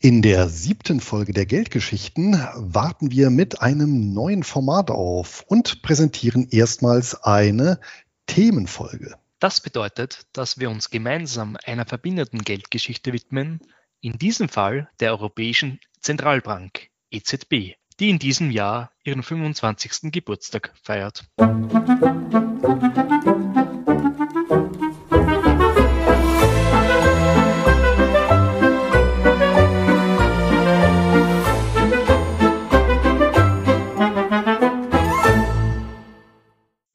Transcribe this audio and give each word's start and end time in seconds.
In 0.00 0.22
der 0.22 0.48
siebten 0.48 1.00
Folge 1.00 1.32
der 1.32 1.44
Geldgeschichten 1.44 2.34
warten 2.54 3.10
wir 3.10 3.30
mit 3.30 3.60
einem 3.62 4.12
neuen 4.12 4.44
Format 4.44 4.92
auf 4.92 5.44
und 5.48 5.82
präsentieren 5.82 6.46
erstmals 6.52 7.24
eine 7.24 7.80
Themenfolge. 8.26 9.16
Das 9.40 9.60
bedeutet, 9.60 10.26
dass 10.32 10.60
wir 10.60 10.70
uns 10.70 10.90
gemeinsam 10.90 11.56
einer 11.64 11.84
verbindenden 11.84 12.42
Geldgeschichte 12.42 13.12
widmen, 13.12 13.58
in 14.00 14.12
diesem 14.18 14.48
Fall 14.48 14.88
der 15.00 15.10
Europäischen 15.10 15.80
Zentralbank 16.00 16.90
EZB, 17.10 17.74
die 17.98 18.10
in 18.10 18.20
diesem 18.20 18.52
Jahr 18.52 18.92
ihren 19.02 19.24
25. 19.24 20.12
Geburtstag 20.12 20.74
feiert. 20.80 21.24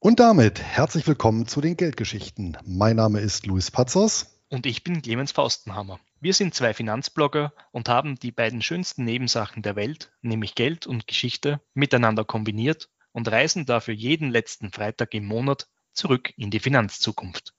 Und 0.04 0.20
damit 0.20 0.62
herzlich 0.62 1.08
willkommen 1.08 1.48
zu 1.48 1.62
den 1.62 1.78
Geldgeschichten. 1.78 2.58
Mein 2.66 2.98
Name 2.98 3.22
ist 3.22 3.46
Luis 3.46 3.72
Pazos. 3.72 4.38
Und 4.50 4.66
ich 4.66 4.84
bin 4.84 5.02
Clemens 5.02 5.32
Faustenhammer. 5.32 5.98
Wir 6.20 6.34
sind 6.34 6.54
zwei 6.54 6.74
Finanzblogger 6.74 7.54
und 7.72 7.88
haben 7.88 8.20
die 8.20 8.34
beiden 8.34 8.62
schönsten 8.62 9.06
Nebensachen 9.06 9.64
der 9.64 9.78
Welt, 9.78 10.12
nämlich 10.22 10.56
Geld 10.56 10.88
und 10.88 11.08
Geschichte, 11.08 11.62
miteinander 11.74 12.26
kombiniert 12.26 12.90
und 13.14 13.32
reisen 13.32 13.66
dafür 13.66 13.94
jeden 13.94 14.30
letzten 14.30 14.74
Freitag 14.74 15.14
im 15.14 15.24
Monat 15.24 15.70
zurück 15.94 16.34
in 16.36 16.52
die 16.52 16.60
Finanzzukunft. 16.60 17.54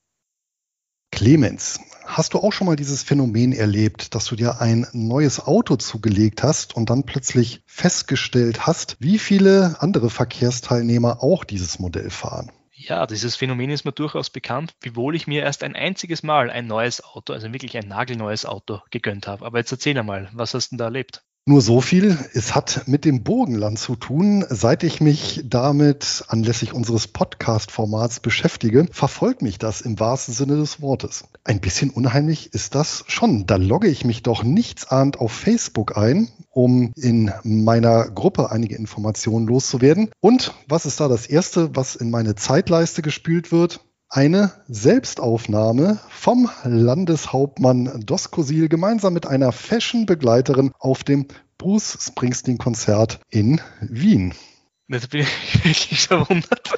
Clemens, 1.15 1.79
hast 2.05 2.33
du 2.33 2.39
auch 2.39 2.51
schon 2.51 2.67
mal 2.67 2.75
dieses 2.75 3.01
Phänomen 3.01 3.53
erlebt, 3.53 4.13
dass 4.13 4.25
du 4.25 4.35
dir 4.35 4.59
ein 4.59 4.85
neues 4.91 5.39
Auto 5.39 5.77
zugelegt 5.77 6.43
hast 6.43 6.75
und 6.75 6.89
dann 6.89 7.05
plötzlich 7.05 7.61
festgestellt 7.65 8.67
hast, 8.67 8.97
wie 8.99 9.17
viele 9.17 9.77
andere 9.79 10.09
Verkehrsteilnehmer 10.09 11.23
auch 11.23 11.45
dieses 11.45 11.79
Modell 11.79 12.09
fahren? 12.09 12.51
Ja, 12.73 13.07
dieses 13.07 13.37
Phänomen 13.37 13.69
ist 13.69 13.85
mir 13.85 13.93
durchaus 13.93 14.29
bekannt, 14.29 14.73
wiewohl 14.81 15.15
ich 15.15 15.25
mir 15.25 15.41
erst 15.43 15.63
ein 15.63 15.73
einziges 15.73 16.21
Mal 16.21 16.49
ein 16.49 16.67
neues 16.67 17.01
Auto, 17.01 17.31
also 17.31 17.53
wirklich 17.53 17.77
ein 17.77 17.87
nagelneues 17.87 18.45
Auto 18.45 18.81
gegönnt 18.91 19.25
habe. 19.25 19.45
Aber 19.45 19.59
jetzt 19.59 19.71
erzähl 19.71 19.97
einmal, 19.97 20.29
was 20.33 20.53
hast 20.53 20.67
du 20.67 20.75
denn 20.75 20.79
da 20.79 20.85
erlebt? 20.85 21.23
Nur 21.47 21.61
so 21.61 21.79
viel, 21.79 22.17
es 22.33 22.55
hat 22.55 22.87
mit 22.87 23.05
dem 23.05 23.21
Burgenland 23.21 23.77
zu 23.77 23.95
tun. 23.95 24.43
Seit 24.49 24.81
ich 24.81 24.99
mich 24.99 25.43
damit 25.45 26.23
anlässlich 26.27 26.73
unseres 26.73 27.07
Podcast-Formats 27.07 28.19
beschäftige, 28.19 28.87
verfolgt 28.91 29.43
mich 29.43 29.59
das 29.59 29.81
im 29.81 29.99
wahrsten 29.99 30.33
Sinne 30.33 30.55
des 30.55 30.81
Wortes. 30.81 31.25
Ein 31.43 31.61
bisschen 31.61 31.91
unheimlich 31.91 32.51
ist 32.55 32.73
das 32.73 33.03
schon. 33.05 33.45
Da 33.45 33.57
logge 33.57 33.89
ich 33.89 34.03
mich 34.05 34.23
doch 34.23 34.43
nichtsahnd 34.43 35.19
auf 35.19 35.31
Facebook 35.31 35.95
ein, 35.95 36.29
um 36.49 36.91
in 36.95 37.31
meiner 37.43 38.09
Gruppe 38.09 38.49
einige 38.49 38.75
Informationen 38.75 39.45
loszuwerden. 39.45 40.09
Und 40.21 40.51
was 40.67 40.87
ist 40.87 40.99
da 40.99 41.07
das 41.07 41.27
Erste, 41.27 41.75
was 41.75 41.95
in 41.95 42.09
meine 42.09 42.33
Zeitleiste 42.33 43.03
gespült 43.03 43.51
wird? 43.51 43.81
Eine 44.09 44.51
Selbstaufnahme 44.67 45.99
vom 46.09 46.49
Landeshauptmann 46.63 48.03
Doskosil 48.05 48.69
gemeinsam 48.69 49.13
mit 49.13 49.25
einer 49.25 49.51
Fashion-Begleiterin 49.51 50.71
auf 50.79 51.03
dem 51.03 51.27
Bruce 51.57 51.97
Springsteen-Konzert 52.01 53.19
in 53.29 53.61
Wien. 53.81 54.33
Jetzt 54.87 55.09
bin 55.09 55.21
ich 55.21 55.63
wirklich 55.65 56.07
verwundert, 56.07 56.69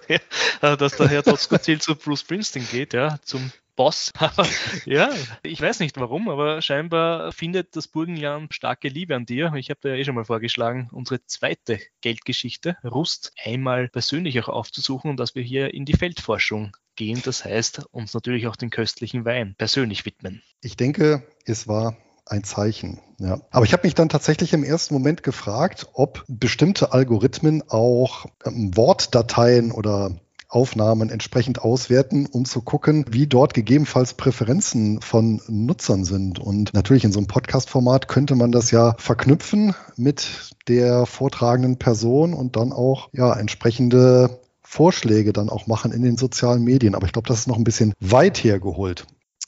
dass 0.61 0.95
der 0.95 1.09
Herr 1.09 1.23
Doskosil 1.23 1.81
zu 1.81 1.95
Bruce 1.95 2.21
Springsteen 2.21 2.65
geht, 2.71 2.93
ja, 2.93 3.17
zum 3.23 3.51
Boss. 3.75 4.11
ja, 4.85 5.09
ich 5.43 5.61
weiß 5.61 5.79
nicht 5.79 5.97
warum, 5.97 6.29
aber 6.29 6.61
scheinbar 6.61 7.31
findet 7.31 7.75
das 7.75 7.87
Burgenland 7.87 8.53
starke 8.53 8.87
Liebe 8.89 9.15
an 9.15 9.25
dir. 9.25 9.53
Ich 9.55 9.69
habe 9.69 9.79
da 9.81 9.89
ja 9.89 9.95
eh 9.95 10.03
schon 10.03 10.15
mal 10.15 10.25
vorgeschlagen, 10.25 10.89
unsere 10.91 11.23
zweite 11.25 11.79
Geldgeschichte, 12.01 12.77
Rust, 12.83 13.33
einmal 13.43 13.87
persönlich 13.87 14.39
auch 14.39 14.49
aufzusuchen 14.49 15.11
und 15.11 15.19
dass 15.19 15.35
wir 15.35 15.43
hier 15.43 15.73
in 15.73 15.85
die 15.85 15.93
Feldforschung 15.93 16.75
gehen. 16.97 17.21
Das 17.23 17.45
heißt, 17.45 17.85
uns 17.91 18.13
natürlich 18.13 18.47
auch 18.47 18.57
den 18.57 18.69
köstlichen 18.69 19.23
Wein 19.23 19.55
persönlich 19.57 20.05
widmen. 20.05 20.41
Ich 20.61 20.75
denke, 20.75 21.23
es 21.45 21.67
war 21.67 21.95
ein 22.25 22.43
Zeichen. 22.43 22.99
Ja. 23.19 23.39
Aber 23.51 23.65
ich 23.65 23.71
habe 23.71 23.87
mich 23.87 23.95
dann 23.95 24.09
tatsächlich 24.09 24.51
im 24.51 24.63
ersten 24.63 24.93
Moment 24.93 25.23
gefragt, 25.23 25.87
ob 25.93 26.25
bestimmte 26.27 26.91
Algorithmen 26.91 27.63
auch 27.69 28.25
ähm, 28.45 28.75
Wortdateien 28.75 29.71
oder 29.71 30.19
Aufnahmen 30.49 31.09
entsprechend 31.09 31.61
auswerten, 31.61 32.25
um 32.25 32.45
zu 32.45 32.61
gucken, 32.61 33.05
wie 33.09 33.27
dort 33.27 33.53
gegebenenfalls 33.53 34.13
Präferenzen 34.13 35.01
von 35.01 35.41
Nutzern 35.47 36.05
sind. 36.05 36.39
Und 36.39 36.73
natürlich 36.73 37.03
in 37.03 37.11
so 37.11 37.19
einem 37.19 37.27
Podcast-Format 37.27 38.07
könnte 38.07 38.35
man 38.35 38.53
das 38.53 38.71
ja 38.71 38.95
verknüpfen 38.97 39.75
mit 39.97 40.51
der 40.69 41.05
vortragenden 41.05 41.77
Person 41.77 42.33
und 42.33 42.55
dann 42.55 42.71
auch 42.71 43.09
ja 43.11 43.33
entsprechende 43.33 44.39
Vorschläge 44.69 45.31
dann 45.31 45.49
auch 45.49 45.65
machen 45.65 45.93
in 45.93 46.01
den 46.01 46.17
sozialen 46.17 46.63
Medien. 46.63 46.93
Aber 46.93 47.05
ich 47.05 47.13
glaube, 47.13 47.27
das 47.29 47.39
ist 47.39 47.47
noch 47.47 47.57
ein 47.57 47.63
bisschen 47.63 47.93
weit 48.01 48.43
hergeholt. 48.43 49.07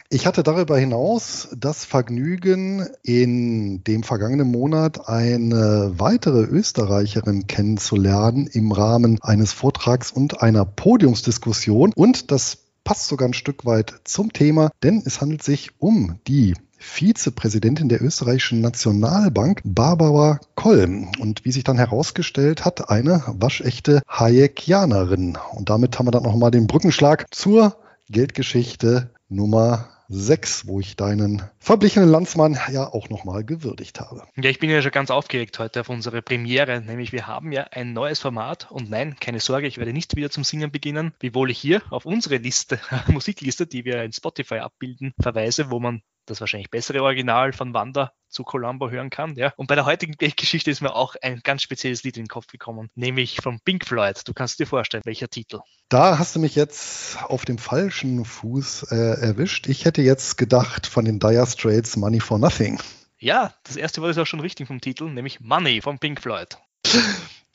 Ich 0.09 0.25
hatte 0.25 0.44
darüber 0.44 0.78
hinaus 0.78 1.50
das 1.56 1.84
Vergnügen, 1.84 2.88
in 3.03 3.84
dem 3.84 4.03
vergangenen 4.03 4.50
Monat 4.50 5.07
eine 5.07 5.91
weitere 5.97 6.44
Österreicherin 6.44 7.47
kennenzulernen 7.47 8.47
im 8.47 8.72
Rahmen 8.72 9.19
eines 9.22 9.52
Vortrags 9.52 10.12
und 10.12 10.41
einer 10.41 10.63
Podiumsdiskussion. 10.66 11.91
Und 11.94 12.31
das 12.31 12.59
passt 12.86 13.07
sogar 13.07 13.28
ein 13.28 13.34
Stück 13.34 13.66
weit 13.66 14.00
zum 14.06 14.31
Thema, 14.31 14.72
denn 14.81 15.03
es 15.06 15.19
handelt 15.19 15.44
sich 15.44 15.72
um 15.80 16.18
die 16.28 16.56
Vizepräsidentin 16.80 17.90
der 17.90 18.02
österreichischen 18.02 18.62
Nationalbank, 18.62 19.62
Barbara 19.64 20.40
Koll. 20.56 21.08
Und 21.20 21.46
wie 21.46 21.52
sich 21.52 21.64
dann 21.64 21.78
herausgestellt 21.78 22.66
hat, 22.66 22.90
eine 22.90 23.24
waschechte 23.28 24.02
Hayekianerin. 24.08 25.38
Und 25.52 25.70
damit 25.70 26.00
haben 26.00 26.08
wir 26.08 26.12
dann 26.12 26.24
nochmal 26.24 26.52
den 26.52 26.68
Brückenschlag 26.68 27.28
zur 27.32 27.76
Geldgeschichte 28.10 29.12
Nummer 29.28 29.90
6, 30.08 30.68
wo 30.68 30.80
ich 30.80 30.96
deinen 30.96 31.44
verblichenen 31.59 32.09
Landsmann 32.09 32.58
ja 32.72 32.88
auch 32.88 33.09
nochmal 33.09 33.44
gewürdigt 33.44 34.00
habe. 34.00 34.24
Ja, 34.36 34.50
ich 34.50 34.59
bin 34.59 34.70
ja 34.70 34.81
schon 34.81 34.92
ganz 34.92 35.12
aufgeregt 35.12 35.59
heute 35.59 35.81
auf 35.81 35.90
unsere 35.90 36.22
Premiere, 36.22 36.81
nämlich 36.81 37.12
wir 37.12 37.28
haben 37.28 37.52
ja 37.52 37.64
ein 37.72 37.94
neues 37.94 38.20
Format 38.20 38.72
und 38.72 38.90
nein, 38.90 39.16
keine 39.20 39.40
Sorge, 39.40 39.68
ich 39.68 39.78
werde 39.78 39.94
nicht 39.94 40.16
wieder 40.16 40.30
zum 40.30 40.44
Singen 40.44 40.72
beginnen, 40.72 41.14
wiewohl 41.19 41.52
ich 41.52 41.59
hier 41.59 41.81
auf 41.90 42.06
unsere 42.06 42.38
Liste, 42.38 42.80
Musikliste, 43.08 43.68
die 43.68 43.86
wir 43.86 44.03
in 44.03 44.14
Spotify 44.14 44.59
abbilden, 44.59 45.14
verweise, 45.19 45.69
wo 45.69 45.80
man 45.80 46.02
das 46.30 46.40
wahrscheinlich 46.40 46.69
bessere 46.69 47.03
Original 47.03 47.53
von 47.53 47.74
Wanda 47.74 48.14
zu 48.30 48.44
Columbo 48.44 48.90
hören 48.90 49.09
kann. 49.09 49.36
Ja. 49.36 49.53
Und 49.58 49.68
bei 49.68 49.75
der 49.75 49.86
heutigen 49.86 50.14
Geschichte 50.18 50.69
ist 50.69 50.81
mir 50.81 50.96
auch 50.96 51.16
ein 51.22 51.42
ganz 51.44 51.64
spezielles 51.64 52.03
Lied 52.03 52.18
in 52.18 52.24
den 52.24 52.30
Kopf 52.30 52.48
gekommen, 52.48 52.90
nämlich 52.96 53.42
von 53.42 53.59
Pink 53.59 53.86
Floyd. 53.86 54.22
Du 54.25 54.34
kannst 54.34 54.59
dir 54.59 54.68
vorstellen, 54.68 55.03
welcher 55.06 55.30
Titel. 55.30 55.59
Da 55.90 56.19
hast 56.19 56.36
du 56.36 56.40
mich 56.40 56.56
jetzt 56.56 57.18
auf 57.24 57.46
dem 57.46 57.58
falschen 57.58 58.24
Fuß 58.24 58.92
äh, 58.92 58.96
erwischt. 58.96 59.68
Ich 59.68 59.86
hätte 59.86 60.03
jetzt 60.03 60.38
gedacht 60.38 60.86
von 60.86 61.06
den 61.06 61.19
Dire 61.19 61.48
Straits 61.50 61.98
Money 61.98 62.20
for 62.20 62.40
Nothing. 62.40 62.80
Ja, 63.18 63.54
das 63.64 63.76
erste 63.76 64.02
Wort 64.02 64.12
ist 64.12 64.18
auch 64.18 64.28
schon 64.28 64.40
richtig 64.40 64.68
vom 64.68 64.80
Titel, 64.80 65.10
nämlich 65.10 65.42
Money 65.42 65.82
von 65.82 66.00
Pink 66.00 66.22
Floyd. 66.22 66.58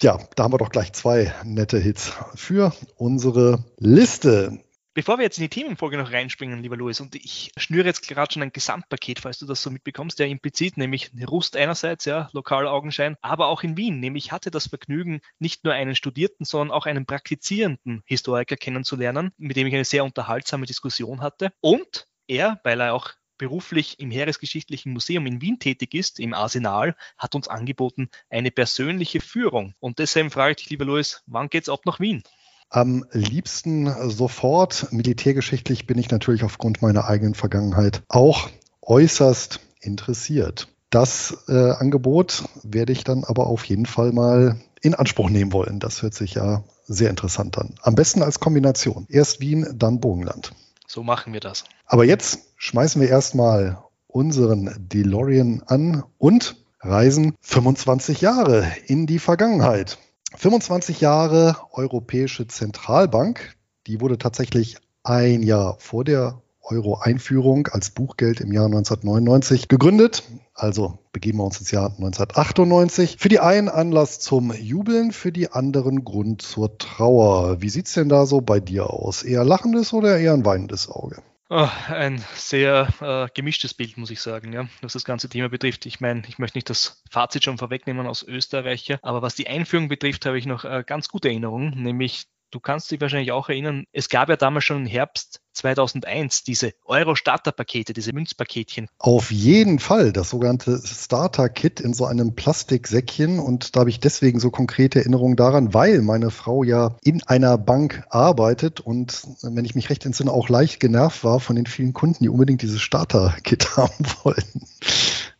Ja, 0.01 0.19
da 0.37 0.45
haben 0.45 0.53
wir 0.53 0.59
doch 0.59 0.71
gleich 0.71 0.93
zwei 0.93 1.33
nette 1.45 1.79
Hits 1.79 2.13
für 2.35 2.75
unsere 2.97 3.65
Liste. 3.79 4.61
Bevor 4.93 5.19
wir 5.19 5.25
jetzt 5.25 5.39
in 5.39 5.43
die 5.43 5.49
Themenfolge 5.49 5.97
noch 5.97 6.13
reinspringen, 6.13 6.63
lieber 6.63 6.77
Louis, 6.77 7.01
und 7.01 7.17
ich 7.17 7.51
schnüre 7.57 7.87
jetzt 7.87 8.07
gerade 8.07 8.33
schon 8.33 8.43
ein 8.43 8.53
Gesamtpaket, 8.53 9.19
falls 9.19 9.41
du 9.41 9.47
das 9.47 9.61
so 9.61 9.71
mitbekommst, 9.71 10.21
der 10.21 10.29
implizit, 10.29 10.77
nämlich 10.77 11.11
Rust 11.27 11.57
einerseits, 11.57 12.05
ja, 12.05 12.29
lokaler 12.33 12.71
Augenschein, 12.71 13.17
aber 13.21 13.49
auch 13.49 13.65
in 13.65 13.77
Wien, 13.77 13.99
nämlich 13.99 14.31
hatte 14.31 14.53
das 14.53 14.69
Vergnügen, 14.69 15.21
nicht 15.41 15.65
nur 15.65 15.75
einen 15.75 15.97
studierten, 15.97 16.45
sondern 16.45 16.71
auch 16.71 16.87
einen 16.87 17.07
praktizierenden 17.07 18.03
Historiker 18.05 18.57
kennenzulernen, 18.57 19.33
mit 19.37 19.57
dem 19.57 19.67
ich 19.67 19.75
eine 19.75 19.85
sehr 19.85 20.05
unterhaltsame 20.05 20.67
Diskussion 20.67 21.23
hatte. 21.23 21.53
Und 21.61 22.07
er, 22.29 22.61
weil 22.63 22.81
er 22.81 22.95
auch 22.95 23.11
beruflich 23.39 23.99
im 23.99 24.11
Heeresgeschichtlichen 24.11 24.93
Museum 24.93 25.27
in 25.27 25.41
Wien 25.41 25.59
tätig 25.59 25.95
ist, 25.95 26.21
im 26.21 26.35
Arsenal, 26.35 26.95
hat 27.19 27.35
uns 27.35 27.49
angeboten 27.49 28.09
eine 28.31 28.51
persönliche 28.51 29.21
Führung. 29.21 29.75
Und 29.81 29.99
deshalb 29.99 30.33
frage 30.33 30.53
ich 30.53 30.57
dich, 30.57 30.71
lieber 30.71 30.85
Louis, 30.85 31.23
wann 31.27 31.49
geht's 31.49 31.69
ab 31.69 31.81
nach 31.85 32.01
Wien? 32.01 32.23
Am 32.71 33.05
liebsten 33.13 34.11
sofort. 34.11 34.89
Militärgeschichtlich 34.91 35.87
bin 35.87 35.99
ich 35.99 36.11
natürlich 36.11 36.43
aufgrund 36.43 36.83
meiner 36.83 37.07
eigenen 37.07 37.35
Vergangenheit 37.35 38.03
auch 38.09 38.49
äußerst 38.83 39.61
interessiert. 39.81 40.69
Das 40.91 41.45
äh, 41.49 41.73
Angebot 41.73 42.45
werde 42.63 42.93
ich 42.93 43.05
dann 43.05 43.25
aber 43.25 43.47
auf 43.47 43.65
jeden 43.65 43.87
Fall 43.87 44.13
mal 44.13 44.61
in 44.81 44.95
Anspruch 44.95 45.31
nehmen 45.31 45.53
wollen. 45.53 45.81
Das 45.81 46.03
hört 46.03 46.15
sich 46.15 46.35
ja 46.35 46.63
sehr 46.87 47.11
interessant 47.11 47.59
an. 47.59 47.75
Am 47.83 47.95
besten 47.95 48.23
als 48.23 48.41
Kombination. 48.41 49.07
Erst 49.09 49.41
Wien, 49.41 49.67
dann 49.75 50.01
Bogenland. 50.01 50.53
So 50.95 51.03
machen 51.03 51.33
wir 51.33 51.41
das. 51.41 51.65
Aber 51.87 52.05
jetzt 52.05 52.53
schmeißen 52.55 53.03
wir 53.03 53.09
erstmal 53.09 53.83
unseren 54.07 54.73
DeLorean 54.79 55.65
an 55.67 56.05
und 56.19 56.55
reisen 56.79 57.35
25 57.41 58.21
Jahre 58.21 58.71
in 58.87 59.09
die 59.09 59.19
Vergangenheit. 59.19 59.99
25 60.37 61.01
Jahre 61.01 61.57
Europäische 61.73 62.47
Zentralbank, 62.47 63.57
die 63.89 64.01
wurde 64.01 64.19
tatsächlich 64.19 64.77
ein 65.03 65.43
Jahr 65.43 65.79
vor 65.81 66.05
der 66.05 66.41
Euro-Einführung 66.65 67.69
als 67.69 67.91
Buchgeld 67.91 68.41
im 68.41 68.53
Jahr 68.53 68.67
1999 68.67 69.69
gegründet. 69.69 70.23
Also 70.55 70.99
begeben 71.13 71.39
wir 71.39 71.45
uns 71.45 71.59
ins 71.59 71.71
Jahr 71.71 71.87
1998. 71.87 73.17
Für 73.19 73.29
die 73.29 73.41
einen 73.41 73.69
Anlass 73.69 74.21
zum 74.21 74.53
Jubeln, 74.53 75.13
für 75.13 75.33
die 75.33 75.51
anderen 75.51 76.05
Grund 76.05 76.43
zur 76.43 76.79
Trauer. 76.79 77.61
Wie 77.61 77.69
sieht's 77.69 77.95
denn 77.95 78.09
da 78.09 78.27
so 78.27 78.41
bei 78.41 78.61
dir 78.61 78.91
aus? 78.91 79.23
Eher 79.23 79.45
lachendes 79.45 79.93
oder 79.93 80.19
eher 80.19 80.35
ein 80.35 80.45
weinendes 80.45 80.89
Auge? 80.89 81.23
Oh, 81.51 81.69
ein 81.89 82.25
sehr 82.35 82.89
äh, 83.01 83.29
gemischtes 83.35 83.75
Bild, 83.75 83.99
muss 83.99 84.11
ich 84.11 84.21
sagen, 84.21 84.53
ja, 84.55 84.67
was 84.81 84.95
das 84.95 85.05
ganze 85.05 85.29
Thema 85.29 85.51
betrifft. 85.51 85.85
Ich 85.85 86.01
meine, 86.01 86.23
ich 86.27 86.39
möchte 86.39 86.57
nicht 86.57 86.71
das 86.71 87.03
Fazit 87.11 87.45
schon 87.45 87.59
vorwegnehmen 87.59 88.07
aus 88.07 88.23
Österreicher, 88.23 88.99
aber 89.03 89.21
was 89.21 89.35
die 89.35 89.47
Einführung 89.47 89.89
betrifft, 89.89 90.25
habe 90.25 90.39
ich 90.39 90.47
noch 90.47 90.65
äh, 90.65 90.83
ganz 90.87 91.09
gute 91.09 91.29
Erinnerungen, 91.29 91.83
nämlich 91.83 92.27
du 92.55 92.61
kannst 92.61 92.91
dich 92.91 93.01
wahrscheinlich 93.01 93.33
auch 93.33 93.49
erinnern, 93.49 93.85
es 93.93 94.09
gab 94.09 94.29
ja 94.29 94.37
damals 94.37 94.65
schon 94.65 94.83
im 94.83 94.87
Herbst 94.87 95.41
2001 95.55 96.45
diese 96.45 96.73
Euro-Starter-Pakete, 96.85 97.93
diese 97.93 98.13
Münzpaketchen. 98.13 98.89
Auf 98.99 99.31
jeden 99.31 99.79
Fall, 99.79 100.13
das 100.13 100.31
sogenannte 100.31 100.81
Starter-Kit 100.85 101.81
in 101.81 101.95
so 101.95 102.07
einem 102.07 102.35
Plastiksäckchen. 102.35 103.39
Und 103.39 103.75
da 103.75 103.81
habe 103.81 103.91
ich 103.91 104.01
deswegen 104.01 104.41
so 104.41 104.51
konkrete 104.51 105.01
Erinnerungen 105.01 105.37
daran, 105.37 105.75
weil 105.75 106.03
meine 106.03 106.31
Frau 106.31 106.65
ja 106.65 106.97
in 107.03 107.23
einer 107.25 107.59
Bank 107.59 108.05
arbeitet 108.11 108.81
und, 108.81 109.23
wenn 109.43 109.65
ich 109.65 109.75
mich 109.75 109.91
recht 109.91 110.05
entsinne, 110.07 110.33
auch 110.33 110.49
leicht 110.49 110.81
genervt 110.81 111.25
war 111.25 111.41
von 111.41 111.57
den 111.57 111.67
vielen 111.67 111.93
Kunden, 111.93 112.25
die 112.25 112.29
unbedingt 112.29 112.63
dieses 112.63 112.81
Starter-Kit 112.81 113.69
haben 113.77 114.07
wollten. 114.23 114.67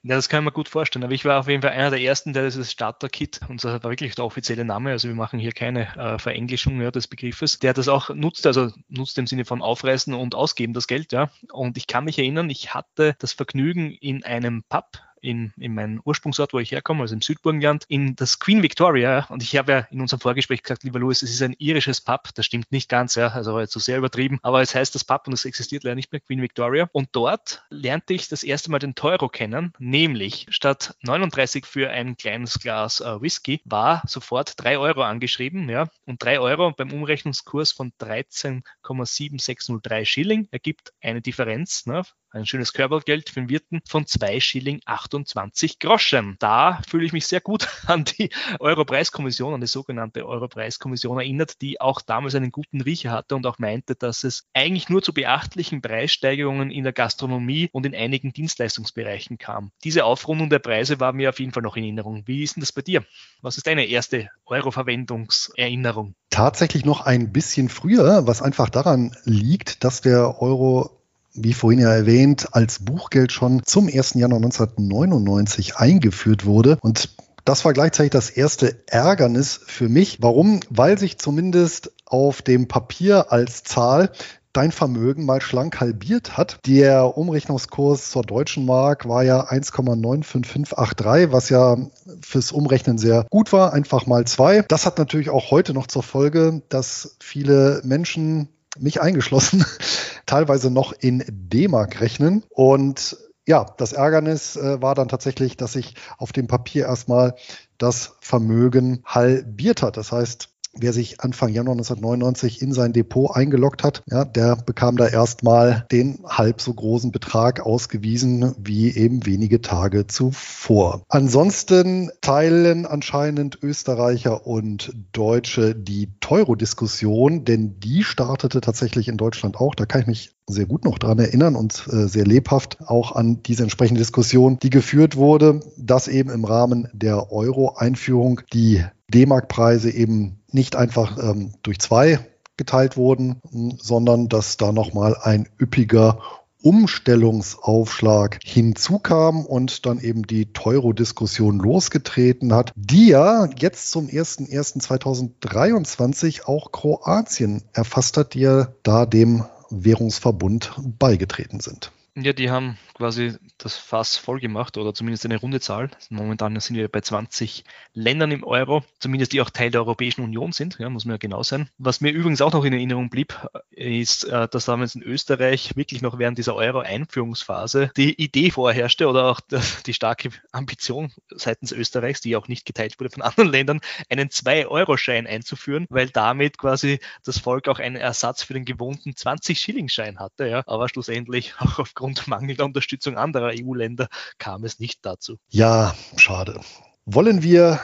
Ja, 0.07 0.17
das 0.17 0.29
kann 0.29 0.43
ich 0.43 0.45
mir 0.45 0.53
gut 0.53 0.69
vorstellen. 0.69 1.03
Aber 1.03 1.15
ich 1.15 1.25
war 1.25 1.41
auf 1.41 1.49
jeden 1.49 1.63
Fall 1.63 1.71
einer 1.71 1.89
der 1.89 2.01
ersten, 2.01 2.35
der 2.35 2.45
dieses 2.45 2.71
Starter-Kit, 2.71 3.41
und 3.49 3.65
das 3.65 3.73
war 3.73 3.91
wirklich 3.91 4.15
der 4.15 4.27
offizielle 4.27 4.67
Name, 4.67 4.91
also 4.91 5.09
wir 5.09 5.15
machen 5.15 5.39
hier 5.39 5.53
keine 5.53 5.97
äh, 5.97 6.19
Verenglischung 6.19 6.79
ja, 6.83 6.91
des 6.91 7.09
Begriffes, 7.09 7.59
der 7.59 7.73
das 7.73 7.89
auch 7.89 8.11
nutzt, 8.11 8.47
also 8.47 8.71
nutzt 8.91 9.17
im 9.17 9.27
Sinne 9.27 9.47
von 9.47 9.63
Aufreißen 9.63 10.13
und 10.13 10.35
Ausgeben 10.35 10.75
das 10.75 10.89
Geld, 10.89 11.13
ja. 11.13 11.31
Und 11.51 11.79
ich 11.79 11.87
kann 11.87 12.05
mich 12.05 12.19
erinnern, 12.19 12.51
ich 12.51 12.75
hatte 12.75 13.17
das 13.19 13.33
Vergnügen 13.33 13.93
in 13.93 14.23
einem 14.25 14.63
Pub 14.63 14.99
in, 15.25 15.53
in 15.57 15.75
meinen 15.75 16.01
Ursprungsort, 16.05 16.53
wo 16.53 16.59
ich 16.59 16.71
herkomme, 16.71 17.03
also 17.03 17.15
im 17.15 17.23
Südburgenland, 17.23 17.85
in 17.89 18.15
das 18.15 18.39
Queen 18.39 18.63
Victoria. 18.63 19.27
Und 19.31 19.43
ich 19.43 19.57
habe 19.57 19.73
ja 19.73 19.79
in 19.91 20.01
unserem 20.01 20.21
Vorgespräch 20.21 20.63
gesagt, 20.63 20.85
lieber 20.85 20.99
Louis, 20.99 21.23
es 21.23 21.31
ist 21.31 21.43
ein 21.43 21.55
irisches 21.59 22.01
Pub. 22.01 22.29
Das 22.35 22.47
stimmt 22.47 22.71
nicht 22.71 22.89
ganz, 22.89 23.15
ja, 23.15 23.29
also 23.29 23.59
jetzt 23.59 23.73
so 23.73 23.81
sehr 23.81 23.99
übertrieben. 23.99 24.39
Aber 24.43 24.61
es 24.61 24.75
heißt 24.75 24.95
das 24.95 25.05
Pub 25.05 25.27
und 25.27 25.33
es 25.33 25.45
existiert 25.45 25.85
leider 25.85 25.97
nicht 25.97 26.13
mehr, 26.13 26.21
Queen 26.21 26.43
Victoria. 26.43 26.89
Und 26.93 27.09
dort 27.13 27.65
lernte 27.71 28.15
ich 28.15 28.29
das 28.29 28.43
erste 28.43 28.71
Mal 28.71 28.79
den 28.79 28.95
Teuro 28.95 29.29
kennen, 29.29 29.73
nämlich 29.79 30.47
statt 30.51 30.95
39 31.03 31.65
für 31.65 31.91
ein 31.91 32.17
kleines 32.17 32.59
Glas 32.59 33.01
äh, 33.01 33.21
Whisky 33.21 33.61
war 33.65 34.03
sofort 34.07 34.63
3 34.63 34.79
Euro 34.79 35.03
angeschrieben, 35.03 35.69
ja. 35.69 35.89
Und 36.07 36.23
3 36.23 36.41
Euro 36.41 36.73
beim 36.73 36.93
Umrechnungskurs 36.93 37.73
von 37.73 37.93
13,7603 38.01 40.05
Schilling 40.05 40.49
ergibt 40.51 40.93
eine 41.01 41.23
Differenz 41.23 41.87
ne, 41.87 42.03
ein 42.35 42.47
schönes 42.47 42.73
Körpergeld 42.73 43.31
für 43.31 43.41
den 43.41 43.49
Wirten 43.49 43.81
von 43.87 44.07
2 44.07 44.41
Schilling 44.41 44.81
28 45.15 45.79
Groschen. 45.79 46.37
Da 46.39 46.81
fühle 46.89 47.07
ich 47.07 47.13
mich 47.13 47.27
sehr 47.27 47.41
gut 47.41 47.69
an 47.87 48.05
die 48.05 48.31
Europreiskommission, 48.59 49.55
an 49.55 49.61
die 49.61 49.67
sogenannte 49.67 50.27
Europreiskommission 50.27 51.19
erinnert, 51.19 51.61
die 51.63 51.81
auch 51.81 52.01
damals 52.01 52.35
einen 52.35 52.51
guten 52.51 52.81
Riecher 52.81 53.13
hatte 53.13 53.37
und 53.37 53.47
auch 53.47 53.59
meinte, 53.59 53.95
dass 53.95 54.25
es 54.25 54.45
eigentlich 54.53 54.89
nur 54.89 55.03
zu 55.03 55.15
beachtlichen 55.15 55.81
Preissteigerungen 55.81 56.71
in 56.71 56.85
der 56.85 56.93
Gastronomie 56.93 57.69
und 57.73 57.87
in 57.87 57.95
einigen 57.95 58.33
Dienstleistungsbereichen 58.33 59.39
kam. 59.39 59.71
Diese 59.85 60.05
Aufrundung 60.05 60.51
der 60.51 60.59
Preise 60.59 61.01
war 61.01 61.13
mir 61.13 61.29
auf 61.29 61.39
jeden 61.39 61.53
Fall 61.53 61.63
noch 61.63 61.77
in 61.77 61.85
Erinnerung. 61.85 62.25
Wie 62.27 62.43
ist 62.43 62.57
denn 62.57 62.61
das 62.61 62.73
bei 62.73 62.83
dir? 62.83 63.05
Was 63.41 63.57
ist 63.57 63.67
deine 63.67 63.87
erste 63.87 64.31
Euro-Verwendungserinnerung? 64.47 66.15
Tatsächlich 66.31 66.85
noch 66.85 67.03
ein 67.03 67.33
bisschen 67.33 67.69
früher, 67.69 68.27
was 68.27 68.43
einfach 68.43 68.69
daran 68.69 69.17
liegt, 69.25 69.85
dass 69.85 70.01
der 70.01 70.43
Euro 70.43 71.04
wie 71.35 71.53
vorhin 71.53 71.81
ja 71.81 71.93
erwähnt, 71.93 72.49
als 72.53 72.79
Buchgeld 72.85 73.33
schon 73.33 73.63
zum 73.65 73.89
1. 73.89 74.15
Januar 74.15 74.39
1999 74.39 75.77
eingeführt 75.77 76.47
wurde. 76.47 76.79
Und 76.81 77.11
das 77.45 77.65
war 77.65 77.73
gleichzeitig 77.73 78.13
das 78.13 78.31
erste 78.31 78.77
Ärgernis 78.87 79.61
für 79.67 79.89
mich. 79.89 80.19
Warum? 80.23 80.61
Weil 80.71 80.99
sich 80.99 81.19
zumindest 81.19 81.93
auf 82.07 82.41
dem 82.43 82.69
Papier 82.69 83.33
als 83.33 83.65
Zahl 83.65 84.11
dein 84.55 84.73
Vermögen 84.73 85.27
mal 85.27 85.41
schlank 85.43 85.81
halbiert 85.81 86.37
hat. 86.39 86.59
Der 86.65 87.19
Umrechnungskurs 87.19 88.11
zur 88.11 88.23
deutschen 88.23 88.65
Mark 88.65 89.09
war 89.09 89.25
ja 89.25 89.51
1,95583, 89.51 91.33
was 91.33 91.49
ja 91.51 91.77
fürs 92.23 92.53
Umrechnen 92.53 92.97
sehr 92.97 93.27
gut 93.31 93.53
war, 93.53 93.73
einfach 93.73 94.07
mal 94.07 94.25
zwei. 94.27 94.63
Das 94.63 94.87
hat 94.87 94.99
natürlich 94.99 95.29
auch 95.29 95.51
heute 95.51 95.75
noch 95.75 95.89
zur 95.89 96.05
Folge, 96.05 96.63
dass 96.69 97.17
viele 97.21 97.83
Menschen 97.85 98.49
mich 98.79 99.01
eingeschlossen, 99.01 99.65
teilweise 100.27 100.71
noch 100.71 100.93
in 100.93 101.25
D-Mark 101.29 102.01
rechnen. 102.01 102.45
Und 102.51 103.17
ja, 103.47 103.67
das 103.77 103.93
Ärgernis 103.93 104.57
äh, 104.57 104.81
war 104.81 104.95
dann 104.95 105.09
tatsächlich, 105.09 105.57
dass 105.57 105.75
sich 105.75 105.95
auf 106.19 106.33
dem 106.33 106.47
Papier 106.47 106.87
erstmal 106.87 107.35
das 107.79 108.17
Vermögen 108.21 109.03
halbiert 109.05 109.83
hat. 109.83 109.97
Das 109.97 110.13
heißt, 110.13 110.54
wer 110.79 110.93
sich 110.93 111.21
Anfang 111.21 111.51
Januar 111.51 111.75
1999 111.75 112.63
in 112.63 112.73
sein 112.73 112.93
Depot 112.93 113.35
eingeloggt 113.35 113.83
hat, 113.83 114.03
ja, 114.11 114.25
der 114.25 114.57
bekam 114.57 114.97
da 114.97 115.07
erstmal 115.07 115.87
den 115.91 116.21
halb 116.27 116.61
so 116.61 116.73
großen 116.73 117.13
Betrag 117.13 117.61
ausgewiesen 117.61 118.55
wie 118.59 118.95
eben 118.95 119.27
wenige 119.27 119.61
Tage 119.61 120.07
zuvor. 120.07 121.03
Ansonsten 121.09 122.11
teilen 122.21 122.87
anscheinend 122.87 123.59
Österreicher 123.63 124.47
und 124.47 124.93
Deutsche 125.13 125.75
die 125.75 126.09
Teuro-Diskussion, 126.21 127.45
denn 127.45 127.81
die 127.81 128.03
startete 128.05 128.61
tatsächlich 128.61 129.09
in 129.09 129.17
Deutschland 129.17 129.57
auch. 129.57 129.75
Da 129.75 129.87
kann 129.87 130.03
ich 130.03 130.07
mich 130.07 130.35
sehr 130.47 130.67
gut 130.67 130.85
noch 130.85 130.99
dran 130.99 131.19
erinnern 131.19 131.57
und 131.57 131.87
äh, 131.91 132.07
sehr 132.07 132.27
lebhaft 132.27 132.79
auch 132.87 133.13
an 133.13 133.43
diese 133.43 133.63
entsprechende 133.63 134.01
Diskussion, 134.01 134.59
die 134.59 134.71
geführt 134.71 135.17
wurde, 135.17 135.61
dass 135.77 136.09
eben 136.09 136.31
im 136.31 136.45
Rahmen 136.45 136.89
der 136.93 137.33
Euro-Einführung 137.33 138.43
die 138.53 138.85
D-Mark-Preise 139.09 139.91
eben 139.91 140.41
nicht 140.55 140.77
einfach 140.77 141.19
ähm, 141.19 141.53
durch 141.63 141.81
zwei 141.81 142.21
geteilt 142.57 142.97
wurden, 142.97 143.41
sondern 143.79 144.29
dass 144.29 144.57
da 144.57 144.71
nochmal 144.73 145.15
ein 145.21 145.47
üppiger 145.61 146.21
Umstellungsaufschlag 146.63 148.39
hinzukam 148.43 149.45
und 149.45 149.85
dann 149.85 150.01
eben 150.01 150.27
die 150.27 150.51
Teuro-Diskussion 150.53 151.59
losgetreten 151.59 152.55
hat, 152.55 152.73
die 152.75 153.09
ja 153.09 153.51
jetzt 153.59 153.91
zum 153.91 154.07
01.01.2023 154.07 156.47
auch 156.47 156.73
Kroatien 156.73 157.63
erfasst 157.75 158.17
hat, 158.17 158.33
die 158.33 158.41
ja 158.41 158.69
da 158.83 159.05
dem 159.05 159.45
Währungsverbund 159.69 160.73
beigetreten 160.99 161.61
sind. 161.61 161.93
Ja, 162.17 162.33
die 162.33 162.51
haben 162.51 162.79
quasi 162.95 163.35
das 163.59 163.77
Fass 163.77 164.17
voll 164.17 164.41
gemacht 164.41 164.77
oder 164.77 164.95
zumindest 164.95 165.25
eine 165.25 165.37
runde 165.37 165.61
Zahl. 165.61 165.91
Momentan 166.11 166.59
sind 166.61 166.77
wir 166.77 166.89
bei 166.89 167.01
20 167.01 167.65
Ländern 167.93 168.31
im 168.31 168.45
Euro, 168.45 168.85
zumindest 168.99 169.33
die 169.33 169.41
auch 169.41 169.51
Teil 169.51 169.71
der 169.71 169.83
Europäischen 169.83 170.23
Union 170.23 170.53
sind, 170.53 170.79
ja, 170.79 170.89
muss 170.89 171.05
man 171.05 171.15
ja 171.15 171.19
genau 171.19 171.43
sein. 171.43 171.69
Was 171.79 172.01
mir 172.01 172.13
übrigens 172.13 172.41
auch 172.41 172.53
noch 172.53 172.65
in 172.65 172.73
Erinnerung 172.73 173.11
blieb, 173.11 173.39
ist, 173.71 174.25
äh, 174.25 174.49
dass 174.49 174.65
damals 174.65 174.95
in 174.95 175.03
Österreich 175.03 175.77
wirklich 175.77 176.03
noch 176.03 176.19
während 176.19 176.39
dieser 176.39 176.55
Euro-Einführungsphase 176.55 177.91
die 177.97 178.15
Idee 178.23 178.51
vorherrschte 178.51 179.09
oder 179.09 179.27
auch 179.27 179.41
die 179.87 179.95
starke 179.95 180.31
Ambition 180.53 181.13
seitens 181.31 181.73
Österreichs, 181.73 182.21
die 182.21 182.37
auch 182.37 182.49
nicht 182.49 182.65
geteilt 182.65 182.99
wurde 183.01 183.11
von 183.11 183.23
anderen 183.23 183.51
Ländern, 183.51 183.81
einen 184.09 184.29
2-Euro-Schein 184.29 185.27
einzuführen, 185.27 185.87
weil 185.91 186.11
damit 186.11 186.59
quasi 186.59 187.01
das 187.25 187.39
Volk 187.39 187.69
auch 187.69 187.81
einen 187.81 187.97
Ersatz 187.97 188.43
für 188.43 188.55
den 188.55 188.65
gewohnten 188.65 189.11
20-Schilling-Schein 189.11 190.19
hatte. 190.19 190.49
Ja. 190.49 190.63
Aber 190.67 190.89
schlussendlich 190.89 191.55
auch 191.59 191.79
aufgrund 191.79 192.05
aufgrund 192.05 192.29
mangelnder 192.29 192.65
Unterstützung 192.65 192.84
anderer 193.17 193.53
EU-Länder 193.55 194.09
kam 194.39 194.65
es 194.65 194.79
nicht 194.79 195.05
dazu. 195.05 195.37
Ja, 195.49 195.95
schade. 196.17 196.61
Wollen 197.07 197.43
wir 197.43 197.81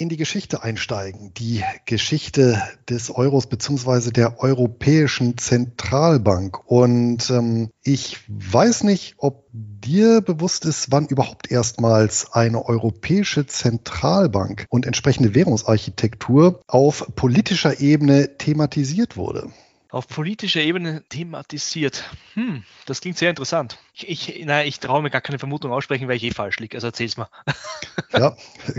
in 0.00 0.08
die 0.08 0.16
Geschichte 0.16 0.62
einsteigen, 0.62 1.34
die 1.34 1.62
Geschichte 1.84 2.62
des 2.88 3.10
Euros 3.10 3.48
beziehungsweise 3.48 4.12
der 4.12 4.40
Europäischen 4.40 5.36
Zentralbank. 5.36 6.58
Und 6.64 7.28
ähm, 7.28 7.68
ich 7.82 8.18
weiß 8.28 8.84
nicht, 8.84 9.16
ob 9.18 9.46
dir 9.52 10.22
bewusst 10.22 10.64
ist, 10.64 10.90
wann 10.90 11.06
überhaupt 11.06 11.50
erstmals 11.50 12.32
eine 12.32 12.64
Europäische 12.64 13.46
Zentralbank 13.46 14.64
und 14.70 14.86
entsprechende 14.86 15.34
Währungsarchitektur 15.34 16.62
auf 16.66 17.14
politischer 17.14 17.80
Ebene 17.80 18.38
thematisiert 18.38 19.18
wurde 19.18 19.50
auf 19.90 20.06
politischer 20.08 20.60
Ebene 20.60 21.02
thematisiert. 21.08 22.04
Hm, 22.34 22.64
das 22.86 23.00
klingt 23.00 23.18
sehr 23.18 23.30
interessant. 23.30 23.78
Ich, 23.94 24.08
ich, 24.08 24.44
nein, 24.44 24.66
ich 24.66 24.80
traue 24.80 25.02
mir 25.02 25.10
gar 25.10 25.20
keine 25.20 25.38
Vermutung 25.38 25.72
aussprechen, 25.72 26.08
weil 26.08 26.16
ich 26.16 26.24
eh 26.24 26.30
falsch 26.30 26.58
liege. 26.58 26.76
Also 26.76 26.88
erzähl's 26.88 27.16
mal. 27.16 27.28
ja, 28.12 28.36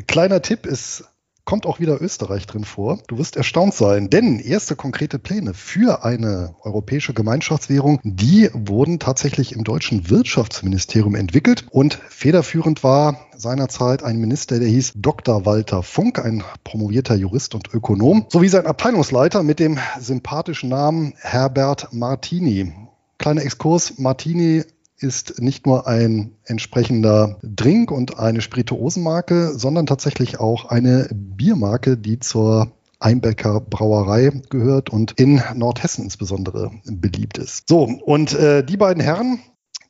kleiner 0.08 0.42
Tipp 0.42 0.66
ist 0.66 1.06
kommt 1.46 1.66
auch 1.66 1.80
wieder 1.80 2.02
Österreich 2.02 2.48
drin 2.48 2.64
vor. 2.64 3.00
Du 3.08 3.18
wirst 3.18 3.36
erstaunt 3.36 3.74
sein, 3.74 4.10
denn 4.10 4.40
erste 4.40 4.76
konkrete 4.76 5.20
Pläne 5.20 5.54
für 5.54 6.04
eine 6.04 6.56
europäische 6.62 7.14
Gemeinschaftswährung, 7.14 8.00
die 8.04 8.50
wurden 8.54 9.00
tatsächlich 9.00 9.54
im 9.54 9.64
deutschen 9.64 10.10
Wirtschaftsministerium 10.10 11.16
entwickelt 11.16 11.66
und 11.72 11.96
federführend 12.10 12.84
war 12.84 13.28
seinerzeit 13.36 14.04
ein 14.04 14.18
Minister, 14.18 14.60
der 14.60 14.70
hieß 14.70 14.94
Dr. 14.96 15.46
Walter 15.46 15.84
Funk, 15.84 16.24
ein 16.24 16.44
promovierter 16.64 17.16
Jurist 17.16 17.56
und 17.56 17.74
Ökonom, 17.74 18.26
sowie 18.30 18.50
sein 18.50 18.68
Abteilungsleiter 18.68 19.44
mit 19.44 19.60
dem 19.60 19.80
sympathischen 20.00 20.70
Namen 20.70 21.14
Herbert 21.18 21.90
Martini. 21.92 22.72
kleiner 23.18 23.42
Exkurs, 23.42 23.98
Martini 23.98 24.64
ist 25.02 25.42
nicht 25.42 25.66
nur 25.66 25.88
ein 25.88 26.36
entsprechender 26.46 27.40
Drink 27.42 27.92
und 27.92 28.20
eine 28.20 28.42
Spirituosenmarke, 28.42 29.54
sondern 29.58 29.86
tatsächlich 29.86 30.40
auch 30.40 30.66
eine 30.66 31.10
Biermarke, 31.12 31.98
die 31.98 32.20
zur 32.20 32.72
Einbecker 33.00 33.60
Brauerei 33.62 34.32
gehört 34.50 34.90
und 34.90 35.14
in 35.14 35.42
Nordhessen 35.56 36.04
insbesondere 36.04 36.72
beliebt 36.86 37.40
ist. 37.40 37.68
So, 37.68 37.84
und 37.84 38.34
äh, 38.34 38.64
die 38.64 38.78
beiden 38.78 39.02
Herren, 39.02 39.40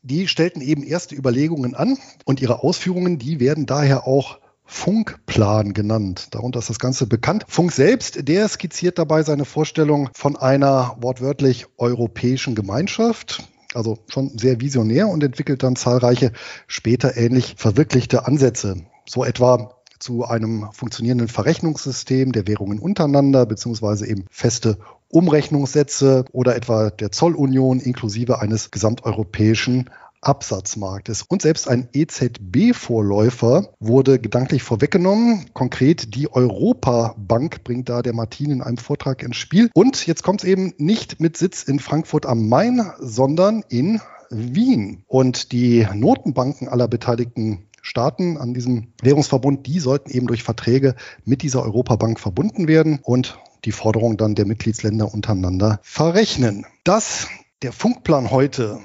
die 0.02 0.28
stellten 0.28 0.62
eben 0.62 0.84
erste 0.84 1.16
Überlegungen 1.16 1.76
an 1.76 1.98
und 2.26 2.42
ihre 2.42 2.64
Ausführungen, 2.64 3.20
die 3.20 3.40
werden 3.40 3.66
daher 3.66 4.08
auch 4.08 4.40
Funkplan 4.64 5.74
genannt. 5.74 6.30
Darunter 6.32 6.60
ist 6.60 6.70
das 6.70 6.80
Ganze 6.80 7.06
bekannt. 7.06 7.44
Funk 7.50 7.74
selbst, 7.74 8.30
der 8.30 8.48
skizziert 8.48 8.98
dabei 8.98 9.22
seine 9.22 9.44
Vorstellung 9.44 10.10
von 10.14 10.38
einer 10.38 10.96
wortwörtlich 11.02 11.66
europäischen 11.78 12.56
Gemeinschaft. 12.56 13.44
Also 13.74 14.00
schon 14.08 14.38
sehr 14.38 14.60
visionär 14.60 15.08
und 15.08 15.24
entwickelt 15.24 15.64
dann 15.64 15.76
zahlreiche 15.76 16.32
später 16.68 17.16
ähnlich 17.16 17.56
verwirklichte 17.58 18.26
Ansätze. 18.26 18.84
So 19.08 19.24
etwa 19.24 19.76
zu 20.00 20.26
einem 20.26 20.70
funktionierenden 20.74 21.28
Verrechnungssystem 21.28 22.32
der 22.32 22.48
Währungen 22.48 22.80
untereinander, 22.80 23.46
beziehungsweise 23.46 24.08
eben 24.08 24.26
feste 24.30 24.78
Umrechnungssätze 25.10 26.26
oder 26.32 26.56
etwa 26.56 26.90
der 26.90 27.12
Zollunion 27.12 27.80
inklusive 27.80 28.40
eines 28.40 28.72
gesamteuropäischen 28.72 29.90
Absatzmarktes. 30.22 31.24
Und 31.24 31.42
selbst 31.42 31.68
ein 31.68 31.90
EZB-Vorläufer 31.92 33.74
wurde 33.80 34.20
gedanklich 34.20 34.64
vorweggenommen. 34.64 35.46
Konkret 35.54 36.16
die 36.16 36.32
Europabank 36.32 37.64
bringt 37.64 37.90
da 37.90 38.02
der 38.02 38.14
Martin 38.14 38.52
in 38.52 38.62
einem 38.62 38.78
Vortrag 38.78 39.24
ins 39.24 39.38
Spiel. 39.38 39.70
Und 39.74 40.06
jetzt 40.06 40.24
kommt 40.24 40.44
es 40.44 40.50
eben 40.50 40.74
nicht 40.78 41.20
mit 41.20 41.38
Sitz 41.38 41.64
in 41.64 41.80
Frankfurt 41.80 42.26
am 42.26 42.48
Main, 42.48 42.92
sondern 43.00 43.64
in 43.70 44.00
Wien. 44.30 45.04
Und 45.08 45.52
die 45.52 45.88
Notenbanken 45.94 46.68
aller 46.70 46.88
beteiligten 46.88 47.68
Staaten 47.82 48.38
an 48.38 48.54
diesem 48.54 48.94
Währungsverbund, 49.02 49.66
die 49.66 49.80
sollten 49.80 50.12
eben 50.12 50.28
durch 50.28 50.44
Verträge 50.44 50.96
mit 51.26 51.42
dieser 51.42 51.64
Europabank 51.64 52.20
verbunden 52.20 52.68
werden 52.68 53.00
und 53.02 53.40
die 53.66 53.72
Forderungen 53.72 54.18
dann 54.18 54.36
der 54.36 54.46
Mitgliedsländer 54.46 55.14
untereinander 55.14 55.80
verrechnen. 55.84 56.66
Dass 56.84 57.28
der 57.64 57.72
Funkplan 57.72 58.32
heute 58.32 58.80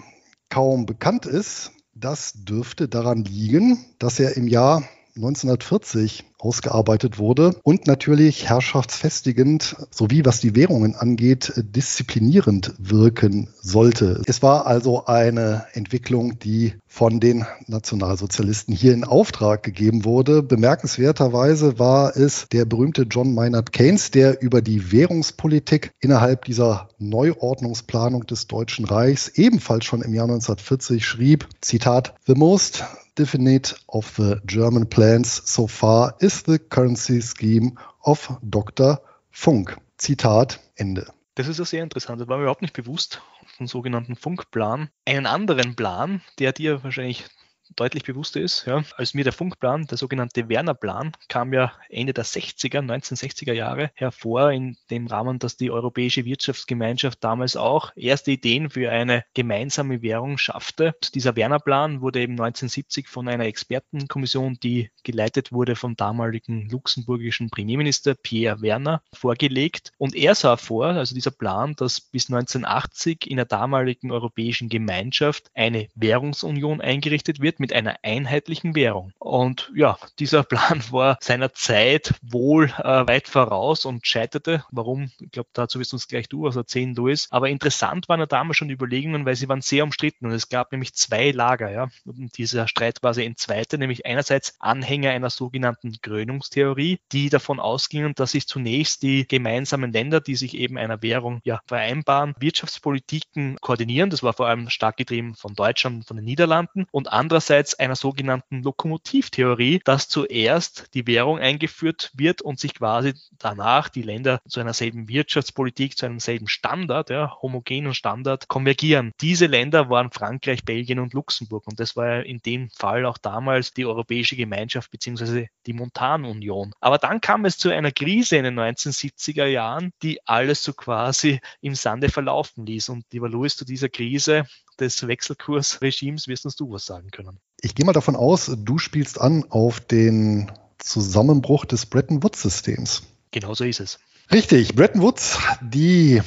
kaum 0.48 0.86
bekannt 0.86 1.26
ist, 1.26 1.72
das 1.94 2.32
dürfte 2.34 2.88
daran 2.88 3.24
liegen, 3.24 3.84
dass 3.98 4.20
er 4.20 4.36
im 4.36 4.46
Jahr 4.46 4.82
1940 5.16 6.24
ausgearbeitet 6.38 7.18
wurde 7.18 7.56
und 7.62 7.86
natürlich 7.86 8.48
herrschaftsfestigend 8.48 9.76
sowie 9.90 10.24
was 10.24 10.40
die 10.40 10.54
Währungen 10.54 10.94
angeht, 10.94 11.52
disziplinierend 11.56 12.74
wirken 12.78 13.48
sollte. 13.60 14.22
Es 14.26 14.42
war 14.42 14.66
also 14.66 15.06
eine 15.06 15.66
Entwicklung, 15.72 16.38
die 16.38 16.74
von 16.86 17.20
den 17.20 17.44
Nationalsozialisten 17.66 18.74
hier 18.74 18.94
in 18.94 19.04
Auftrag 19.04 19.62
gegeben 19.62 20.04
wurde. 20.04 20.42
Bemerkenswerterweise 20.42 21.78
war 21.78 22.16
es 22.16 22.46
der 22.50 22.64
berühmte 22.64 23.02
John 23.02 23.34
Maynard 23.34 23.72
Keynes, 23.72 24.10
der 24.10 24.40
über 24.40 24.62
die 24.62 24.92
Währungspolitik 24.92 25.92
innerhalb 26.00 26.46
dieser 26.46 26.88
Neuordnungsplanung 26.98 28.26
des 28.26 28.46
Deutschen 28.46 28.86
Reichs 28.86 29.28
ebenfalls 29.28 29.84
schon 29.84 30.02
im 30.02 30.14
Jahr 30.14 30.24
1940 30.24 31.04
schrieb, 31.04 31.48
Zitat, 31.60 32.14
The 32.26 32.34
most 32.34 32.84
definite 33.18 33.76
of 33.86 34.16
the 34.16 34.36
German 34.44 34.88
plans 34.88 35.42
so 35.44 35.66
far 35.66 36.14
is 36.26 36.42
the 36.44 36.58
currency 36.58 37.22
scheme 37.22 37.76
of 38.02 38.36
Dr. 38.42 39.00
Funk. 39.30 39.78
Zitat 39.96 40.58
Ende. 40.74 41.06
Das 41.36 41.46
ist 41.46 41.58
ja 41.58 41.64
sehr 41.64 41.84
interessant. 41.84 42.20
Das 42.20 42.26
war 42.26 42.36
mir 42.36 42.42
überhaupt 42.42 42.62
nicht 42.62 42.74
bewusst, 42.74 43.22
vom 43.56 43.68
sogenannten 43.68 44.16
Funkplan. 44.16 44.90
Einen 45.04 45.26
anderen 45.26 45.76
Plan, 45.76 46.22
der 46.40 46.52
dir 46.52 46.82
wahrscheinlich 46.82 47.26
deutlich 47.74 48.04
bewusster 48.04 48.40
ist, 48.40 48.66
ja, 48.66 48.84
als 48.96 49.14
mir 49.14 49.24
der 49.24 49.32
Funkplan, 49.32 49.86
der 49.86 49.98
sogenannte 49.98 50.48
Werner-Plan, 50.48 51.12
kam 51.28 51.52
ja 51.52 51.72
Ende 51.88 52.12
der 52.12 52.24
60er, 52.24 52.80
1960er 52.80 53.52
Jahre 53.52 53.90
hervor, 53.94 54.52
in 54.52 54.76
dem 54.90 55.06
Rahmen, 55.06 55.38
dass 55.38 55.56
die 55.56 55.70
Europäische 55.70 56.24
Wirtschaftsgemeinschaft 56.24 57.22
damals 57.24 57.56
auch 57.56 57.92
erste 57.96 58.30
Ideen 58.30 58.70
für 58.70 58.90
eine 58.90 59.24
gemeinsame 59.34 60.02
Währung 60.02 60.38
schaffte. 60.38 60.94
Dieser 61.14 61.36
Werner-Plan 61.36 62.00
wurde 62.00 62.20
eben 62.20 62.34
1970 62.34 63.08
von 63.08 63.28
einer 63.28 63.46
Expertenkommission, 63.46 64.58
die 64.62 64.90
geleitet 65.02 65.52
wurde 65.52 65.76
vom 65.76 65.96
damaligen 65.96 66.68
luxemburgischen 66.68 67.50
Premierminister 67.50 68.14
Pierre 68.14 68.60
Werner, 68.62 69.02
vorgelegt. 69.12 69.92
Und 69.98 70.14
er 70.14 70.34
sah 70.34 70.56
vor, 70.56 70.86
also 70.86 71.14
dieser 71.14 71.30
Plan, 71.30 71.74
dass 71.76 72.00
bis 72.00 72.30
1980 72.30 73.30
in 73.30 73.36
der 73.36 73.46
damaligen 73.46 74.10
Europäischen 74.10 74.68
Gemeinschaft 74.68 75.50
eine 75.54 75.88
Währungsunion 75.94 76.80
eingerichtet 76.80 77.40
wird 77.40 77.55
mit 77.60 77.72
einer 77.72 77.96
einheitlichen 78.02 78.74
Währung. 78.74 79.12
Und 79.18 79.72
ja, 79.74 79.98
dieser 80.18 80.42
Plan 80.42 80.82
war 80.90 81.18
seiner 81.20 81.52
Zeit 81.52 82.14
wohl 82.22 82.66
äh, 82.78 83.06
weit 83.06 83.28
voraus 83.28 83.84
und 83.84 84.06
scheiterte. 84.06 84.64
Warum? 84.70 85.10
Ich 85.20 85.30
glaube, 85.30 85.48
dazu 85.52 85.80
wirst 85.80 85.92
du 85.92 85.96
uns 85.96 86.08
gleich 86.08 86.28
du 86.28 86.42
was 86.42 86.56
erzählen, 86.56 86.94
Louis. 86.94 87.28
Aber 87.30 87.48
interessant 87.48 88.08
waren 88.08 88.20
ja 88.20 88.26
damals 88.26 88.56
schon 88.56 88.70
Überlegungen, 88.70 89.26
weil 89.26 89.36
sie 89.36 89.48
waren 89.48 89.62
sehr 89.62 89.84
umstritten 89.84 90.26
und 90.26 90.32
es 90.32 90.48
gab 90.48 90.72
nämlich 90.72 90.94
zwei 90.94 91.30
Lager. 91.30 91.70
Ja. 91.70 91.88
Und 92.04 92.36
dieser 92.38 92.68
Streit 92.68 93.02
war 93.02 93.14
sehr 93.14 93.24
in 93.24 93.36
zweite, 93.36 93.78
nämlich 93.78 94.06
einerseits 94.06 94.56
Anhänger 94.60 95.10
einer 95.10 95.30
sogenannten 95.30 95.96
Krönungstheorie, 96.00 97.00
die 97.12 97.28
davon 97.28 97.60
ausgingen, 97.60 98.14
dass 98.14 98.32
sich 98.32 98.46
zunächst 98.46 99.02
die 99.02 99.26
gemeinsamen 99.26 99.92
Länder, 99.92 100.20
die 100.20 100.36
sich 100.36 100.56
eben 100.56 100.78
einer 100.78 101.02
Währung 101.02 101.40
ja, 101.44 101.60
vereinbaren, 101.66 102.34
Wirtschaftspolitiken 102.38 103.56
koordinieren. 103.60 104.10
Das 104.10 104.22
war 104.22 104.32
vor 104.32 104.46
allem 104.46 104.70
stark 104.70 104.96
getrieben 104.96 105.34
von 105.34 105.54
Deutschland 105.54 105.96
und 105.96 106.06
von 106.06 106.16
den 106.16 106.24
Niederlanden 106.24 106.86
und 106.90 107.12
andererseits 107.12 107.45
einerseits 107.46 107.74
einer 107.74 107.94
sogenannten 107.94 108.62
Lokomotivtheorie, 108.62 109.80
dass 109.84 110.08
zuerst 110.08 110.92
die 110.94 111.06
Währung 111.06 111.38
eingeführt 111.38 112.10
wird 112.14 112.42
und 112.42 112.58
sich 112.58 112.74
quasi 112.74 113.14
danach 113.38 113.88
die 113.88 114.02
Länder 114.02 114.40
zu 114.48 114.58
einer 114.58 114.72
selben 114.72 115.08
Wirtschaftspolitik, 115.08 115.96
zu 115.96 116.06
einem 116.06 116.18
selben 116.18 116.48
Standard, 116.48 117.10
ja, 117.10 117.36
homogenen 117.40 117.94
Standard 117.94 118.48
konvergieren. 118.48 119.12
Diese 119.20 119.46
Länder 119.46 119.88
waren 119.90 120.10
Frankreich, 120.10 120.64
Belgien 120.64 120.98
und 120.98 121.14
Luxemburg 121.14 121.68
und 121.68 121.78
das 121.78 121.94
war 121.94 122.06
ja 122.08 122.20
in 122.20 122.40
dem 122.44 122.68
Fall 122.70 123.06
auch 123.06 123.18
damals 123.18 123.70
die 123.72 123.86
Europäische 123.86 124.34
Gemeinschaft 124.34 124.90
bzw. 124.90 125.46
die 125.66 125.72
Montanunion. 125.72 126.72
Aber 126.80 126.98
dann 126.98 127.20
kam 127.20 127.44
es 127.44 127.58
zu 127.58 127.70
einer 127.70 127.92
Krise 127.92 128.36
in 128.36 128.44
den 128.44 128.58
1970er 128.58 129.46
Jahren, 129.46 129.92
die 130.02 130.18
alles 130.26 130.64
so 130.64 130.72
quasi 130.72 131.40
im 131.60 131.76
Sande 131.76 132.08
verlaufen 132.08 132.66
ließ 132.66 132.88
und 132.88 133.04
lieber 133.12 133.28
Louis 133.28 133.56
zu 133.56 133.64
dieser 133.64 133.88
Krise 133.88 134.46
des 134.80 135.06
Wechselkursregimes 135.06 136.28
wirst 136.28 136.60
du 136.60 136.70
was 136.70 136.86
sagen 136.86 137.10
können. 137.10 137.38
Ich 137.60 137.74
gehe 137.74 137.84
mal 137.84 137.92
davon 137.92 138.16
aus, 138.16 138.50
du 138.56 138.78
spielst 138.78 139.20
an 139.20 139.44
auf 139.48 139.80
den 139.80 140.50
Zusammenbruch 140.78 141.64
des 141.64 141.86
Bretton 141.86 142.22
Woods-Systems. 142.22 143.02
Genau 143.30 143.54
so 143.54 143.64
ist 143.64 143.80
es. 143.80 143.98
Richtig, 144.30 144.74
Bretton 144.74 145.02
Woods, 145.02 145.38
die 145.60 146.20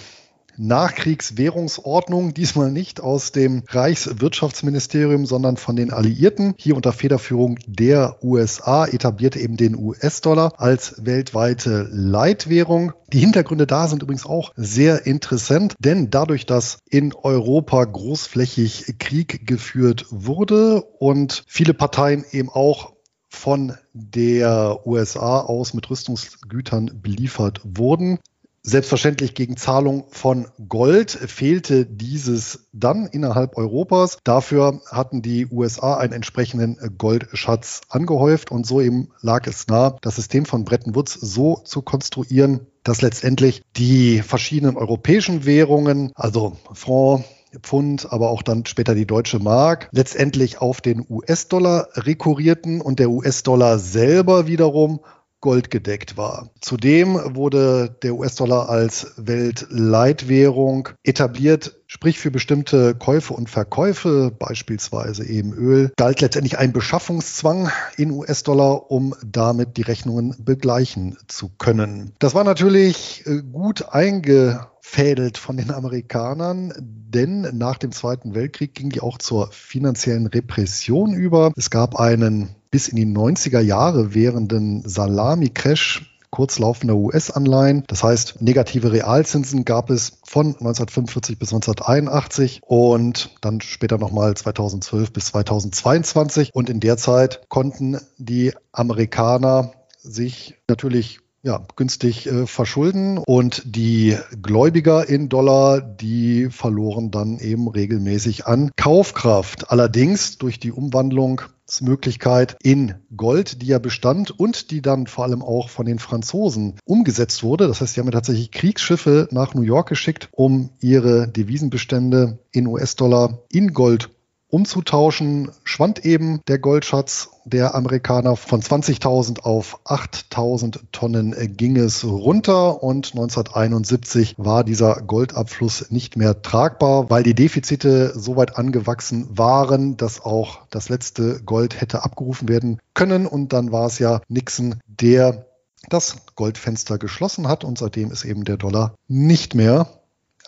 Nachkriegswährungsordnung, 0.59 2.33
diesmal 2.33 2.71
nicht 2.71 3.01
aus 3.01 3.31
dem 3.31 3.63
Reichswirtschaftsministerium, 3.69 5.25
sondern 5.25 5.57
von 5.57 5.75
den 5.75 5.91
Alliierten. 5.91 6.53
Hier 6.57 6.75
unter 6.75 6.91
Federführung 6.93 7.57
der 7.65 8.17
USA 8.23 8.85
etablierte 8.85 9.39
eben 9.39 9.57
den 9.57 9.75
US-Dollar 9.75 10.53
als 10.57 11.05
weltweite 11.05 11.87
Leitwährung. 11.91 12.93
Die 13.11 13.19
Hintergründe 13.19 13.65
da 13.65 13.87
sind 13.87 14.03
übrigens 14.03 14.25
auch 14.25 14.51
sehr 14.55 15.07
interessant, 15.07 15.73
denn 15.79 16.09
dadurch, 16.09 16.45
dass 16.45 16.79
in 16.89 17.13
Europa 17.13 17.83
großflächig 17.85 18.95
Krieg 18.99 19.47
geführt 19.47 20.05
wurde 20.09 20.83
und 20.99 21.43
viele 21.47 21.73
Parteien 21.73 22.25
eben 22.31 22.49
auch 22.49 22.93
von 23.29 23.73
der 23.93 24.85
USA 24.85 25.39
aus 25.39 25.73
mit 25.73 25.89
Rüstungsgütern 25.89 26.99
beliefert 27.01 27.61
wurden, 27.63 28.19
Selbstverständlich 28.61 29.35
gegen 29.35 29.57
Zahlung 29.57 30.05
von 30.09 30.47
Gold 30.67 31.11
fehlte 31.11 31.85
dieses 31.85 32.67
dann 32.73 33.07
innerhalb 33.07 33.57
Europas. 33.57 34.17
Dafür 34.23 34.81
hatten 34.91 35.21
die 35.21 35.47
USA 35.47 35.97
einen 35.97 36.13
entsprechenden 36.13 36.77
Goldschatz 36.97 37.81
angehäuft 37.89 38.51
und 38.51 38.65
so 38.65 38.81
eben 38.81 39.09
lag 39.21 39.47
es 39.47 39.67
nah, 39.67 39.97
das 40.01 40.17
System 40.17 40.45
von 40.45 40.65
Bretton 40.65 40.95
Woods 40.95 41.13
so 41.13 41.61
zu 41.63 41.81
konstruieren, 41.81 42.67
dass 42.83 43.01
letztendlich 43.01 43.61
die 43.77 44.21
verschiedenen 44.21 44.75
europäischen 44.75 45.45
Währungen, 45.45 46.11
also 46.15 46.57
Franc, 46.73 47.23
Pfund, 47.61 48.11
aber 48.11 48.29
auch 48.29 48.43
dann 48.43 48.65
später 48.65 48.93
die 48.93 49.07
deutsche 49.07 49.39
Mark, 49.39 49.89
letztendlich 49.91 50.61
auf 50.61 50.81
den 50.81 51.05
US-Dollar 51.09 51.87
rekurrierten 51.93 52.81
und 52.81 52.99
der 52.99 53.09
US-Dollar 53.09 53.79
selber 53.79 54.47
wiederum 54.47 54.99
goldgedeckt 55.41 56.17
war. 56.17 56.49
Zudem 56.61 57.35
wurde 57.35 57.95
der 58.03 58.15
US-Dollar 58.15 58.69
als 58.69 59.13
Weltleitwährung 59.17 60.89
etabliert, 61.03 61.77
sprich 61.87 62.19
für 62.19 62.31
bestimmte 62.31 62.95
Käufe 62.95 63.33
und 63.33 63.49
Verkäufe, 63.49 64.31
beispielsweise 64.37 65.25
eben 65.25 65.53
Öl, 65.53 65.91
galt 65.97 66.21
letztendlich 66.21 66.57
ein 66.57 66.73
Beschaffungszwang 66.73 67.71
in 67.97 68.11
US-Dollar, 68.11 68.91
um 68.91 69.15
damit 69.25 69.77
die 69.77 69.83
Rechnungen 69.83 70.35
begleichen 70.39 71.17
zu 71.27 71.49
können. 71.57 72.13
Das 72.19 72.35
war 72.35 72.43
natürlich 72.43 73.23
äh, 73.25 73.41
gut 73.41 73.89
einge 73.89 74.67
eingefädelt 74.89 75.37
von 75.37 75.57
den 75.57 75.71
Amerikanern, 75.71 76.73
denn 76.77 77.41
nach 77.53 77.77
dem 77.77 77.91
Zweiten 77.91 78.33
Weltkrieg 78.33 78.73
ging 78.73 78.89
die 78.89 79.01
auch 79.01 79.17
zur 79.17 79.51
finanziellen 79.51 80.27
Repression 80.27 81.13
über. 81.13 81.51
Es 81.55 81.69
gab 81.69 81.95
einen 81.95 82.55
bis 82.71 82.87
in 82.87 82.95
die 82.95 83.05
90er 83.05 83.59
Jahre 83.59 84.13
währenden 84.13 84.87
Salami-Crash 84.87 86.09
kurzlaufender 86.31 86.95
US-Anleihen. 86.95 87.83
Das 87.87 88.03
heißt, 88.03 88.41
negative 88.41 88.91
Realzinsen 88.91 89.65
gab 89.65 89.89
es 89.89 90.19
von 90.23 90.47
1945 90.47 91.39
bis 91.39 91.53
1981 91.53 92.61
und 92.65 93.31
dann 93.41 93.61
später 93.61 93.97
nochmal 93.97 94.35
2012 94.35 95.11
bis 95.11 95.25
2022. 95.27 96.51
Und 96.53 96.69
in 96.69 96.79
der 96.79 96.97
Zeit 96.97 97.41
konnten 97.49 97.97
die 98.17 98.53
Amerikaner 98.71 99.73
sich 99.97 100.55
natürlich 100.67 101.19
ja, 101.41 101.63
günstig 101.77 102.27
äh, 102.27 102.45
verschulden 102.45 103.17
und 103.17 103.63
die 103.65 104.17
Gläubiger 104.41 105.07
in 105.07 105.29
Dollar, 105.29 105.79
die 105.79 106.49
verloren 106.49 107.11
dann 107.11 107.39
eben 107.39 107.69
regelmäßig 107.69 108.45
an 108.45 108.71
Kaufkraft. 108.75 109.71
Allerdings 109.71 110.37
durch 110.37 110.59
die 110.59 110.73
Umwandlung 110.73 111.41
Möglichkeit 111.81 112.57
in 112.63 112.95
Gold, 113.15 113.61
die 113.61 113.67
ja 113.67 113.79
bestand 113.79 114.37
und 114.37 114.71
die 114.71 114.81
dann 114.81 115.07
vor 115.07 115.23
allem 115.23 115.41
auch 115.41 115.69
von 115.69 115.85
den 115.85 115.99
Franzosen 115.99 116.75
umgesetzt 116.85 117.43
wurde. 117.43 117.67
Das 117.67 117.81
heißt, 117.81 117.93
sie 117.93 117.99
haben 117.99 118.07
ja 118.07 118.13
tatsächlich 118.13 118.51
Kriegsschiffe 118.51 119.27
nach 119.31 119.53
New 119.53 119.61
York 119.61 119.89
geschickt, 119.89 120.29
um 120.31 120.71
ihre 120.79 121.27
Devisenbestände 121.27 122.39
in 122.51 122.67
US-Dollar 122.67 123.39
in 123.51 123.73
Gold 123.73 124.09
umzutauschen, 124.49 125.51
schwand 125.63 126.05
eben 126.05 126.41
der 126.47 126.59
Goldschatz. 126.59 127.29
Der 127.45 127.73
Amerikaner 127.73 128.35
von 128.35 128.61
20.000 128.61 129.41
auf 129.41 129.79
8.000 129.85 130.79
Tonnen 130.91 131.35
ging 131.55 131.77
es 131.77 132.03
runter 132.03 132.83
und 132.83 133.11
1971 133.11 134.35
war 134.37 134.63
dieser 134.63 135.01
Goldabfluss 135.01 135.89
nicht 135.89 136.17
mehr 136.17 136.41
tragbar, 136.41 137.09
weil 137.09 137.23
die 137.23 137.33
Defizite 137.33 138.13
so 138.15 138.35
weit 138.35 138.57
angewachsen 138.57 139.27
waren, 139.31 139.97
dass 139.97 140.23
auch 140.23 140.59
das 140.69 140.89
letzte 140.89 141.41
Gold 141.43 141.79
hätte 141.79 142.03
abgerufen 142.03 142.49
werden 142.49 142.79
können. 142.93 143.25
Und 143.25 143.53
dann 143.53 143.71
war 143.71 143.87
es 143.87 143.99
ja 143.99 144.21
Nixon, 144.27 144.75
der 144.87 145.45
das 145.87 146.17
Goldfenster 146.35 146.97
geschlossen 146.97 147.47
hat. 147.47 147.63
Und 147.63 147.77
seitdem 147.77 148.11
ist 148.11 148.25
eben 148.25 148.43
der 148.43 148.57
Dollar 148.57 148.93
nicht 149.07 149.55
mehr 149.55 149.87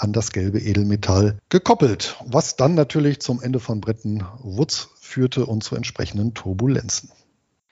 an 0.01 0.13
das 0.13 0.31
gelbe 0.31 0.59
Edelmetall 0.59 1.39
gekoppelt, 1.49 2.15
was 2.25 2.55
dann 2.55 2.73
natürlich 2.73 3.21
zum 3.21 3.41
Ende 3.41 3.59
von 3.59 3.81
Bretton 3.81 4.25
Woods 4.39 4.89
führte 4.99 5.45
und 5.45 5.63
zu 5.63 5.75
entsprechenden 5.75 6.33
Turbulenzen. 6.33 7.11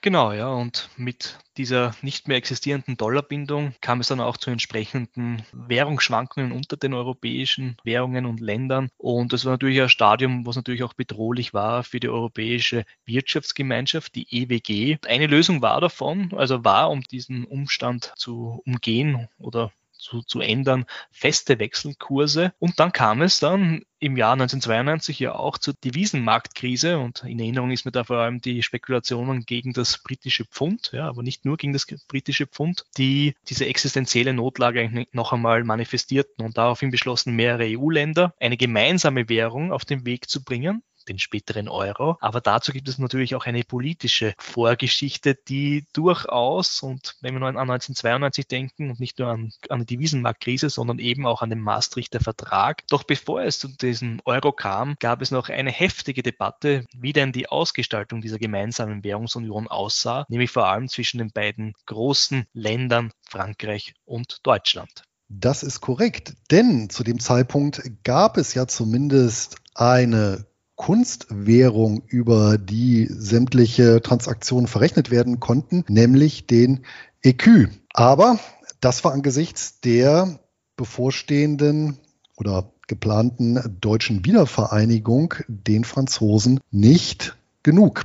Genau, 0.02 0.32
ja, 0.32 0.48
und 0.48 0.88
mit 0.96 1.38
dieser 1.58 1.94
nicht 2.00 2.26
mehr 2.26 2.38
existierenden 2.38 2.96
Dollarbindung 2.96 3.74
kam 3.82 4.00
es 4.00 4.08
dann 4.08 4.20
auch 4.20 4.38
zu 4.38 4.50
entsprechenden 4.50 5.42
Währungsschwankungen 5.52 6.52
unter 6.52 6.78
den 6.78 6.94
europäischen 6.94 7.76
Währungen 7.84 8.24
und 8.24 8.40
Ländern. 8.40 8.88
Und 8.96 9.34
das 9.34 9.44
war 9.44 9.52
natürlich 9.52 9.82
ein 9.82 9.90
Stadium, 9.90 10.46
was 10.46 10.56
natürlich 10.56 10.84
auch 10.84 10.94
bedrohlich 10.94 11.52
war 11.52 11.84
für 11.84 12.00
die 12.00 12.08
Europäische 12.08 12.86
Wirtschaftsgemeinschaft, 13.04 14.14
die 14.14 14.26
EWG. 14.30 14.96
Eine 15.06 15.26
Lösung 15.26 15.60
war 15.60 15.82
davon, 15.82 16.32
also 16.34 16.64
war, 16.64 16.90
um 16.90 17.02
diesen 17.02 17.44
Umstand 17.44 18.14
zu 18.16 18.62
umgehen 18.64 19.28
oder 19.38 19.70
zu, 20.00 20.22
zu 20.22 20.40
ändern, 20.40 20.86
feste 21.10 21.58
Wechselkurse. 21.58 22.52
Und 22.58 22.80
dann 22.80 22.92
kam 22.92 23.22
es 23.22 23.40
dann 23.40 23.82
im 24.00 24.16
Jahr 24.16 24.32
1992 24.32 25.18
ja 25.20 25.34
auch 25.34 25.58
zur 25.58 25.74
Devisenmarktkrise 25.74 26.98
und 26.98 27.22
in 27.24 27.38
Erinnerung 27.38 27.70
ist 27.70 27.84
mir 27.84 27.92
da 27.92 28.04
vor 28.04 28.16
allem 28.16 28.40
die 28.40 28.62
Spekulationen 28.62 29.44
gegen 29.44 29.74
das 29.74 29.98
britische 30.02 30.46
Pfund, 30.46 30.90
ja, 30.92 31.06
aber 31.06 31.22
nicht 31.22 31.44
nur 31.44 31.58
gegen 31.58 31.74
das 31.74 31.86
britische 32.08 32.46
Pfund, 32.46 32.86
die 32.96 33.34
diese 33.48 33.66
existenzielle 33.66 34.32
Notlage 34.32 35.06
noch 35.12 35.34
einmal 35.34 35.64
manifestierten 35.64 36.44
und 36.44 36.56
daraufhin 36.56 36.90
beschlossen 36.90 37.36
mehrere 37.36 37.78
EU-Länder, 37.78 38.34
eine 38.40 38.56
gemeinsame 38.56 39.28
Währung 39.28 39.70
auf 39.70 39.84
den 39.84 40.06
Weg 40.06 40.30
zu 40.30 40.42
bringen 40.42 40.82
den 41.10 41.18
späteren 41.18 41.68
Euro. 41.68 42.16
Aber 42.20 42.40
dazu 42.40 42.72
gibt 42.72 42.88
es 42.88 42.98
natürlich 42.98 43.34
auch 43.34 43.46
eine 43.46 43.64
politische 43.64 44.34
Vorgeschichte, 44.38 45.34
die 45.34 45.84
durchaus, 45.92 46.82
und 46.82 47.16
wenn 47.20 47.34
wir 47.34 47.40
nur 47.40 47.48
an 47.48 47.56
1992 47.56 48.46
denken 48.46 48.90
und 48.90 49.00
nicht 49.00 49.18
nur 49.18 49.28
an, 49.28 49.52
an 49.68 49.80
die 49.80 49.96
Devisenmarktkrise, 49.96 50.70
sondern 50.70 50.98
eben 50.98 51.26
auch 51.26 51.42
an 51.42 51.50
den 51.50 51.60
Maastrichter 51.60 52.20
Vertrag. 52.20 52.86
Doch 52.88 53.02
bevor 53.02 53.42
es 53.42 53.58
zu 53.58 53.68
diesem 53.68 54.20
Euro 54.24 54.52
kam, 54.52 54.96
gab 55.00 55.20
es 55.20 55.30
noch 55.30 55.48
eine 55.48 55.70
heftige 55.70 56.22
Debatte, 56.22 56.86
wie 56.96 57.12
denn 57.12 57.32
die 57.32 57.48
Ausgestaltung 57.48 58.20
dieser 58.20 58.38
gemeinsamen 58.38 59.04
Währungsunion 59.04 59.68
aussah, 59.68 60.26
nämlich 60.28 60.50
vor 60.50 60.66
allem 60.66 60.88
zwischen 60.88 61.18
den 61.18 61.30
beiden 61.32 61.74
großen 61.86 62.46
Ländern 62.52 63.12
Frankreich 63.28 63.94
und 64.04 64.38
Deutschland. 64.44 65.02
Das 65.28 65.62
ist 65.62 65.80
korrekt, 65.80 66.34
denn 66.50 66.90
zu 66.90 67.04
dem 67.04 67.20
Zeitpunkt 67.20 67.80
gab 68.02 68.36
es 68.36 68.54
ja 68.54 68.66
zumindest 68.66 69.56
eine 69.74 70.49
Kunstwährung, 70.80 72.00
über 72.06 72.56
die 72.56 73.06
sämtliche 73.06 74.00
Transaktionen 74.00 74.66
verrechnet 74.66 75.10
werden 75.10 75.38
konnten, 75.38 75.84
nämlich 75.88 76.46
den 76.46 76.80
EQ. 77.22 77.68
Aber 77.92 78.38
das 78.80 79.04
war 79.04 79.12
angesichts 79.12 79.80
der 79.80 80.40
bevorstehenden 80.76 81.98
oder 82.38 82.72
geplanten 82.88 83.76
deutschen 83.82 84.24
Wiedervereinigung 84.24 85.34
den 85.48 85.84
Franzosen 85.84 86.60
nicht 86.70 87.36
genug. 87.62 88.04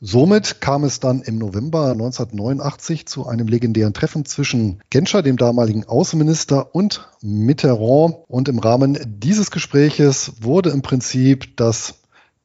Somit 0.00 0.60
kam 0.60 0.82
es 0.82 0.98
dann 0.98 1.22
im 1.22 1.38
November 1.38 1.92
1989 1.92 3.06
zu 3.06 3.28
einem 3.28 3.46
legendären 3.46 3.94
Treffen 3.94 4.24
zwischen 4.24 4.80
Genscher, 4.90 5.22
dem 5.22 5.36
damaligen 5.36 5.84
Außenminister, 5.84 6.74
und 6.74 7.08
Mitterrand. 7.22 8.16
Und 8.26 8.48
im 8.48 8.58
Rahmen 8.58 8.98
dieses 9.06 9.52
Gespräches 9.52 10.32
wurde 10.40 10.70
im 10.70 10.82
Prinzip 10.82 11.56
das 11.56 11.94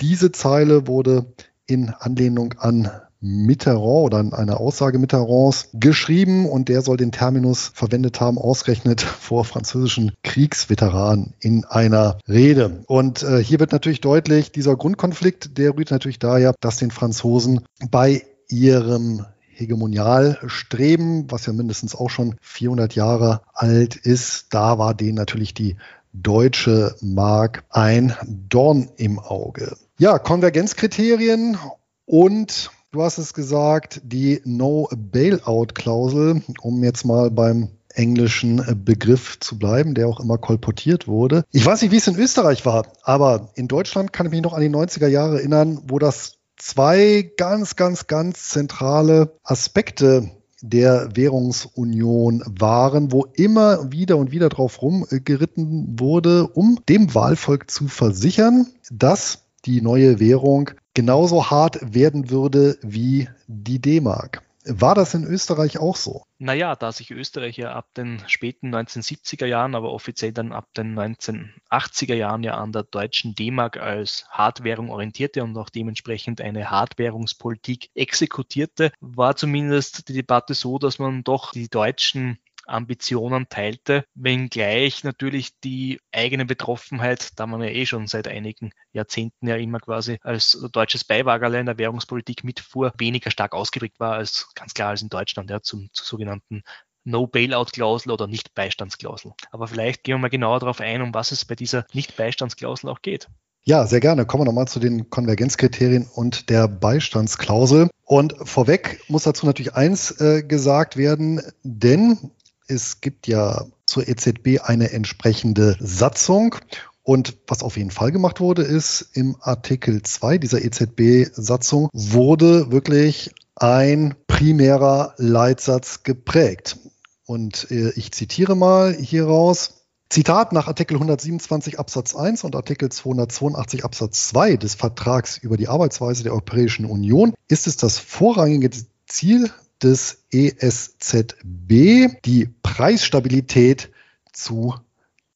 diese 0.00 0.32
Zeile 0.32 0.86
wurde 0.86 1.26
in 1.66 1.90
Anlehnung 1.90 2.54
an 2.58 2.90
Mitterrand 3.22 3.82
oder 3.82 4.18
an 4.18 4.32
eine 4.32 4.58
Aussage 4.58 4.98
Mitterrands 4.98 5.68
geschrieben 5.72 6.48
und 6.48 6.68
der 6.68 6.82
soll 6.82 6.96
den 6.96 7.12
Terminus 7.12 7.70
verwendet 7.72 8.20
haben, 8.20 8.36
ausgerechnet 8.36 9.00
vor 9.20 9.44
französischen 9.44 10.12
Kriegsveteranen 10.24 11.34
in 11.38 11.64
einer 11.64 12.18
Rede. 12.28 12.82
Und 12.86 13.22
äh, 13.22 13.42
hier 13.42 13.60
wird 13.60 13.70
natürlich 13.72 14.00
deutlich, 14.00 14.50
dieser 14.50 14.76
Grundkonflikt, 14.76 15.56
der 15.56 15.76
rührt 15.76 15.92
natürlich 15.92 16.18
daher, 16.18 16.54
dass 16.60 16.78
den 16.78 16.90
Franzosen 16.90 17.64
bei 17.90 18.24
ihrem 18.48 19.24
Hegemonialstreben, 19.54 21.30
was 21.30 21.46
ja 21.46 21.52
mindestens 21.52 21.94
auch 21.94 22.10
schon 22.10 22.34
400 22.40 22.96
Jahre 22.96 23.42
alt 23.52 23.94
ist, 23.94 24.46
da 24.50 24.78
war 24.78 24.94
denen 24.94 25.14
natürlich 25.14 25.54
die 25.54 25.76
deutsche 26.12 26.94
Mark 27.00 27.64
ein 27.70 28.14
Dorn 28.26 28.90
im 28.96 29.18
Auge. 29.18 29.76
Ja, 29.98 30.18
Konvergenzkriterien 30.18 31.56
und 32.04 32.70
du 32.92 33.02
hast 33.02 33.18
es 33.18 33.34
gesagt, 33.34 34.00
die 34.04 34.40
No-Bailout-Klausel, 34.44 36.42
um 36.60 36.84
jetzt 36.84 37.04
mal 37.04 37.30
beim 37.30 37.70
englischen 37.94 38.62
Begriff 38.84 39.38
zu 39.40 39.58
bleiben, 39.58 39.94
der 39.94 40.08
auch 40.08 40.20
immer 40.20 40.38
kolportiert 40.38 41.06
wurde. 41.06 41.44
Ich 41.50 41.64
weiß 41.64 41.82
nicht, 41.82 41.90
wie 41.90 41.98
es 41.98 42.06
in 42.08 42.16
Österreich 42.16 42.64
war, 42.64 42.86
aber 43.02 43.50
in 43.54 43.68
Deutschland 43.68 44.12
kann 44.12 44.26
ich 44.26 44.32
mich 44.32 44.42
noch 44.42 44.54
an 44.54 44.62
die 44.62 44.70
90er 44.70 45.08
Jahre 45.08 45.38
erinnern, 45.38 45.82
wo 45.88 45.98
das 45.98 46.38
zwei 46.56 47.30
ganz, 47.36 47.76
ganz, 47.76 48.06
ganz 48.06 48.48
zentrale 48.48 49.38
Aspekte 49.42 50.30
der 50.62 51.10
Währungsunion 51.14 52.42
waren, 52.46 53.12
wo 53.12 53.26
immer 53.34 53.92
wieder 53.92 54.16
und 54.16 54.30
wieder 54.30 54.48
drauf 54.48 54.80
rumgeritten 54.80 55.98
wurde, 55.98 56.46
um 56.46 56.78
dem 56.88 57.14
Wahlvolk 57.14 57.70
zu 57.70 57.88
versichern, 57.88 58.68
dass 58.90 59.42
die 59.64 59.82
neue 59.82 60.20
Währung 60.20 60.70
genauso 60.94 61.50
hart 61.50 61.94
werden 61.94 62.30
würde 62.30 62.78
wie 62.82 63.28
die 63.48 63.80
D-Mark. 63.80 64.42
War 64.64 64.94
das 64.94 65.14
in 65.14 65.24
Österreich 65.24 65.78
auch 65.78 65.96
so? 65.96 66.24
Naja, 66.38 66.76
da 66.76 66.92
sich 66.92 67.10
Österreich 67.10 67.56
ja 67.56 67.72
ab 67.72 67.88
den 67.96 68.22
späten 68.28 68.74
1970er 68.74 69.46
Jahren, 69.46 69.74
aber 69.74 69.92
offiziell 69.92 70.32
dann 70.32 70.52
ab 70.52 70.68
den 70.76 70.98
1980er 70.98 72.14
Jahren 72.14 72.44
ja 72.44 72.54
an 72.54 72.72
der 72.72 72.84
deutschen 72.84 73.34
D-Mark 73.34 73.76
als 73.76 74.24
Hardwährung 74.30 74.90
orientierte 74.90 75.42
und 75.42 75.56
auch 75.56 75.70
dementsprechend 75.70 76.40
eine 76.40 76.70
Hardwährungspolitik 76.70 77.90
exekutierte, 77.94 78.92
war 79.00 79.34
zumindest 79.36 80.08
die 80.08 80.14
Debatte 80.14 80.54
so, 80.54 80.78
dass 80.78 80.98
man 80.98 81.24
doch 81.24 81.52
die 81.52 81.68
deutschen 81.68 82.38
Ambitionen 82.66 83.48
teilte, 83.48 84.04
wenngleich 84.14 85.04
natürlich 85.04 85.58
die 85.60 86.00
eigene 86.12 86.44
Betroffenheit, 86.44 87.38
da 87.38 87.46
man 87.46 87.62
ja 87.62 87.68
eh 87.68 87.86
schon 87.86 88.06
seit 88.06 88.28
einigen 88.28 88.72
Jahrzehnten 88.92 89.48
ja 89.48 89.56
immer 89.56 89.80
quasi 89.80 90.18
als 90.22 90.58
deutsches 90.72 91.04
Beiwagerle 91.04 91.60
in 91.60 91.66
der 91.66 91.78
Währungspolitik 91.78 92.44
mitfuhr, 92.44 92.92
weniger 92.98 93.30
stark 93.30 93.54
ausgeprägt 93.54 94.00
war 94.00 94.14
als 94.14 94.48
ganz 94.54 94.74
klar 94.74 94.90
als 94.90 95.02
in 95.02 95.08
Deutschland, 95.08 95.50
ja, 95.50 95.60
zum, 95.60 95.88
zur 95.92 96.06
sogenannten 96.06 96.62
No-Bailout-Klausel 97.04 98.12
oder 98.12 98.26
Nicht-Beistandsklausel. 98.26 99.32
Aber 99.50 99.66
vielleicht 99.66 100.04
gehen 100.04 100.14
wir 100.14 100.18
mal 100.18 100.28
genauer 100.30 100.60
darauf 100.60 100.80
ein, 100.80 101.02
um 101.02 101.14
was 101.14 101.32
es 101.32 101.44
bei 101.44 101.54
dieser 101.54 101.84
Nicht-Beistandsklausel 101.92 102.88
auch 102.88 103.02
geht. 103.02 103.28
Ja, 103.64 103.86
sehr 103.86 104.00
gerne. 104.00 104.26
Kommen 104.26 104.42
wir 104.42 104.46
nochmal 104.46 104.66
zu 104.66 104.80
den 104.80 105.08
Konvergenzkriterien 105.08 106.08
und 106.12 106.50
der 106.50 106.66
Beistandsklausel. 106.66 107.90
Und 108.04 108.34
vorweg 108.42 109.00
muss 109.08 109.22
dazu 109.22 109.46
natürlich 109.46 109.74
eins 109.74 110.20
äh, 110.20 110.42
gesagt 110.42 110.96
werden, 110.96 111.40
denn 111.62 112.32
es 112.72 113.00
gibt 113.00 113.28
ja 113.28 113.66
zur 113.86 114.08
EZB 114.08 114.60
eine 114.64 114.90
entsprechende 114.90 115.76
Satzung. 115.78 116.56
Und 117.04 117.36
was 117.46 117.62
auf 117.62 117.76
jeden 117.76 117.90
Fall 117.90 118.12
gemacht 118.12 118.40
wurde, 118.40 118.62
ist 118.62 119.08
im 119.12 119.36
Artikel 119.40 120.02
2 120.02 120.38
dieser 120.38 120.64
EZB-Satzung 120.64 121.88
wurde 121.92 122.70
wirklich 122.70 123.34
ein 123.56 124.14
primärer 124.26 125.14
Leitsatz 125.18 126.04
geprägt. 126.04 126.78
Und 127.26 127.70
äh, 127.70 127.90
ich 127.90 128.12
zitiere 128.12 128.56
mal 128.56 128.94
hieraus. 128.94 129.78
Zitat 130.08 130.52
nach 130.52 130.68
Artikel 130.68 130.94
127 130.94 131.78
Absatz 131.78 132.14
1 132.14 132.44
und 132.44 132.54
Artikel 132.54 132.90
282 132.90 133.84
Absatz 133.84 134.28
2 134.28 134.56
des 134.56 134.74
Vertrags 134.74 135.38
über 135.38 135.56
die 135.56 135.68
Arbeitsweise 135.68 136.22
der 136.22 136.32
Europäischen 136.32 136.84
Union 136.84 137.32
ist 137.48 137.66
es 137.66 137.78
das 137.78 137.98
vorrangige 137.98 138.70
Ziel 139.06 139.50
des 139.82 140.24
ESZB 140.30 142.20
die 142.24 142.48
Preisstabilität 142.62 143.90
zu 144.32 144.74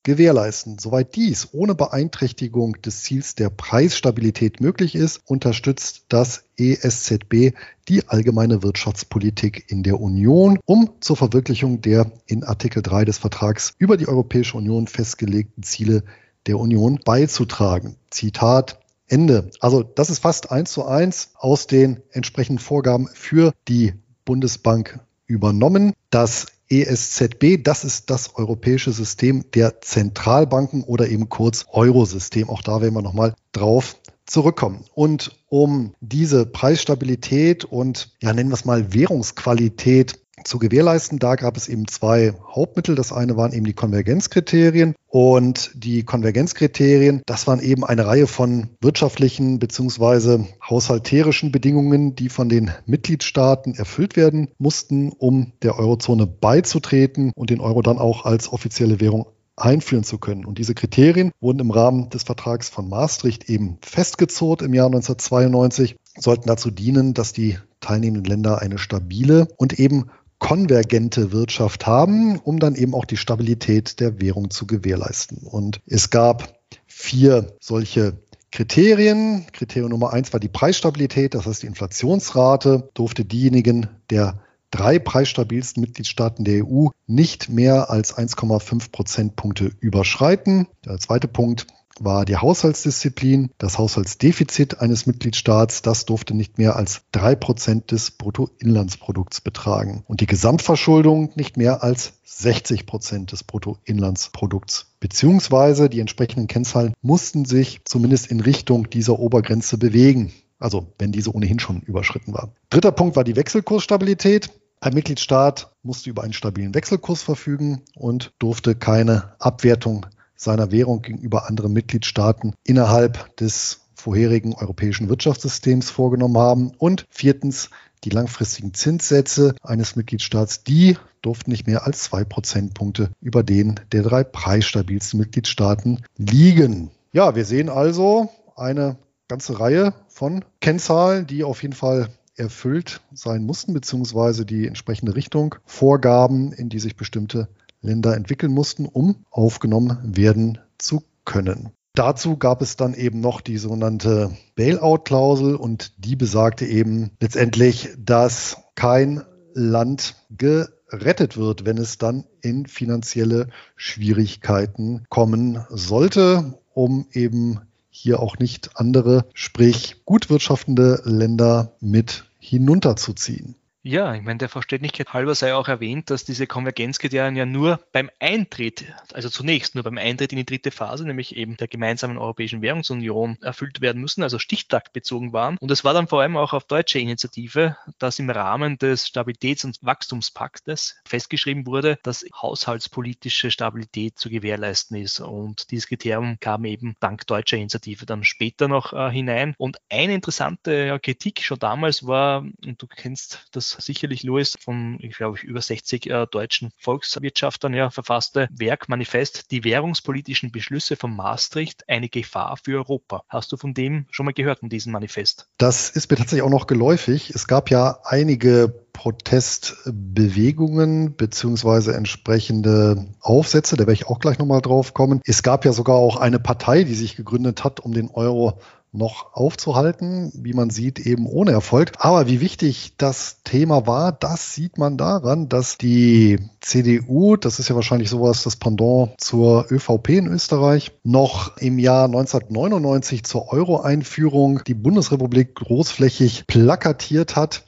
gewährleisten. 0.06 0.78
Soweit 0.78 1.16
dies 1.16 1.48
ohne 1.52 1.74
Beeinträchtigung 1.74 2.80
des 2.80 3.02
Ziels 3.02 3.34
der 3.34 3.50
Preisstabilität 3.50 4.60
möglich 4.60 4.94
ist, 4.94 5.20
unterstützt 5.26 6.04
das 6.08 6.44
ESZB 6.56 7.54
die 7.88 8.08
allgemeine 8.08 8.62
Wirtschaftspolitik 8.62 9.64
in 9.68 9.82
der 9.82 10.00
Union, 10.00 10.60
um 10.64 10.92
zur 11.00 11.16
Verwirklichung 11.16 11.80
der 11.80 12.12
in 12.26 12.44
Artikel 12.44 12.82
3 12.82 13.04
des 13.04 13.18
Vertrags 13.18 13.74
über 13.78 13.96
die 13.96 14.06
Europäische 14.06 14.56
Union 14.56 14.86
festgelegten 14.86 15.64
Ziele 15.64 16.04
der 16.46 16.60
Union 16.60 17.00
beizutragen. 17.04 17.96
Zitat 18.08 18.78
Ende. 19.08 19.50
Also 19.58 19.82
das 19.82 20.08
ist 20.08 20.20
fast 20.20 20.52
eins 20.52 20.70
zu 20.70 20.84
eins 20.84 21.30
aus 21.34 21.66
den 21.66 22.00
entsprechenden 22.10 22.60
Vorgaben 22.60 23.08
für 23.12 23.52
die 23.66 23.92
Bundesbank 24.26 25.00
übernommen. 25.26 25.94
Das 26.10 26.46
ESZB, 26.68 27.62
das 27.62 27.84
ist 27.84 28.10
das 28.10 28.34
europäische 28.34 28.92
System 28.92 29.44
der 29.54 29.80
Zentralbanken 29.80 30.82
oder 30.82 31.08
eben 31.08 31.30
kurz 31.30 31.64
Eurosystem. 31.70 32.50
Auch 32.50 32.60
da 32.60 32.82
werden 32.82 32.94
wir 32.94 33.02
nochmal 33.02 33.34
drauf 33.52 33.96
zurückkommen. 34.26 34.84
Und 34.94 35.38
um 35.48 35.94
diese 36.00 36.44
Preisstabilität 36.44 37.64
und 37.64 38.12
ja, 38.20 38.32
nennen 38.32 38.50
wir 38.50 38.54
es 38.54 38.64
mal 38.64 38.92
Währungsqualität 38.92 40.20
zu 40.44 40.58
gewährleisten. 40.58 41.18
Da 41.18 41.34
gab 41.34 41.56
es 41.56 41.68
eben 41.68 41.88
zwei 41.88 42.34
Hauptmittel. 42.48 42.94
Das 42.94 43.12
eine 43.12 43.36
waren 43.36 43.52
eben 43.52 43.64
die 43.64 43.72
Konvergenzkriterien 43.72 44.94
und 45.08 45.70
die 45.74 46.02
Konvergenzkriterien, 46.02 47.22
das 47.26 47.46
waren 47.46 47.60
eben 47.60 47.84
eine 47.84 48.06
Reihe 48.06 48.26
von 48.26 48.68
wirtschaftlichen 48.80 49.58
beziehungsweise 49.58 50.46
haushalterischen 50.68 51.52
Bedingungen, 51.52 52.14
die 52.16 52.28
von 52.28 52.48
den 52.48 52.70
Mitgliedstaaten 52.84 53.74
erfüllt 53.74 54.16
werden 54.16 54.48
mussten, 54.58 55.12
um 55.12 55.52
der 55.62 55.78
Eurozone 55.78 56.26
beizutreten 56.26 57.32
und 57.34 57.50
den 57.50 57.60
Euro 57.60 57.82
dann 57.82 57.98
auch 57.98 58.24
als 58.24 58.52
offizielle 58.52 59.00
Währung 59.00 59.26
einführen 59.56 60.04
zu 60.04 60.18
können. 60.18 60.44
Und 60.44 60.58
diese 60.58 60.74
Kriterien 60.74 61.32
wurden 61.40 61.60
im 61.60 61.70
Rahmen 61.70 62.10
des 62.10 62.24
Vertrags 62.24 62.68
von 62.68 62.88
Maastricht 62.88 63.48
eben 63.48 63.78
festgezurrt 63.80 64.60
im 64.60 64.74
Jahr 64.74 64.86
1992, 64.86 65.96
sollten 66.18 66.46
dazu 66.46 66.70
dienen, 66.70 67.14
dass 67.14 67.32
die 67.32 67.58
teilnehmenden 67.80 68.24
Länder 68.24 68.60
eine 68.60 68.76
stabile 68.78 69.48
und 69.56 69.78
eben 69.78 70.10
konvergente 70.38 71.32
Wirtschaft 71.32 71.86
haben, 71.86 72.38
um 72.38 72.58
dann 72.58 72.74
eben 72.74 72.94
auch 72.94 73.04
die 73.04 73.16
Stabilität 73.16 74.00
der 74.00 74.20
Währung 74.20 74.50
zu 74.50 74.66
gewährleisten. 74.66 75.38
Und 75.38 75.80
es 75.86 76.10
gab 76.10 76.60
vier 76.86 77.56
solche 77.60 78.18
Kriterien. 78.50 79.46
Kriterium 79.52 79.90
Nummer 79.90 80.12
eins 80.12 80.32
war 80.32 80.40
die 80.40 80.48
Preisstabilität, 80.48 81.34
das 81.34 81.46
heißt 81.46 81.62
die 81.62 81.66
Inflationsrate 81.66 82.90
durfte 82.94 83.24
diejenigen 83.24 83.88
der 84.10 84.40
drei 84.70 84.98
preisstabilsten 84.98 85.80
Mitgliedstaaten 85.80 86.44
der 86.44 86.64
EU 86.64 86.88
nicht 87.06 87.48
mehr 87.48 87.90
als 87.90 88.16
1,5 88.16 88.90
Prozentpunkte 88.90 89.70
überschreiten. 89.80 90.68
Der 90.84 90.98
zweite 90.98 91.28
Punkt 91.28 91.66
war 92.04 92.24
die 92.24 92.36
Haushaltsdisziplin. 92.36 93.50
Das 93.58 93.78
Haushaltsdefizit 93.78 94.80
eines 94.80 95.06
Mitgliedstaats, 95.06 95.82
das 95.82 96.06
durfte 96.06 96.34
nicht 96.34 96.58
mehr 96.58 96.76
als 96.76 97.02
drei 97.12 97.34
Prozent 97.34 97.90
des 97.90 98.10
Bruttoinlandsprodukts 98.12 99.40
betragen 99.40 100.04
und 100.06 100.20
die 100.20 100.26
Gesamtverschuldung 100.26 101.32
nicht 101.34 101.56
mehr 101.56 101.82
als 101.82 102.14
60 102.24 102.86
Prozent 102.86 103.32
des 103.32 103.44
Bruttoinlandsprodukts. 103.44 104.94
Beziehungsweise 105.00 105.88
die 105.88 106.00
entsprechenden 106.00 106.48
Kennzahlen 106.48 106.94
mussten 107.00 107.44
sich 107.44 107.80
zumindest 107.84 108.26
in 108.26 108.40
Richtung 108.40 108.90
dieser 108.90 109.18
Obergrenze 109.18 109.78
bewegen. 109.78 110.32
Also 110.58 110.86
wenn 110.98 111.12
diese 111.12 111.34
ohnehin 111.34 111.58
schon 111.58 111.80
überschritten 111.82 112.32
war. 112.32 112.52
Dritter 112.70 112.92
Punkt 112.92 113.16
war 113.16 113.24
die 113.24 113.36
Wechselkursstabilität. 113.36 114.50
Ein 114.80 114.94
Mitgliedstaat 114.94 115.70
musste 115.82 116.10
über 116.10 116.22
einen 116.22 116.32
stabilen 116.32 116.74
Wechselkurs 116.74 117.22
verfügen 117.22 117.82
und 117.94 118.32
durfte 118.38 118.74
keine 118.74 119.34
Abwertung 119.38 120.06
seiner 120.36 120.70
Währung 120.70 121.02
gegenüber 121.02 121.48
anderen 121.48 121.72
Mitgliedstaaten 121.72 122.54
innerhalb 122.64 123.36
des 123.36 123.80
vorherigen 123.94 124.54
europäischen 124.54 125.08
Wirtschaftssystems 125.08 125.90
vorgenommen 125.90 126.38
haben. 126.38 126.72
Und 126.78 127.06
viertens, 127.10 127.70
die 128.04 128.10
langfristigen 128.10 128.74
Zinssätze 128.74 129.56
eines 129.62 129.96
Mitgliedstaats, 129.96 130.62
die 130.62 130.96
durften 131.22 131.50
nicht 131.50 131.66
mehr 131.66 131.86
als 131.86 132.04
zwei 132.04 132.22
Prozentpunkte 132.22 133.10
über 133.20 133.42
den 133.42 133.80
der 133.90 134.02
drei 134.02 134.22
preisstabilsten 134.22 135.18
Mitgliedstaaten 135.18 136.04
liegen. 136.16 136.90
Ja, 137.12 137.34
wir 137.34 137.44
sehen 137.44 137.68
also 137.68 138.30
eine 138.54 138.96
ganze 139.26 139.58
Reihe 139.58 139.94
von 140.08 140.44
Kennzahlen, 140.60 141.26
die 141.26 141.42
auf 141.42 141.62
jeden 141.62 141.74
Fall 141.74 142.10
erfüllt 142.36 143.00
sein 143.12 143.44
mussten, 143.44 143.72
beziehungsweise 143.72 144.44
die 144.44 144.66
entsprechende 144.66 145.16
Richtung 145.16 145.56
vorgaben, 145.64 146.52
in 146.52 146.68
die 146.68 146.78
sich 146.78 146.96
bestimmte 146.96 147.48
Länder 147.86 148.16
entwickeln 148.16 148.52
mussten, 148.52 148.86
um 148.86 149.24
aufgenommen 149.30 149.98
werden 150.02 150.58
zu 150.78 151.02
können. 151.24 151.70
Dazu 151.94 152.36
gab 152.36 152.60
es 152.60 152.76
dann 152.76 152.92
eben 152.92 153.20
noch 153.20 153.40
die 153.40 153.56
sogenannte 153.56 154.36
Bailout-Klausel 154.54 155.56
und 155.56 155.92
die 156.04 156.14
besagte 156.14 156.66
eben 156.66 157.10
letztendlich, 157.20 157.88
dass 157.98 158.58
kein 158.74 159.22
Land 159.54 160.16
gerettet 160.28 161.38
wird, 161.38 161.64
wenn 161.64 161.78
es 161.78 161.96
dann 161.96 162.24
in 162.42 162.66
finanzielle 162.66 163.48
Schwierigkeiten 163.76 165.06
kommen 165.08 165.64
sollte, 165.70 166.58
um 166.74 167.06
eben 167.12 167.60
hier 167.88 168.20
auch 168.20 168.38
nicht 168.38 168.72
andere, 168.74 169.24
sprich 169.32 170.04
gut 170.04 170.28
wirtschaftende 170.28 171.00
Länder 171.04 171.72
mit 171.80 172.26
hinunterzuziehen. 172.38 173.54
Ja, 173.88 174.16
ich 174.16 174.22
meine, 174.22 174.38
der 174.38 174.48
Verständlichkeit 174.48 175.12
halber 175.12 175.36
sei 175.36 175.54
auch 175.54 175.68
erwähnt, 175.68 176.10
dass 176.10 176.24
diese 176.24 176.48
Konvergenzkriterien 176.48 177.36
ja 177.36 177.46
nur 177.46 177.78
beim 177.92 178.10
Eintritt, 178.18 178.84
also 179.12 179.28
zunächst 179.28 179.76
nur 179.76 179.84
beim 179.84 179.96
Eintritt 179.96 180.32
in 180.32 180.38
die 180.38 180.44
dritte 180.44 180.72
Phase, 180.72 181.06
nämlich 181.06 181.36
eben 181.36 181.56
der 181.56 181.68
gemeinsamen 181.68 182.18
Europäischen 182.18 182.62
Währungsunion, 182.62 183.38
erfüllt 183.42 183.80
werden 183.80 184.02
müssen, 184.02 184.24
also 184.24 184.40
stichtaktbezogen 184.40 185.32
waren. 185.32 185.56
Und 185.60 185.70
es 185.70 185.84
war 185.84 185.94
dann 185.94 186.08
vor 186.08 186.20
allem 186.20 186.36
auch 186.36 186.52
auf 186.52 186.64
deutsche 186.64 186.98
Initiative, 186.98 187.76
dass 188.00 188.18
im 188.18 188.28
Rahmen 188.28 188.76
des 188.76 189.06
Stabilitäts- 189.06 189.64
und 189.64 189.78
Wachstumspaktes 189.82 190.96
festgeschrieben 191.06 191.64
wurde, 191.64 191.96
dass 192.02 192.26
haushaltspolitische 192.34 193.52
Stabilität 193.52 194.18
zu 194.18 194.30
gewährleisten 194.30 194.96
ist. 194.96 195.20
Und 195.20 195.70
dieses 195.70 195.86
Kriterium 195.86 196.38
kam 196.40 196.64
eben 196.64 196.96
dank 196.98 197.24
deutscher 197.28 197.56
Initiative 197.56 198.04
dann 198.04 198.24
später 198.24 198.66
noch 198.66 198.92
äh, 198.92 199.12
hinein. 199.12 199.54
Und 199.58 199.76
eine 199.88 200.14
interessante 200.14 200.86
ja, 200.86 200.98
Kritik 200.98 201.40
schon 201.40 201.60
damals 201.60 202.04
war, 202.04 202.40
und 202.40 202.82
du 202.82 202.88
kennst 202.88 203.46
das 203.52 203.75
sicherlich 203.80 204.22
Louis 204.22 204.56
von, 204.60 204.98
ich 205.00 205.16
glaube, 205.16 205.38
über 205.40 205.60
60 205.60 206.10
äh, 206.10 206.26
deutschen 206.26 206.70
Volkswirtschaftern 206.78 207.74
ja, 207.74 207.90
verfasste 207.90 208.48
Werk 208.50 208.88
Manifest, 208.88 209.50
die 209.50 209.64
währungspolitischen 209.64 210.52
Beschlüsse 210.52 210.96
von 210.96 211.14
Maastricht, 211.14 211.88
eine 211.88 212.08
Gefahr 212.08 212.56
für 212.62 212.78
Europa. 212.78 213.22
Hast 213.28 213.52
du 213.52 213.56
von 213.56 213.74
dem 213.74 214.06
schon 214.10 214.26
mal 214.26 214.32
gehört, 214.32 214.60
von 214.60 214.68
diesem 214.68 214.92
Manifest? 214.92 215.48
Das 215.58 215.90
ist 215.90 216.10
mir 216.10 216.16
tatsächlich 216.16 216.42
auch 216.42 216.50
noch 216.50 216.66
geläufig. 216.66 217.30
Es 217.30 217.46
gab 217.46 217.70
ja 217.70 217.98
einige 218.04 218.86
Protestbewegungen 218.96 221.16
beziehungsweise 221.16 221.94
entsprechende 221.94 223.04
Aufsätze, 223.20 223.76
da 223.76 223.82
werde 223.82 223.92
ich 223.92 224.06
auch 224.06 224.20
gleich 224.20 224.38
nochmal 224.38 224.62
drauf 224.62 224.94
kommen. 224.94 225.20
Es 225.26 225.42
gab 225.42 225.66
ja 225.66 225.74
sogar 225.74 225.96
auch 225.96 226.16
eine 226.16 226.38
Partei, 226.38 226.84
die 226.84 226.94
sich 226.94 227.14
gegründet 227.14 227.62
hat, 227.62 227.80
um 227.80 227.92
den 227.92 228.08
Euro 228.08 228.58
noch 228.96 229.34
aufzuhalten, 229.34 230.32
wie 230.34 230.52
man 230.52 230.70
sieht, 230.70 230.98
eben 230.98 231.26
ohne 231.26 231.52
Erfolg. 231.52 231.92
Aber 231.98 232.26
wie 232.26 232.40
wichtig 232.40 232.94
das 232.96 233.42
Thema 233.44 233.86
war, 233.86 234.12
das 234.12 234.54
sieht 234.54 234.78
man 234.78 234.96
daran, 234.96 235.48
dass 235.48 235.78
die 235.78 236.38
CDU, 236.60 237.36
das 237.36 237.58
ist 237.58 237.68
ja 237.68 237.74
wahrscheinlich 237.74 238.10
sowas 238.10 238.42
das 238.42 238.56
Pendant 238.56 239.20
zur 239.20 239.70
ÖVP 239.70 240.08
in 240.10 240.26
Österreich, 240.26 240.92
noch 241.04 241.56
im 241.58 241.78
Jahr 241.78 242.06
1999 242.06 243.24
zur 243.24 243.52
Euro-Einführung 243.52 244.62
die 244.66 244.74
Bundesrepublik 244.74 245.54
großflächig 245.54 246.46
plakatiert 246.46 247.36
hat 247.36 247.64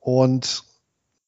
und 0.00 0.64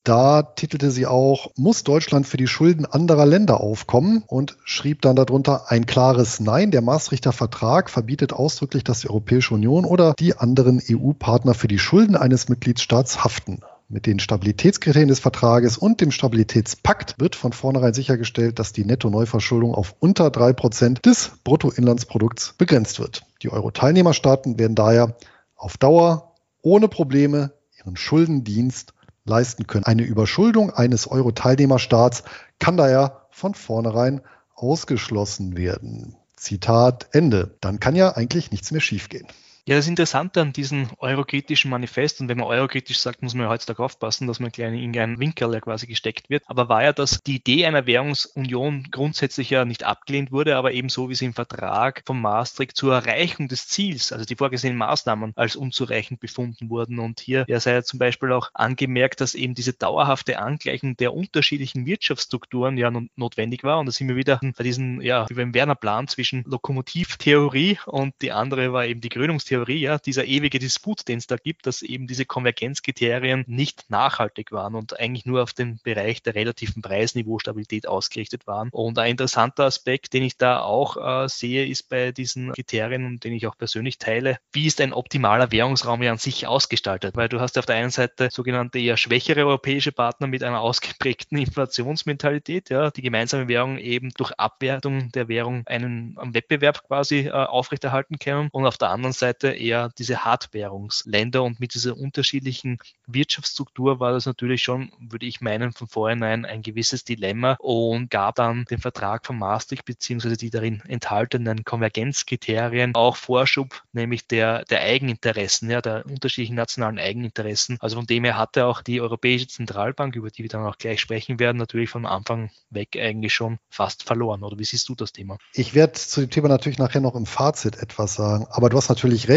da 0.04 0.42
titelte 0.42 0.90
sie 0.90 1.06
auch, 1.06 1.52
muss 1.56 1.84
Deutschland 1.84 2.26
für 2.26 2.36
die 2.36 2.48
Schulden 2.48 2.86
anderer 2.86 3.24
Länder 3.24 3.60
aufkommen 3.60 4.24
und 4.26 4.56
schrieb 4.64 5.00
dann 5.02 5.14
darunter 5.14 5.70
ein 5.70 5.86
klares 5.86 6.40
Nein. 6.40 6.72
Der 6.72 6.82
Maastrichter 6.82 7.32
Vertrag 7.32 7.88
verbietet 7.88 8.32
ausdrücklich, 8.32 8.82
dass 8.82 9.00
die 9.00 9.08
Europäische 9.10 9.54
Union 9.54 9.84
oder 9.84 10.14
die 10.18 10.36
anderen 10.36 10.82
EU-Partner 10.90 11.54
für 11.54 11.68
die 11.68 11.78
Schulden 11.78 12.16
eines 12.16 12.48
Mitgliedstaats 12.48 13.22
haften. 13.22 13.60
Mit 13.88 14.06
den 14.06 14.18
Stabilitätskriterien 14.18 15.08
des 15.08 15.20
Vertrages 15.20 15.76
und 15.76 16.00
dem 16.00 16.10
Stabilitätspakt 16.10 17.20
wird 17.20 17.36
von 17.36 17.52
vornherein 17.52 17.94
sichergestellt, 17.94 18.58
dass 18.58 18.72
die 18.72 18.84
Netto-Neuverschuldung 18.84 19.74
auf 19.74 19.94
unter 20.00 20.30
drei 20.30 20.52
Prozent 20.52 21.04
des 21.04 21.32
Bruttoinlandsprodukts 21.44 22.54
begrenzt 22.58 22.98
wird. 22.98 23.22
Die 23.42 23.52
Euro-Teilnehmerstaaten 23.52 24.58
werden 24.58 24.74
daher 24.74 25.14
auf 25.54 25.76
Dauer 25.76 26.32
ohne 26.62 26.88
Probleme 26.88 27.52
ihren 27.78 27.96
Schuldendienst 27.96 28.94
leisten 29.24 29.66
können. 29.66 29.84
Eine 29.84 30.02
Überschuldung 30.02 30.70
eines 30.70 31.06
Euro-Teilnehmerstaats 31.06 32.24
kann 32.58 32.76
daher 32.76 33.26
von 33.30 33.54
vornherein 33.54 34.20
ausgeschlossen 34.54 35.56
werden. 35.56 36.16
Zitat 36.36 37.08
Ende. 37.12 37.56
Dann 37.60 37.80
kann 37.80 37.96
ja 37.96 38.16
eigentlich 38.16 38.50
nichts 38.50 38.70
mehr 38.72 38.80
schiefgehen. 38.80 39.26
Ja, 39.68 39.76
das 39.76 39.86
Interessante 39.86 40.40
an 40.40 40.52
diesem 40.52 40.88
eurokritischen 40.98 41.70
Manifest, 41.70 42.20
und 42.20 42.28
wenn 42.28 42.38
man 42.38 42.48
eurokritisch 42.48 42.98
sagt, 42.98 43.22
muss 43.22 43.34
man 43.34 43.44
ja 43.44 43.48
heutzutage 43.48 43.80
aufpassen, 43.80 44.26
dass 44.26 44.40
man 44.40 44.50
gleich 44.50 44.72
in 44.72 44.98
einen 44.98 45.20
Winkel 45.20 45.54
ja 45.54 45.60
quasi 45.60 45.86
gesteckt 45.86 46.28
wird, 46.28 46.42
aber 46.48 46.68
war 46.68 46.82
ja, 46.82 46.92
dass 46.92 47.20
die 47.22 47.36
Idee 47.36 47.64
einer 47.66 47.86
Währungsunion 47.86 48.88
grundsätzlich 48.90 49.50
ja 49.50 49.64
nicht 49.64 49.84
abgelehnt 49.84 50.32
wurde, 50.32 50.56
aber 50.56 50.72
ebenso 50.72 51.10
wie 51.10 51.14
sie 51.14 51.26
im 51.26 51.32
Vertrag 51.32 52.02
von 52.04 52.20
Maastricht 52.20 52.76
zur 52.76 52.92
Erreichung 52.92 53.46
des 53.46 53.68
Ziels, 53.68 54.10
also 54.10 54.24
die 54.24 54.34
vorgesehenen 54.34 54.78
Maßnahmen, 54.78 55.30
als 55.36 55.54
unzureichend 55.54 56.18
befunden 56.18 56.68
wurden. 56.68 56.98
Und 56.98 57.20
hier 57.20 57.44
ja 57.46 57.60
sei 57.60 57.74
ja 57.74 57.84
zum 57.84 58.00
Beispiel 58.00 58.32
auch 58.32 58.50
angemerkt, 58.54 59.20
dass 59.20 59.36
eben 59.36 59.54
diese 59.54 59.74
dauerhafte 59.74 60.40
Angleichung 60.40 60.96
der 60.96 61.14
unterschiedlichen 61.14 61.86
Wirtschaftsstrukturen 61.86 62.76
ja 62.78 62.90
notwendig 63.14 63.62
war. 63.62 63.78
Und 63.78 63.86
da 63.86 63.92
sind 63.92 64.08
wir 64.08 64.16
wieder 64.16 64.40
bei 64.42 64.64
diesem, 64.64 65.00
ja, 65.00 65.24
über 65.30 65.44
den 65.44 65.54
Werner-Plan 65.54 66.08
zwischen 66.08 66.42
Lokomotivtheorie 66.48 67.78
und 67.86 68.12
die 68.22 68.32
andere 68.32 68.72
war 68.72 68.86
eben 68.86 69.00
die 69.00 69.08
Grünungstheorie 69.08 69.51
Theorie, 69.52 69.80
ja, 69.80 69.98
dieser 69.98 70.24
ewige 70.24 70.58
Disput, 70.58 71.06
den 71.08 71.18
es 71.18 71.26
da 71.26 71.36
gibt, 71.36 71.66
dass 71.66 71.82
eben 71.82 72.06
diese 72.06 72.24
Konvergenzkriterien 72.24 73.44
nicht 73.46 73.90
nachhaltig 73.90 74.50
waren 74.50 74.74
und 74.74 74.98
eigentlich 74.98 75.26
nur 75.26 75.42
auf 75.42 75.52
den 75.52 75.78
Bereich 75.82 76.22
der 76.22 76.34
relativen 76.34 76.80
Preisniveaustabilität 76.80 77.86
ausgerichtet 77.86 78.46
waren. 78.46 78.70
Und 78.70 78.98
ein 78.98 79.10
interessanter 79.10 79.64
Aspekt, 79.64 80.14
den 80.14 80.22
ich 80.22 80.38
da 80.38 80.60
auch 80.60 80.96
äh, 80.96 81.28
sehe, 81.28 81.66
ist 81.66 81.90
bei 81.90 82.12
diesen 82.12 82.52
Kriterien 82.52 83.20
den 83.20 83.34
ich 83.34 83.46
auch 83.46 83.56
persönlich 83.58 83.98
teile, 83.98 84.38
wie 84.52 84.66
ist 84.66 84.80
ein 84.80 84.94
optimaler 84.94 85.52
Währungsraum 85.52 86.02
ja 86.02 86.12
an 86.12 86.18
sich 86.18 86.46
ausgestaltet? 86.46 87.14
Weil 87.14 87.28
du 87.28 87.38
hast 87.38 87.58
auf 87.58 87.66
der 87.66 87.76
einen 87.76 87.90
Seite 87.90 88.28
sogenannte 88.30 88.78
eher 88.78 88.96
schwächere 88.96 89.44
europäische 89.44 89.92
Partner 89.92 90.28
mit 90.28 90.42
einer 90.42 90.60
ausgeprägten 90.62 91.36
Inflationsmentalität, 91.36 92.70
ja, 92.70 92.90
die 92.90 93.02
gemeinsame 93.02 93.48
Währung 93.48 93.76
eben 93.76 94.12
durch 94.16 94.32
Abwertung 94.38 95.12
der 95.12 95.28
Währung 95.28 95.66
einen 95.66 96.16
Wettbewerb 96.22 96.86
quasi 96.86 97.26
äh, 97.26 97.30
aufrechterhalten 97.32 98.18
können. 98.18 98.48
Und 98.50 98.66
auf 98.66 98.78
der 98.78 98.88
anderen 98.88 99.12
Seite 99.12 99.41
Seite 99.42 99.56
eher 99.56 99.90
diese 99.98 100.24
Hartwährungsländer 100.24 101.42
und 101.42 101.60
mit 101.60 101.74
dieser 101.74 101.96
unterschiedlichen 101.96 102.78
Wirtschaftsstruktur 103.06 104.00
war 104.00 104.12
das 104.12 104.26
natürlich 104.26 104.62
schon, 104.62 104.92
würde 105.00 105.26
ich 105.26 105.40
meinen, 105.40 105.72
von 105.72 105.88
vornherein 105.88 106.44
ein 106.44 106.62
gewisses 106.62 107.04
Dilemma 107.04 107.56
und 107.58 108.10
gab 108.10 108.36
dann 108.36 108.64
den 108.66 108.78
Vertrag 108.78 109.26
von 109.26 109.38
Maastricht 109.38 109.84
beziehungsweise 109.84 110.36
die 110.36 110.50
darin 110.50 110.82
enthaltenen 110.86 111.64
Konvergenzkriterien 111.64 112.94
auch 112.94 113.16
Vorschub, 113.16 113.82
nämlich 113.92 114.26
der, 114.26 114.64
der 114.64 114.82
Eigeninteressen, 114.82 115.70
ja, 115.70 115.80
der 115.82 116.06
unterschiedlichen 116.06 116.54
nationalen 116.54 116.98
Eigeninteressen. 116.98 117.78
Also 117.80 117.96
von 117.96 118.06
dem 118.06 118.24
her 118.24 118.38
hatte 118.38 118.66
auch 118.66 118.82
die 118.82 119.00
Europäische 119.00 119.48
Zentralbank, 119.48 120.14
über 120.14 120.30
die 120.30 120.42
wir 120.42 120.48
dann 120.48 120.66
auch 120.66 120.78
gleich 120.78 121.00
sprechen 121.00 121.38
werden, 121.38 121.58
natürlich 121.58 121.90
von 121.90 122.06
Anfang 122.06 122.50
weg 122.70 122.96
eigentlich 122.96 123.34
schon 123.34 123.58
fast 123.68 124.04
verloren. 124.04 124.42
Oder 124.42 124.58
wie 124.58 124.64
siehst 124.64 124.88
du 124.88 124.94
das 124.94 125.12
Thema? 125.12 125.38
Ich 125.52 125.74
werde 125.74 125.94
zu 125.94 126.20
dem 126.20 126.30
Thema 126.30 126.48
natürlich 126.48 126.78
nachher 126.78 127.00
noch 127.00 127.14
im 127.14 127.26
Fazit 127.26 127.78
etwas 127.78 128.14
sagen, 128.14 128.46
aber 128.50 128.68
du 128.68 128.76
hast 128.76 128.88
natürlich 128.88 129.28
recht, 129.28 129.31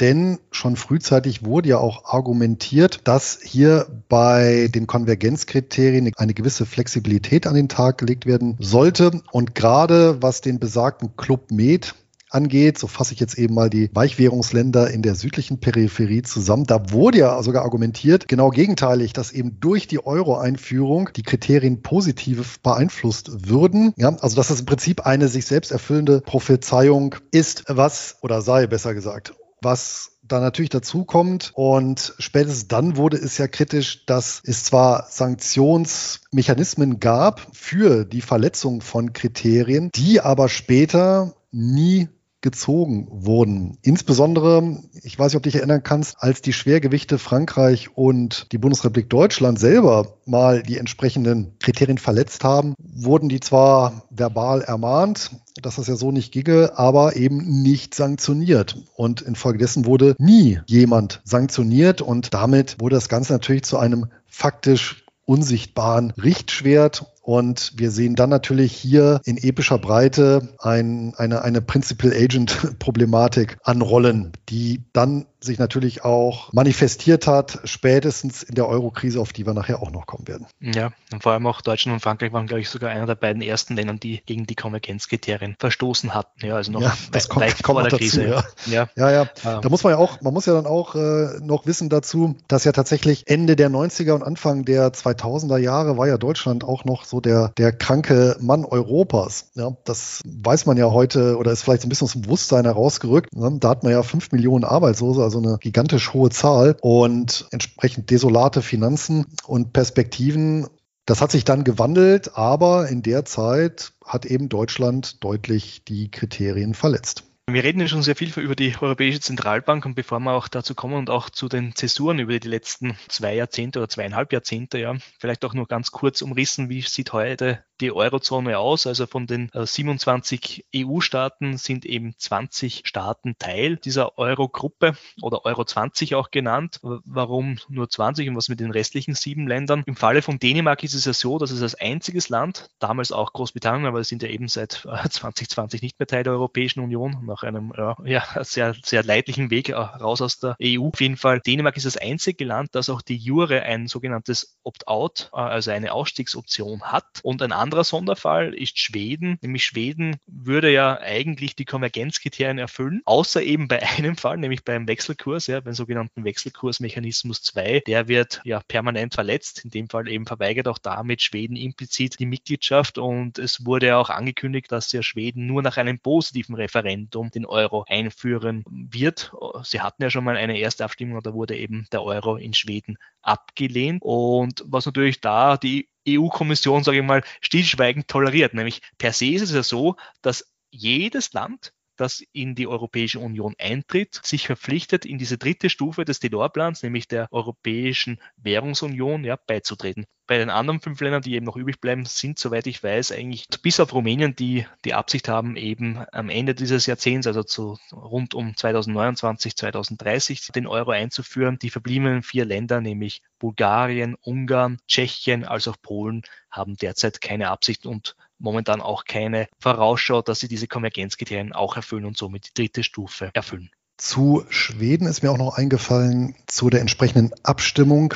denn 0.00 0.38
schon 0.50 0.76
frühzeitig 0.76 1.44
wurde 1.44 1.70
ja 1.70 1.78
auch 1.78 2.04
argumentiert, 2.04 3.00
dass 3.04 3.38
hier 3.42 3.86
bei 4.08 4.68
den 4.74 4.86
Konvergenzkriterien 4.86 6.12
eine 6.16 6.34
gewisse 6.34 6.66
Flexibilität 6.66 7.46
an 7.46 7.54
den 7.54 7.68
Tag 7.68 7.98
gelegt 7.98 8.26
werden 8.26 8.56
sollte. 8.58 9.22
Und 9.30 9.54
gerade 9.54 10.20
was 10.20 10.40
den 10.40 10.58
besagten 10.58 11.16
Club 11.16 11.50
Med 11.50 11.94
angeht, 12.34 12.78
so 12.78 12.86
fasse 12.86 13.14
ich 13.14 13.20
jetzt 13.20 13.38
eben 13.38 13.54
mal 13.54 13.70
die 13.70 13.90
Weichwährungsländer 13.94 14.90
in 14.90 15.02
der 15.02 15.14
südlichen 15.14 15.60
Peripherie 15.60 16.22
zusammen. 16.22 16.64
Da 16.64 16.90
wurde 16.90 17.18
ja 17.18 17.42
sogar 17.42 17.62
argumentiert, 17.62 18.28
genau 18.28 18.50
gegenteilig, 18.50 19.12
dass 19.12 19.32
eben 19.32 19.60
durch 19.60 19.86
die 19.86 20.04
Euro-Einführung 20.04 21.10
die 21.16 21.22
Kriterien 21.22 21.82
positiv 21.82 22.60
beeinflusst 22.60 23.48
würden. 23.48 23.94
Ja, 23.96 24.16
also 24.20 24.36
dass 24.36 24.50
es 24.50 24.60
im 24.60 24.66
Prinzip 24.66 25.06
eine 25.06 25.28
sich 25.28 25.46
selbst 25.46 25.72
erfüllende 25.72 26.20
Prophezeiung 26.20 27.14
ist, 27.30 27.64
was, 27.68 28.16
oder 28.22 28.42
sei 28.42 28.66
besser 28.66 28.94
gesagt, 28.94 29.34
was 29.60 30.10
da 30.26 30.40
natürlich 30.40 30.70
dazu 30.70 31.04
kommt. 31.04 31.52
Und 31.54 32.14
spätestens 32.18 32.68
dann 32.68 32.96
wurde 32.96 33.16
es 33.16 33.38
ja 33.38 33.46
kritisch, 33.48 34.06
dass 34.06 34.40
es 34.44 34.64
zwar 34.64 35.06
Sanktionsmechanismen 35.10 37.00
gab 37.00 37.46
für 37.52 38.04
die 38.04 38.22
Verletzung 38.22 38.80
von 38.80 39.12
Kriterien, 39.12 39.90
die 39.94 40.20
aber 40.20 40.48
später 40.48 41.34
nie 41.50 42.08
gezogen 42.44 43.08
wurden. 43.10 43.78
Insbesondere, 43.80 44.82
ich 45.02 45.18
weiß 45.18 45.32
nicht, 45.32 45.36
ob 45.38 45.42
du 45.44 45.48
dich 45.48 45.56
erinnern 45.56 45.82
kannst, 45.82 46.16
als 46.18 46.42
die 46.42 46.52
Schwergewichte 46.52 47.18
Frankreich 47.18 47.96
und 47.96 48.52
die 48.52 48.58
Bundesrepublik 48.58 49.08
Deutschland 49.08 49.58
selber 49.58 50.18
mal 50.26 50.62
die 50.62 50.76
entsprechenden 50.76 51.58
Kriterien 51.58 51.96
verletzt 51.96 52.44
haben, 52.44 52.74
wurden 52.78 53.30
die 53.30 53.40
zwar 53.40 54.04
verbal 54.10 54.60
ermahnt, 54.60 55.30
dass 55.62 55.76
das 55.76 55.86
ja 55.86 55.96
so 55.96 56.12
nicht 56.12 56.32
ginge, 56.32 56.72
aber 56.76 57.16
eben 57.16 57.62
nicht 57.62 57.94
sanktioniert. 57.94 58.76
Und 58.94 59.22
infolgedessen 59.22 59.86
wurde 59.86 60.14
nie 60.18 60.60
jemand 60.66 61.22
sanktioniert 61.24 62.02
und 62.02 62.34
damit 62.34 62.76
wurde 62.78 62.96
das 62.96 63.08
Ganze 63.08 63.32
natürlich 63.32 63.62
zu 63.62 63.78
einem 63.78 64.10
faktisch 64.26 65.06
unsichtbaren 65.24 66.10
Richtschwert 66.10 67.13
und 67.24 67.72
wir 67.76 67.90
sehen 67.90 68.16
dann 68.16 68.28
natürlich 68.28 68.72
hier 68.72 69.20
in 69.24 69.38
epischer 69.38 69.78
Breite 69.78 70.54
ein, 70.58 71.14
eine, 71.16 71.40
eine 71.42 71.62
Principal 71.62 72.12
Agent 72.12 72.78
Problematik 72.78 73.56
anrollen, 73.62 74.32
die 74.50 74.84
dann 74.92 75.24
sich 75.44 75.58
natürlich 75.58 76.04
auch 76.04 76.52
manifestiert 76.52 77.26
hat, 77.26 77.60
spätestens 77.64 78.42
in 78.42 78.54
der 78.54 78.68
Euro-Krise, 78.68 79.20
auf 79.20 79.32
die 79.32 79.46
wir 79.46 79.54
nachher 79.54 79.82
auch 79.82 79.90
noch 79.90 80.06
kommen 80.06 80.26
werden. 80.28 80.46
Ja, 80.60 80.90
und 81.12 81.22
vor 81.22 81.32
allem 81.32 81.46
auch 81.46 81.60
Deutschland 81.60 81.94
und 81.94 82.00
Frankreich 82.00 82.32
waren, 82.32 82.46
glaube 82.46 82.60
ich, 82.60 82.68
sogar 82.68 82.90
einer 82.90 83.06
der 83.06 83.14
beiden 83.14 83.42
ersten 83.42 83.76
Länder, 83.76 83.94
die 83.94 84.22
gegen 84.26 84.46
die 84.46 84.54
Konvergenzkriterien 84.54 85.56
verstoßen 85.58 86.14
hatten. 86.14 86.46
Ja, 86.46 86.56
also 86.56 86.72
noch 86.72 86.82
ja, 86.82 86.96
das 87.12 87.28
kommt, 87.28 87.46
weit 87.46 87.62
kommt 87.62 87.76
vor 87.76 87.82
der 87.82 87.90
dazu, 87.90 87.98
Krise. 87.98 88.26
Ja, 88.26 88.44
ja, 88.66 88.88
ja. 88.96 89.10
ja. 89.10 89.22
Ähm. 89.44 89.60
Da 89.62 89.68
muss 89.68 89.84
man 89.84 89.92
ja 89.92 89.98
auch, 89.98 90.20
man 90.20 90.32
muss 90.32 90.46
ja 90.46 90.54
dann 90.54 90.66
auch 90.66 90.94
äh, 90.94 91.38
noch 91.40 91.66
wissen 91.66 91.88
dazu, 91.88 92.36
dass 92.48 92.64
ja 92.64 92.72
tatsächlich 92.72 93.24
Ende 93.26 93.56
der 93.56 93.70
90er 93.70 94.12
und 94.12 94.22
Anfang 94.22 94.64
der 94.64 94.92
2000er 94.92 95.58
Jahre 95.58 95.98
war 95.98 96.08
ja 96.08 96.18
Deutschland 96.18 96.64
auch 96.64 96.84
noch 96.84 97.04
so 97.04 97.20
der, 97.20 97.52
der 97.56 97.72
kranke 97.72 98.36
Mann 98.40 98.64
Europas. 98.64 99.50
Ja, 99.54 99.76
das 99.84 100.20
weiß 100.24 100.66
man 100.66 100.76
ja 100.76 100.90
heute 100.90 101.36
oder 101.36 101.52
ist 101.52 101.62
vielleicht 101.62 101.82
so 101.82 101.86
ein 101.86 101.88
bisschen 101.90 102.06
aus 102.06 102.12
dem 102.12 102.22
Bewusstsein 102.22 102.64
herausgerückt. 102.64 103.34
Ne? 103.34 103.56
Da 103.60 103.68
hat 103.70 103.82
man 103.82 103.92
ja 103.92 104.02
fünf 104.02 104.32
Millionen 104.32 104.64
Arbeitslose, 104.64 105.22
also 105.22 105.33
also 105.34 105.48
eine 105.48 105.58
gigantisch 105.58 106.12
hohe 106.12 106.30
Zahl 106.30 106.76
und 106.80 107.46
entsprechend 107.50 108.10
desolate 108.10 108.62
Finanzen 108.62 109.26
und 109.46 109.72
Perspektiven. 109.72 110.68
Das 111.06 111.20
hat 111.20 111.32
sich 111.32 111.44
dann 111.44 111.64
gewandelt, 111.64 112.36
aber 112.36 112.88
in 112.88 113.02
der 113.02 113.24
Zeit 113.24 113.92
hat 114.04 114.24
eben 114.24 114.48
Deutschland 114.48 115.22
deutlich 115.22 115.84
die 115.84 116.10
Kriterien 116.10 116.74
verletzt. 116.74 117.24
Wir 117.46 117.62
reden 117.62 117.80
ja 117.80 117.88
schon 117.88 118.02
sehr 118.02 118.16
viel 118.16 118.32
über 118.38 118.56
die 118.56 118.74
Europäische 118.80 119.20
Zentralbank 119.20 119.84
und 119.84 119.94
bevor 119.94 120.18
wir 120.18 120.32
auch 120.32 120.48
dazu 120.48 120.74
kommen 120.74 120.94
und 120.94 121.10
auch 121.10 121.28
zu 121.28 121.50
den 121.50 121.74
Zäsuren 121.74 122.18
über 122.18 122.40
die 122.40 122.48
letzten 122.48 122.96
zwei 123.08 123.34
Jahrzehnte 123.34 123.80
oder 123.80 123.88
zweieinhalb 123.90 124.32
Jahrzehnte, 124.32 124.78
ja, 124.78 124.96
vielleicht 125.18 125.44
auch 125.44 125.52
nur 125.52 125.66
ganz 125.66 125.90
kurz 125.90 126.22
umrissen, 126.22 126.70
wie 126.70 126.80
sieht 126.80 127.12
heute 127.12 127.62
die 127.80 127.92
Eurozone 127.92 128.58
aus. 128.58 128.86
Also 128.86 129.06
von 129.06 129.26
den 129.26 129.50
27 129.52 130.64
äh, 130.72 130.84
EU-Staaten 130.84 131.58
sind 131.58 131.84
eben 131.84 132.14
20 132.16 132.82
Staaten 132.84 133.36
Teil 133.38 133.76
dieser 133.76 134.16
Euro-Gruppe 134.18 134.96
oder 135.20 135.44
Euro 135.44 135.64
20 135.64 136.14
auch 136.14 136.30
genannt. 136.30 136.80
Warum 136.82 137.58
nur 137.68 137.88
20 137.88 138.28
und 138.28 138.36
was 138.36 138.48
mit 138.48 138.60
den 138.60 138.70
restlichen 138.70 139.14
sieben 139.14 139.46
Ländern? 139.46 139.82
Im 139.86 139.96
Falle 139.96 140.22
von 140.22 140.38
Dänemark 140.38 140.82
ist 140.84 140.94
es 140.94 141.04
ja 141.04 141.12
so, 141.12 141.38
dass 141.38 141.50
es 141.50 141.62
als 141.62 141.74
einziges 141.74 142.28
Land, 142.28 142.70
damals 142.78 143.12
auch 143.12 143.32
Großbritannien, 143.32 143.86
aber 143.86 144.00
es 144.00 144.08
sind 144.08 144.22
ja 144.22 144.28
eben 144.28 144.48
seit 144.48 144.72
2020 145.10 145.82
äh, 145.82 145.84
nicht 145.84 145.98
mehr 145.98 146.06
Teil 146.06 146.22
der 146.22 146.32
Europäischen 146.32 146.80
Union, 146.80 147.18
nach 147.34 147.42
einem 147.42 147.72
ja, 148.04 148.24
sehr, 148.42 148.74
sehr 148.84 149.02
leidlichen 149.02 149.50
Weg 149.50 149.70
äh, 149.70 149.74
raus 149.74 150.22
aus 150.22 150.38
der 150.38 150.56
EU. 150.62 150.88
Auf 150.88 151.00
jeden 151.00 151.16
Fall, 151.16 151.40
Dänemark 151.40 151.76
ist 151.76 151.86
das 151.86 151.96
einzige 151.96 152.44
Land, 152.44 152.74
das 152.74 152.88
auch 152.88 153.02
die 153.02 153.16
Jure 153.16 153.62
ein 153.62 153.88
sogenanntes 153.88 154.58
Opt-out, 154.62 155.30
also 155.32 155.70
eine 155.70 155.92
Ausstiegsoption 155.92 156.82
hat 156.82 157.20
und 157.22 157.42
ein 157.42 157.52
anderer 157.52 157.84
Sonderfall 157.84 158.54
ist 158.54 158.78
Schweden. 158.78 159.38
Nämlich 159.42 159.64
Schweden 159.64 160.16
würde 160.26 160.70
ja 160.70 160.98
eigentlich 161.00 161.56
die 161.56 161.64
Konvergenzkriterien 161.64 162.58
erfüllen, 162.58 163.02
außer 163.04 163.42
eben 163.42 163.68
bei 163.68 163.82
einem 163.98 164.16
Fall, 164.16 164.38
nämlich 164.38 164.64
beim 164.64 164.86
Wechselkurs, 164.86 165.46
ja, 165.46 165.60
beim 165.60 165.74
sogenannten 165.74 166.24
Wechselkursmechanismus 166.24 167.42
2. 167.42 167.82
Der 167.86 168.08
wird 168.08 168.40
ja 168.44 168.60
permanent 168.66 169.14
verletzt. 169.14 169.64
In 169.64 169.70
dem 169.70 169.88
Fall 169.88 170.08
eben 170.08 170.26
verweigert 170.26 170.68
auch 170.68 170.78
damit 170.78 171.22
Schweden 171.22 171.56
implizit 171.56 172.18
die 172.18 172.26
Mitgliedschaft 172.26 172.98
und 172.98 173.38
es 173.38 173.64
wurde 173.66 173.86
ja 173.86 173.98
auch 173.98 174.10
angekündigt, 174.10 174.70
dass 174.70 174.92
ja 174.92 175.02
Schweden 175.02 175.46
nur 175.46 175.62
nach 175.62 175.76
einem 175.76 175.98
positiven 175.98 176.54
Referendum 176.54 177.23
den 177.30 177.46
Euro 177.46 177.84
einführen 177.88 178.64
wird. 178.68 179.32
Sie 179.62 179.80
hatten 179.80 180.02
ja 180.02 180.10
schon 180.10 180.24
mal 180.24 180.36
eine 180.36 180.58
erste 180.58 180.84
Abstimmung, 180.84 181.22
da 181.22 181.32
wurde 181.32 181.56
eben 181.56 181.86
der 181.92 182.02
Euro 182.02 182.36
in 182.36 182.54
Schweden 182.54 182.96
abgelehnt. 183.22 184.02
Und 184.02 184.62
was 184.66 184.86
natürlich 184.86 185.20
da 185.20 185.56
die 185.56 185.88
EU-Kommission, 186.08 186.84
sage 186.84 186.98
ich 186.98 187.04
mal, 187.04 187.22
stillschweigend 187.40 188.08
toleriert. 188.08 188.54
Nämlich 188.54 188.82
per 188.98 189.12
se 189.12 189.26
ist 189.26 189.42
es 189.42 189.52
ja 189.52 189.62
so, 189.62 189.96
dass 190.22 190.52
jedes 190.70 191.32
Land 191.32 191.72
das 191.96 192.22
in 192.32 192.54
die 192.54 192.66
Europäische 192.66 193.20
Union 193.20 193.54
eintritt, 193.58 194.20
sich 194.24 194.46
verpflichtet, 194.46 195.06
in 195.06 195.18
diese 195.18 195.38
dritte 195.38 195.70
Stufe 195.70 196.04
des 196.04 196.18
Delors-Plans, 196.18 196.82
nämlich 196.82 197.06
der 197.06 197.28
Europäischen 197.30 198.20
Währungsunion, 198.36 199.24
ja, 199.24 199.36
beizutreten. 199.36 200.04
Bei 200.26 200.38
den 200.38 200.48
anderen 200.48 200.80
fünf 200.80 201.00
Ländern, 201.00 201.20
die 201.20 201.34
eben 201.34 201.44
noch 201.44 201.56
übrig 201.56 201.80
bleiben, 201.80 202.06
sind, 202.06 202.38
soweit 202.38 202.66
ich 202.66 202.82
weiß, 202.82 203.12
eigentlich 203.12 203.46
bis 203.62 203.78
auf 203.78 203.92
Rumänien, 203.92 204.34
die 204.34 204.66
die 204.84 204.94
Absicht 204.94 205.28
haben, 205.28 205.56
eben 205.56 206.04
am 206.12 206.30
Ende 206.30 206.54
dieses 206.54 206.86
Jahrzehnts, 206.86 207.26
also 207.26 207.42
zu 207.42 207.78
rund 207.92 208.34
um 208.34 208.56
2029, 208.56 209.54
2030, 209.54 210.48
den 210.54 210.66
Euro 210.66 210.92
einzuführen. 210.92 211.58
Die 211.60 211.68
verbliebenen 211.68 212.22
vier 212.22 212.46
Länder, 212.46 212.80
nämlich 212.80 213.20
Bulgarien, 213.38 214.16
Ungarn, 214.22 214.78
Tschechien 214.88 215.44
als 215.44 215.68
auch 215.68 215.76
Polen, 215.82 216.22
haben 216.50 216.76
derzeit 216.76 217.20
keine 217.20 217.50
Absicht 217.50 217.84
und 217.84 218.16
momentan 218.38 218.80
auch 218.80 219.04
keine 219.04 219.48
Vorausschau, 219.60 220.22
dass 220.22 220.40
sie 220.40 220.48
diese 220.48 220.68
Konvergenzkriterien 220.68 221.52
auch 221.52 221.76
erfüllen 221.76 222.06
und 222.06 222.16
somit 222.16 222.48
die 222.48 222.62
dritte 222.62 222.82
Stufe 222.82 223.30
erfüllen. 223.34 223.70
Zu 223.96 224.44
Schweden 224.48 225.06
ist 225.06 225.22
mir 225.22 225.30
auch 225.30 225.38
noch 225.38 225.56
eingefallen, 225.56 226.34
zu 226.46 226.68
der 226.68 226.80
entsprechenden 226.80 227.32
Abstimmung. 227.44 228.14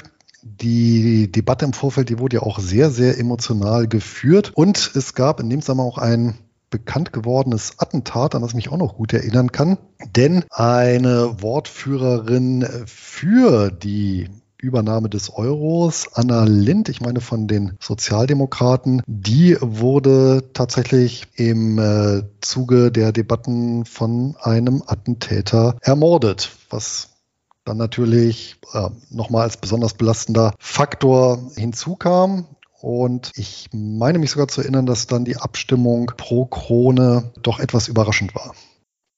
Die 0.60 1.30
Debatte 1.30 1.64
im 1.64 1.72
Vorfeld, 1.72 2.08
die 2.08 2.18
wurde 2.18 2.36
ja 2.36 2.42
auch 2.42 2.58
sehr, 2.58 2.90
sehr 2.90 3.18
emotional 3.18 3.86
geführt. 3.86 4.52
Und 4.54 4.92
es 4.94 5.14
gab 5.14 5.40
in 5.40 5.50
dem 5.50 5.60
Zusammenhang 5.60 5.88
auch 5.88 5.98
ein 5.98 6.38
bekannt 6.70 7.12
gewordenes 7.12 7.78
Attentat, 7.78 8.34
an 8.34 8.42
das 8.42 8.50
ich 8.50 8.56
mich 8.56 8.70
auch 8.70 8.76
noch 8.76 8.96
gut 8.96 9.12
erinnern 9.12 9.52
kann. 9.52 9.78
Denn 10.16 10.44
eine 10.50 11.42
Wortführerin 11.42 12.66
für 12.86 13.70
die 13.70 14.28
Übernahme 14.60 15.08
des 15.08 15.30
Euros. 15.30 16.08
Anna 16.14 16.44
Lind, 16.44 16.88
ich 16.88 17.00
meine 17.00 17.20
von 17.20 17.46
den 17.46 17.76
Sozialdemokraten, 17.80 19.02
die 19.06 19.56
wurde 19.60 20.50
tatsächlich 20.52 21.28
im 21.36 21.78
äh, 21.78 22.24
Zuge 22.40 22.90
der 22.90 23.12
Debatten 23.12 23.84
von 23.84 24.36
einem 24.40 24.82
Attentäter 24.84 25.76
ermordet, 25.80 26.50
was 26.70 27.10
dann 27.68 27.76
natürlich 27.76 28.56
äh, 28.72 28.88
nochmal 29.10 29.42
als 29.42 29.58
besonders 29.58 29.94
belastender 29.94 30.54
Faktor 30.58 31.50
hinzukam. 31.56 32.46
Und 32.80 33.32
ich 33.34 33.68
meine 33.72 34.18
mich 34.18 34.30
sogar 34.30 34.48
zu 34.48 34.60
erinnern, 34.60 34.86
dass 34.86 35.06
dann 35.06 35.24
die 35.24 35.36
Abstimmung 35.36 36.12
pro 36.16 36.46
Krone 36.46 37.32
doch 37.42 37.58
etwas 37.58 37.88
überraschend 37.88 38.34
war. 38.34 38.54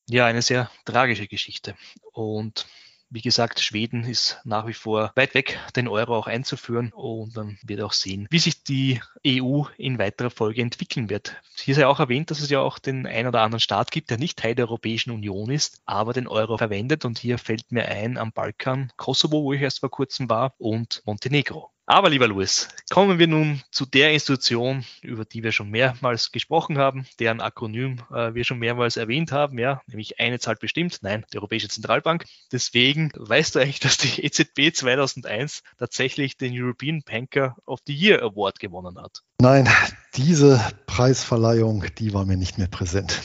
Ja, 0.08 0.26
eine 0.26 0.42
sehr 0.42 0.70
tragische 0.84 1.28
Geschichte. 1.28 1.74
Und 2.12 2.66
wie 3.10 3.20
gesagt, 3.20 3.60
Schweden 3.60 4.04
ist 4.04 4.40
nach 4.44 4.66
wie 4.66 4.72
vor 4.72 5.12
weit 5.16 5.34
weg, 5.34 5.58
den 5.74 5.88
Euro 5.88 6.16
auch 6.16 6.28
einzuführen 6.28 6.92
und 6.92 7.36
dann 7.36 7.58
wird 7.62 7.82
auch 7.82 7.92
sehen, 7.92 8.26
wie 8.30 8.38
sich 8.38 8.62
die 8.62 9.00
EU 9.26 9.64
in 9.76 9.98
weiterer 9.98 10.30
Folge 10.30 10.62
entwickeln 10.62 11.10
wird. 11.10 11.36
Hier 11.56 11.74
sei 11.74 11.86
auch 11.86 11.98
erwähnt, 11.98 12.30
dass 12.30 12.40
es 12.40 12.50
ja 12.50 12.60
auch 12.60 12.78
den 12.78 13.06
ein 13.06 13.26
oder 13.26 13.42
anderen 13.42 13.60
Staat 13.60 13.90
gibt, 13.90 14.10
der 14.10 14.18
nicht 14.18 14.38
Teil 14.38 14.54
der 14.54 14.66
Europäischen 14.66 15.10
Union 15.10 15.50
ist, 15.50 15.82
aber 15.84 16.12
den 16.12 16.28
Euro 16.28 16.56
verwendet 16.56 17.04
und 17.04 17.18
hier 17.18 17.38
fällt 17.38 17.72
mir 17.72 17.86
ein 17.86 18.16
am 18.16 18.32
Balkan 18.32 18.92
Kosovo, 18.96 19.42
wo 19.42 19.52
ich 19.52 19.60
erst 19.60 19.80
vor 19.80 19.90
kurzem 19.90 20.30
war 20.30 20.54
und 20.58 21.02
Montenegro. 21.04 21.70
Aber 21.90 22.08
lieber 22.08 22.28
Louis, 22.28 22.68
kommen 22.88 23.18
wir 23.18 23.26
nun 23.26 23.62
zu 23.72 23.84
der 23.84 24.12
Institution, 24.12 24.84
über 25.02 25.24
die 25.24 25.42
wir 25.42 25.50
schon 25.50 25.70
mehrmals 25.70 26.30
gesprochen 26.30 26.78
haben, 26.78 27.04
deren 27.18 27.40
Akronym 27.40 27.98
äh, 28.14 28.32
wir 28.32 28.44
schon 28.44 28.60
mehrmals 28.60 28.96
erwähnt 28.96 29.32
haben, 29.32 29.58
ja, 29.58 29.82
nämlich 29.88 30.20
eine 30.20 30.38
Zahl 30.38 30.54
bestimmt, 30.54 30.98
nein, 31.02 31.26
die 31.32 31.38
Europäische 31.38 31.68
Zentralbank. 31.68 32.26
Deswegen 32.52 33.10
weißt 33.16 33.56
du 33.56 33.58
eigentlich, 33.58 33.80
dass 33.80 33.96
die 33.96 34.24
EZB 34.24 34.72
2001 34.72 35.64
tatsächlich 35.80 36.36
den 36.36 36.52
European 36.54 37.02
Banker 37.02 37.56
of 37.66 37.80
the 37.88 37.92
Year 37.92 38.22
Award 38.22 38.60
gewonnen 38.60 38.96
hat. 38.96 39.22
Nein, 39.40 39.68
diese 40.14 40.64
Preisverleihung, 40.86 41.86
die 41.98 42.14
war 42.14 42.24
mir 42.24 42.36
nicht 42.36 42.56
mehr 42.56 42.68
präsent. 42.68 43.20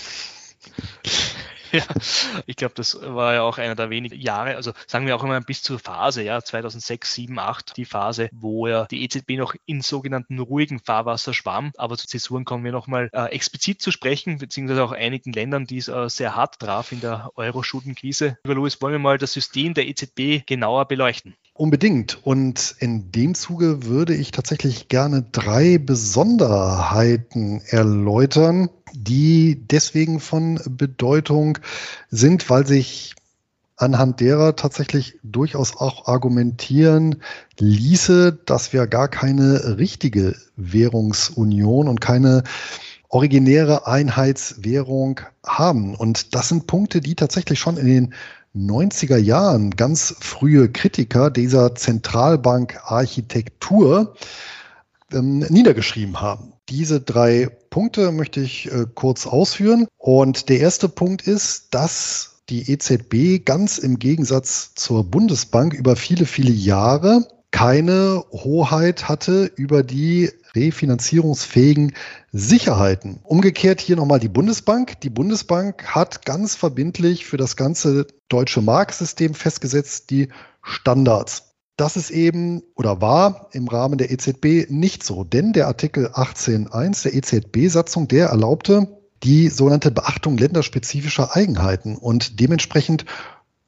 Ja, 1.76 1.84
ich 2.46 2.56
glaube, 2.56 2.74
das 2.76 3.00
war 3.02 3.34
ja 3.34 3.42
auch 3.44 3.58
einer 3.58 3.76
der 3.76 3.90
wenigen 3.90 4.20
Jahre, 4.20 4.56
also 4.56 4.72
sagen 4.88 5.06
wir 5.06 5.16
auch 5.16 5.24
immer 5.24 5.40
bis 5.42 5.62
zur 5.62 5.80
Phase, 5.80 6.24
ja, 6.24 6.42
2006, 6.42 7.14
7, 7.14 7.40
8, 7.40 7.78
die 7.78 7.86
Phase, 7.86 8.30
wo 8.32 8.68
ja 8.68 8.86
die 8.86 9.04
EZB 9.04 9.32
noch 9.38 9.56
in 9.66 9.82
sogenannten 9.82 10.40
ruhigen 10.40 10.80
Fahrwasser 10.80 11.34
schwamm. 11.34 11.72
Aber 11.78 11.98
zu 11.98 12.08
Zäsuren 12.08 12.46
kommen 12.46 12.64
wir 12.64 12.72
nochmal 12.72 13.10
äh, 13.14 13.32
explizit 13.32 13.82
zu 13.82 13.92
sprechen, 13.92 14.38
beziehungsweise 14.38 14.84
auch 14.84 14.92
einigen 14.92 15.34
Ländern, 15.34 15.66
die 15.66 15.78
es 15.78 15.88
äh, 15.88 16.10
sehr 16.10 16.36
hart 16.36 16.60
traf 16.60 16.92
in 16.92 17.02
der 17.02 17.32
Euro-Schuldenkrise. 17.36 18.38
Lieber 18.44 18.56
Louis, 18.56 18.82
wollen 18.82 18.94
wir 18.94 19.00
mal 19.00 19.18
das 19.18 19.34
System 19.34 19.74
der 19.74 19.88
EZB 19.88 20.46
genauer 20.46 20.86
beleuchten? 20.86 21.36
Unbedingt. 21.58 22.20
Und 22.26 22.76
in 22.80 23.14
dem 23.14 23.34
Zuge 23.34 23.86
würde 23.86 24.14
ich 24.14 24.32
tatsächlich 24.32 24.90
gerne 24.90 25.24
drei 25.32 25.78
Besonderheiten 25.78 27.62
erläutern, 27.70 28.70
die 28.94 29.66
deswegen 29.72 30.20
von 30.20 30.60
Bedeutung 30.68 31.58
sind, 32.12 32.50
weil 32.50 32.68
sich 32.68 33.16
anhand 33.78 34.20
derer 34.20 34.58
tatsächlich 34.58 35.18
durchaus 35.24 35.78
auch 35.78 36.08
argumentieren 36.08 37.22
ließe, 37.58 38.38
dass 38.46 38.74
wir 38.74 38.86
gar 38.86 39.08
keine 39.08 39.78
richtige 39.78 40.36
Währungsunion 40.58 41.88
und 41.88 42.02
keine 42.02 42.44
originäre 43.08 43.88
Einheitswährung 43.88 45.22
haben. 45.46 45.96
Und 45.96 46.36
das 46.36 46.50
sind 46.50 46.68
Punkte, 46.68 47.00
die 47.00 47.16
tatsächlich 47.16 47.60
schon 47.60 47.78
in 47.78 47.86
den 47.86 48.14
90er 48.56 49.18
Jahren 49.18 49.72
ganz 49.72 50.16
frühe 50.20 50.72
Kritiker 50.72 51.30
dieser 51.30 51.76
Zentralbankarchitektur 51.76 54.16
ähm, 55.12 55.40
niedergeschrieben 55.50 56.22
haben. 56.22 56.54
Diese 56.70 57.02
drei 57.02 57.50
Punkte 57.70 58.12
möchte 58.12 58.40
ich 58.40 58.72
äh, 58.72 58.86
kurz 58.94 59.28
ausführen. 59.28 59.88
Und 59.98 60.50
der 60.50 60.60
erste 60.60 60.90
Punkt 60.90 61.28
ist, 61.28 61.74
dass 61.74 62.42
die 62.50 62.72
EZB 62.72 63.46
ganz 63.46 63.78
im 63.78 64.00
Gegensatz 64.00 64.74
zur 64.76 65.04
Bundesbank 65.04 65.74
über 65.74 65.96
viele, 65.96 66.26
viele 66.26 66.52
Jahre 66.52 67.28
keine 67.52 68.24
Hoheit 68.32 69.08
hatte 69.08 69.52
über 69.56 69.84
die 69.84 70.32
refinanzierungsfähigen 70.56 71.94
Sicherheiten. 72.32 73.20
Umgekehrt 73.24 73.82
hier 73.82 73.96
nochmal 73.96 74.20
die 74.20 74.30
Bundesbank. 74.30 75.00
Die 75.02 75.10
Bundesbank 75.10 75.84
hat 75.94 76.26
ganz 76.26 76.56
verbindlich 76.56 77.26
für 77.26 77.38
das 77.38 77.56
ganze 77.56 78.08
deutsche 78.30 78.62
Marksystem 78.62 79.34
festgesetzt 79.34 80.10
die 80.10 80.30
Standards. 80.62 81.56
Das 81.78 81.98
ist 81.98 82.10
eben 82.10 82.64
oder 82.76 83.02
war 83.02 83.50
im 83.52 83.68
Rahmen 83.68 83.98
der 83.98 84.10
EZB 84.10 84.70
nicht 84.70 85.04
so, 85.04 85.26
denn 85.26 85.52
der 85.52 85.68
Artikel 85.68 86.08
18.1 86.08 87.04
der 87.04 87.14
EZB-Satzung, 87.16 88.08
der 88.08 88.28
erlaubte 88.28 88.88
die 89.24 89.50
sogenannte 89.50 89.92
Beachtung 89.92 90.38
länderspezifischer 90.38 91.36
Eigenheiten 91.36 91.98
und 91.98 92.40
dementsprechend 92.40 93.06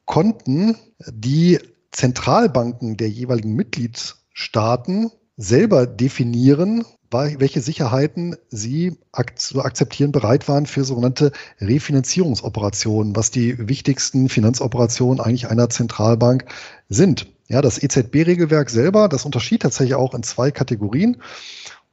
konnten 0.06 0.78
die 1.06 1.60
Zentralbanken 1.92 2.96
der 2.96 3.10
jeweiligen 3.10 3.56
Mitgliedstaaten 3.56 5.12
selber 5.38 5.86
definieren, 5.86 6.84
welche 7.10 7.62
Sicherheiten 7.62 8.36
sie 8.50 8.98
zu 9.36 9.64
akzeptieren 9.64 10.12
bereit 10.12 10.50
waren 10.50 10.66
für 10.66 10.84
sogenannte 10.84 11.32
Refinanzierungsoperationen, 11.62 13.16
was 13.16 13.32
die 13.32 13.70
wichtigsten 13.70 14.28
Finanzoperationen 14.28 15.22
eigentlich 15.22 15.48
einer 15.50 15.70
Zentralbank 15.70 16.46
sind. 16.90 17.28
Ja, 17.48 17.62
das 17.62 17.82
EZB-Regelwerk 17.82 18.70
selber, 18.70 19.08
das 19.08 19.24
unterschied 19.24 19.62
tatsächlich 19.62 19.96
auch 19.96 20.14
in 20.14 20.24
zwei 20.24 20.52
Kategorien. 20.52 21.22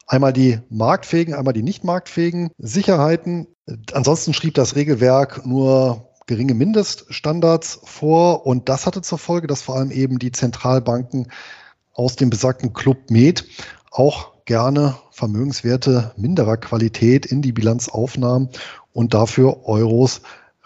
Einmal 0.07 0.33
die 0.33 0.59
marktfähigen, 0.69 1.35
einmal 1.35 1.55
die 1.55 1.63
nicht 1.63 1.85
marktfähigen 1.85 2.51
Sicherheiten. 2.59 3.47
Ansonsten 3.93 4.35
schrieb 4.35 4.55
das 4.55 4.75
Regelwerk 4.75 5.47
nur 5.47 6.11
geringe 6.27 6.55
Mindeststandards 6.55 7.81
vor 7.85 8.47
und 8.47 8.69
das 8.69 8.87
hatte 8.87 9.03
zur 9.03 9.19
Folge, 9.19 9.47
dass 9.47 9.63
vor 9.63 9.77
allem 9.77 9.91
eben 9.91 10.19
die 10.19 10.33
Zentralbanken 10.33 11.29
aus 11.95 12.17
dem 12.17 12.31
besagten 12.31 12.73
Club 12.73 13.11
Med 13.11 13.45
auch 13.91 14.33
gerne 14.45 14.97
Vermögenswerte 15.11 16.13
minderer 16.17 16.57
Qualität 16.57 17.25
in 17.25 17.41
die 17.41 17.53
Bilanz 17.53 17.89
aufnahmen 17.89 18.51
und 18.93 19.15
dafür 19.15 19.67
Euros 19.67 20.21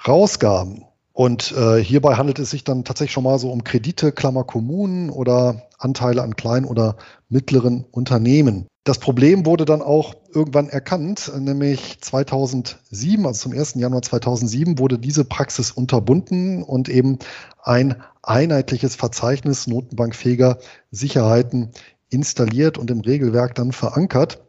rausgaben. 0.07 0.85
Und 1.13 1.53
äh, 1.53 1.83
hierbei 1.83 2.15
handelt 2.15 2.39
es 2.39 2.51
sich 2.51 2.63
dann 2.63 2.85
tatsächlich 2.85 3.13
schon 3.13 3.25
mal 3.25 3.39
so 3.39 3.51
um 3.51 3.65
Kredite, 3.65 4.13
Klammer 4.13 4.45
Kommunen 4.45 5.11
oder 5.11 5.63
Anteile 5.77 6.23
an 6.23 6.37
kleinen 6.37 6.65
oder 6.65 6.97
mittleren 7.29 7.85
Unternehmen. 7.91 8.69
Das 8.85 8.99
Problem 8.99 9.45
wurde 9.45 9.65
dann 9.65 9.83
auch 9.83 10.15
irgendwann 10.33 10.69
erkannt, 10.69 11.31
nämlich 11.37 12.01
2007, 12.01 13.27
also 13.27 13.49
zum 13.49 13.53
1. 13.53 13.75
Januar 13.75 14.03
2007, 14.03 14.79
wurde 14.79 14.99
diese 14.99 15.25
Praxis 15.25 15.73
unterbunden 15.73 16.63
und 16.63 16.89
eben 16.89 17.19
ein 17.63 17.97
einheitliches 18.29 18.95
Verzeichnis 18.95 19.67
notenbankfähiger 19.67 20.59
Sicherheiten 20.91 21.71
installiert 22.11 22.79
und 22.79 22.91
im 22.91 23.01
Regelwerk 23.01 23.55
dann 23.55 23.73
verankert. 23.73 24.43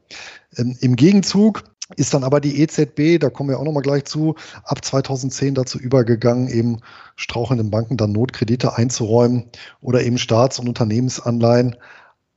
Ähm, 0.57 0.77
Im 0.79 0.95
Gegenzug 0.95 1.63
ist 1.95 2.13
dann 2.13 2.23
aber 2.23 2.39
die 2.39 2.61
EZB, 2.61 3.19
da 3.19 3.29
kommen 3.29 3.49
wir 3.49 3.59
auch 3.59 3.63
nochmal 3.63 3.81
gleich 3.81 4.05
zu, 4.05 4.35
ab 4.63 4.85
2010 4.85 5.55
dazu 5.55 5.79
übergegangen, 5.79 6.47
eben 6.47 6.81
strauchelnden 7.15 7.71
Banken 7.71 7.97
dann 7.97 8.11
Notkredite 8.11 8.77
einzuräumen 8.77 9.45
oder 9.81 10.03
eben 10.03 10.19
Staats- 10.19 10.59
und 10.59 10.67
Unternehmensanleihen 10.67 11.75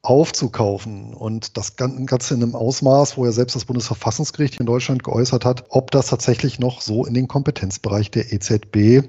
aufzukaufen. 0.01 1.13
Und 1.15 1.57
das 1.57 1.77
Ganze 1.77 2.35
in 2.35 2.43
einem 2.43 2.55
Ausmaß, 2.55 3.17
wo 3.17 3.25
ja 3.27 3.33
selbst 3.33 3.55
das 3.55 3.67
Bundesverfassungsgericht 3.67 4.59
in 4.59 4.67
Deutschland 4.67 5.05
geäußert 5.05 5.45
hat, 5.45 5.65
ob 5.69 5.91
das 5.91 6.07
tatsächlich 6.07 6.59
noch 6.59 6.81
so 6.81 7.05
in 7.05 7.15
den 7.15 7.29
Kompetenzbereich 7.29 8.11
der 8.11 8.33
EZB 8.33 9.07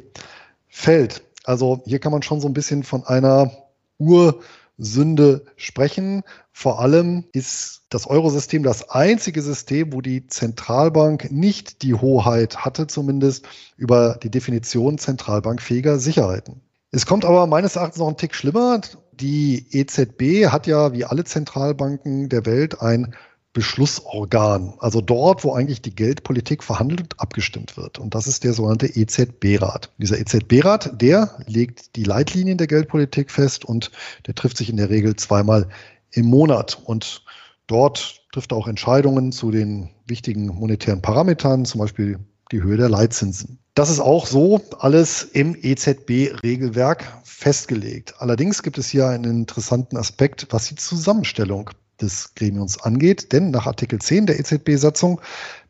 fällt. 0.68 1.24
Also 1.44 1.84
hier 1.86 2.00
kann 2.00 2.12
man 2.12 2.24
schon 2.24 2.42
so 2.42 2.48
ein 2.48 2.54
bisschen 2.54 2.84
von 2.84 3.06
einer 3.06 3.52
Ur- 3.98 4.40
Sünde 4.78 5.46
sprechen. 5.56 6.24
Vor 6.52 6.80
allem 6.80 7.26
ist 7.32 7.84
das 7.90 8.08
Eurosystem 8.08 8.64
das 8.64 8.90
einzige 8.90 9.42
System, 9.42 9.94
wo 9.94 10.02
die 10.02 10.28
Zentralbank 10.28 11.32
nicht 11.32 11.84
die 11.84 11.94
Hoheit 11.94 12.58
hatte, 12.66 12.88
zumindest 12.88 13.46
über 13.78 14.18
die 14.22 14.32
Definition 14.32 14.98
zentralbankfähiger 14.98 16.00
Sicherheiten. 16.00 16.62
Es 16.92 17.06
kommt 17.06 17.26
aber 17.26 17.48
meines 17.48 17.76
Erachtens 17.76 18.00
noch 18.00 18.08
ein 18.08 18.18
Tick 18.18 18.36
schlimmer. 18.36 18.82
Die 19.14 19.68
EZB 19.72 20.48
hat 20.52 20.68
ja 20.68 20.94
wie 20.94 21.06
alle 21.06 21.24
Zentralbanken 21.24 22.30
der 22.30 22.46
Welt 22.46 22.82
ein 22.82 23.16
Beschlussorgan, 23.54 24.74
also 24.80 25.00
dort, 25.00 25.44
wo 25.44 25.54
eigentlich 25.54 25.82
die 25.82 25.96
Geldpolitik 25.96 26.64
verhandelt 26.64 27.02
und 27.02 27.20
abgestimmt 27.20 27.78
wird. 27.78 28.00
Und 28.00 28.16
das 28.16 28.26
ist 28.26 28.44
der 28.44 28.54
sogenannte 28.54 28.88
EZB-Rat. 28.88 29.92
Dieser 30.00 30.20
EZB-Rat, 30.20 31.00
der 31.00 31.38
legt 31.46 31.96
die 31.96 32.04
Leitlinien 32.04 32.58
der 32.58 32.68
Geldpolitik 32.68 33.30
fest 33.30 33.64
und 33.64 33.92
der 34.26 34.34
trifft 34.34 34.58
sich 34.58 34.70
in 34.70 34.78
der 34.78 34.90
Regel 34.90 35.16
zweimal 35.16 35.70
im 36.12 36.26
Monat. 36.26 36.82
Und 36.84 37.24
dort 37.68 38.24
trifft 38.32 38.52
er 38.52 38.58
auch 38.58 38.68
Entscheidungen 38.68 39.32
zu 39.32 39.52
den 39.52 39.92
wichtigen 40.08 40.48
monetären 40.48 41.04
Parametern, 41.04 41.66
zum 41.66 41.80
Beispiel 41.80 42.20
die 42.52 42.64
Höhe 42.64 42.78
der 42.78 42.90
Leitzinsen. 42.90 43.60
Das 43.76 43.90
ist 43.90 44.00
auch 44.00 44.26
so 44.26 44.62
alles 44.80 45.24
im 45.24 45.56
EZB-Regelwerk 45.60 47.22
festgelegt. 47.24 48.16
Allerdings 48.20 48.64
gibt 48.64 48.78
es 48.78 48.90
hier 48.90 49.08
einen 49.08 49.42
interessanten 49.42 49.98
Aspekt, 49.98 50.48
was 50.52 50.68
die 50.68 50.76
Zusammenstellung 50.76 51.70
des 52.02 52.34
Gremiums 52.36 52.82
angeht. 52.82 53.32
Denn 53.32 53.52
nach 53.52 53.68
Artikel 53.68 54.00
10 54.00 54.26
der 54.26 54.40
EZB-Satzung 54.40 55.22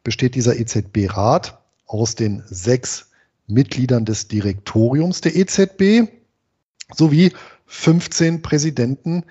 besteht 0.04 0.36
dieser 0.36 0.58
EZB-Rat 0.58 1.60
aus 1.86 2.16
den 2.16 2.44
sechs 2.46 3.12
Mitgliedern 3.48 4.06
des 4.06 4.28
Direktoriums 4.28 5.22
der 5.22 5.36
EZB 5.36 6.10
sowie 6.94 7.34
15 7.66 8.42
Präsidenten 8.42 9.24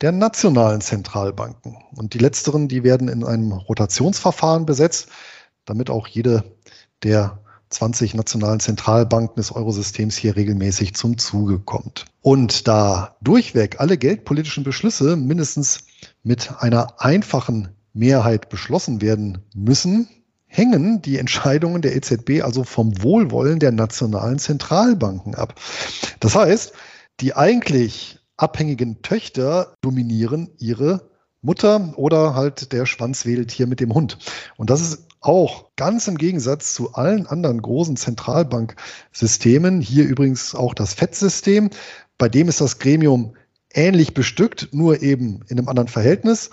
der 0.00 0.12
nationalen 0.12 0.80
Zentralbanken. 0.80 1.76
Und 1.94 2.14
die 2.14 2.18
letzteren, 2.18 2.68
die 2.68 2.84
werden 2.84 3.08
in 3.08 3.24
einem 3.24 3.52
Rotationsverfahren 3.52 4.66
besetzt, 4.66 5.08
damit 5.64 5.90
auch 5.90 6.06
jede 6.06 6.44
der 7.02 7.38
20 7.70 8.14
nationalen 8.14 8.60
Zentralbanken 8.60 9.36
des 9.36 9.52
Eurosystems 9.52 10.16
hier 10.16 10.36
regelmäßig 10.36 10.94
zum 10.94 11.18
Zuge 11.18 11.58
kommt. 11.58 12.04
Und 12.20 12.68
da 12.68 13.16
durchweg 13.22 13.80
alle 13.80 13.96
geldpolitischen 13.96 14.64
Beschlüsse 14.64 15.16
mindestens 15.16 15.84
mit 16.22 16.52
einer 16.58 17.00
einfachen 17.00 17.68
Mehrheit 17.92 18.48
beschlossen 18.48 19.00
werden 19.00 19.38
müssen, 19.54 20.08
hängen 20.46 21.00
die 21.00 21.18
Entscheidungen 21.18 21.80
der 21.80 21.94
EZB 21.94 22.42
also 22.42 22.64
vom 22.64 23.02
Wohlwollen 23.02 23.60
der 23.60 23.70
nationalen 23.70 24.38
Zentralbanken 24.38 25.36
ab. 25.36 25.54
Das 26.18 26.34
heißt, 26.34 26.72
die 27.20 27.34
eigentlich 27.34 28.18
abhängigen 28.36 29.02
Töchter 29.02 29.74
dominieren 29.80 30.50
ihre 30.58 31.08
Mutter 31.42 31.94
oder 31.96 32.34
halt 32.34 32.72
der 32.72 32.84
Schwanz 32.84 33.24
wedelt 33.26 33.50
hier 33.52 33.66
mit 33.66 33.80
dem 33.80 33.94
Hund. 33.94 34.18
Und 34.56 34.70
das 34.70 34.80
ist 34.80 35.06
auch 35.20 35.70
ganz 35.76 36.08
im 36.08 36.16
Gegensatz 36.16 36.74
zu 36.74 36.94
allen 36.94 37.26
anderen 37.26 37.60
großen 37.60 37.96
Zentralbanksystemen, 37.96 39.80
hier 39.80 40.04
übrigens 40.04 40.54
auch 40.54 40.74
das 40.74 40.94
FED-System, 40.94 41.70
bei 42.18 42.28
dem 42.28 42.48
ist 42.48 42.60
das 42.60 42.78
Gremium 42.78 43.34
ähnlich 43.72 44.14
bestückt, 44.14 44.68
nur 44.72 45.02
eben 45.02 45.40
in 45.48 45.58
einem 45.58 45.68
anderen 45.68 45.88
Verhältnis. 45.88 46.50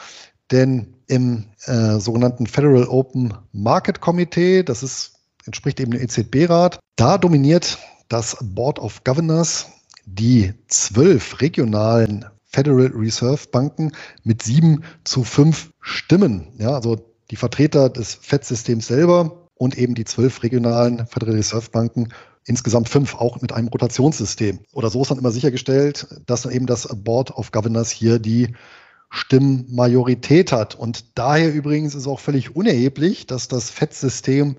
Denn 0.52 0.96
im 1.08 1.46
äh, 1.66 2.00
sogenannten 2.00 2.48
Federal 2.48 2.88
Open 2.88 3.34
Market 3.52 4.00
Committee, 4.00 4.64
das 4.64 4.84
ist 4.84 5.18
entspricht 5.46 5.80
eben 5.80 5.92
dem 5.92 6.02
EZB-Rat. 6.02 6.80
Da 6.96 7.18
dominiert 7.18 7.78
das 8.10 8.38
Board 8.42 8.80
of 8.80 9.04
Governors 9.04 9.68
die 10.06 10.54
zwölf 10.68 11.42
regionalen 11.42 12.26
Federal 12.46 12.92
Reserve 12.96 13.48
Banken 13.52 13.92
mit 14.24 14.42
sieben 14.42 14.84
zu 15.04 15.24
fünf 15.24 15.72
Stimmen. 15.82 16.54
Ja, 16.58 16.76
also 16.76 16.98
die 17.32 17.36
Vertreter 17.36 17.90
des 17.90 18.16
FED-Systems 18.16 18.88
selber 18.88 19.48
und 19.56 19.78
eben 19.78 19.96
die 19.96 20.06
zwölf 20.06 20.44
regionalen 20.44 21.06
Federal 21.08 21.36
Reserve 21.36 21.70
Banken 21.72 22.10
insgesamt 22.46 22.90
fünf, 22.90 23.16
auch 23.16 23.42
mit 23.42 23.52
einem 23.52 23.68
Rotationssystem. 23.68 24.60
Oder 24.74 24.90
so 24.90 25.02
ist 25.02 25.12
dann 25.12 25.18
immer 25.18 25.32
sichergestellt, 25.32 26.08
dass 26.26 26.44
dann 26.44 26.54
eben 26.54 26.66
das 26.66 26.88
Board 27.04 27.32
of 27.32 27.52
Governors 27.52 27.92
hier 27.92 28.20
die 28.20 28.56
Stimmmajorität 29.10 30.52
hat. 30.52 30.76
Und 30.76 31.18
daher 31.18 31.54
übrigens 31.54 31.96
ist 31.96 32.08
auch 32.08 32.20
völlig 32.20 32.56
unerheblich, 32.56 33.28
dass 33.28 33.48
das 33.48 33.70
FED-System 33.70 34.56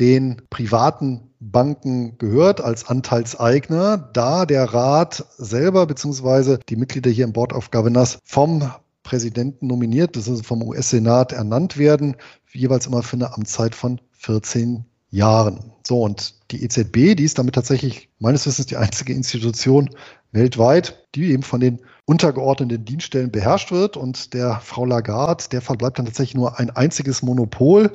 den 0.00 0.42
privaten 0.50 1.30
Banken 1.38 2.18
gehört 2.18 2.60
als 2.60 2.88
Anteilseigner, 2.88 3.96
da 4.12 4.46
der 4.46 4.64
Rat 4.64 5.26
selber 5.36 5.86
beziehungsweise 5.86 6.58
die 6.68 6.76
Mitglieder 6.76 7.10
hier 7.10 7.24
im 7.24 7.32
Board 7.32 7.52
of 7.52 7.70
Governors 7.70 8.18
vom 8.24 8.72
Präsidenten 9.04 9.68
nominiert, 9.68 10.12
bzw. 10.12 10.42
vom 10.42 10.62
US-Senat 10.62 11.32
ernannt 11.32 11.78
werden, 11.78 12.16
jeweils 12.52 12.86
immer 12.86 13.04
für 13.04 13.16
eine 13.16 13.32
Amtszeit 13.32 13.76
von 13.76 14.00
14 14.12 14.84
Jahren. 15.10 15.72
So, 15.86 16.02
und 16.02 16.34
die 16.50 16.64
EZB, 16.64 17.14
die 17.14 17.24
ist 17.24 17.38
damit 17.38 17.54
tatsächlich 17.54 18.08
meines 18.18 18.46
Wissens 18.46 18.66
die 18.66 18.76
einzige 18.76 19.12
Institution 19.12 19.90
weltweit, 20.32 21.06
die 21.14 21.30
eben 21.30 21.44
von 21.44 21.60
den 21.60 21.80
untergeordneten 22.04 22.84
Dienststellen 22.84 23.30
beherrscht 23.30 23.70
wird. 23.70 23.96
Und 23.96 24.34
der 24.34 24.60
Frau 24.60 24.84
Lagarde, 24.84 25.44
der 25.52 25.60
verbleibt 25.60 25.98
dann 25.98 26.06
tatsächlich 26.06 26.34
nur 26.34 26.58
ein 26.58 26.70
einziges 26.70 27.22
Monopol 27.22 27.94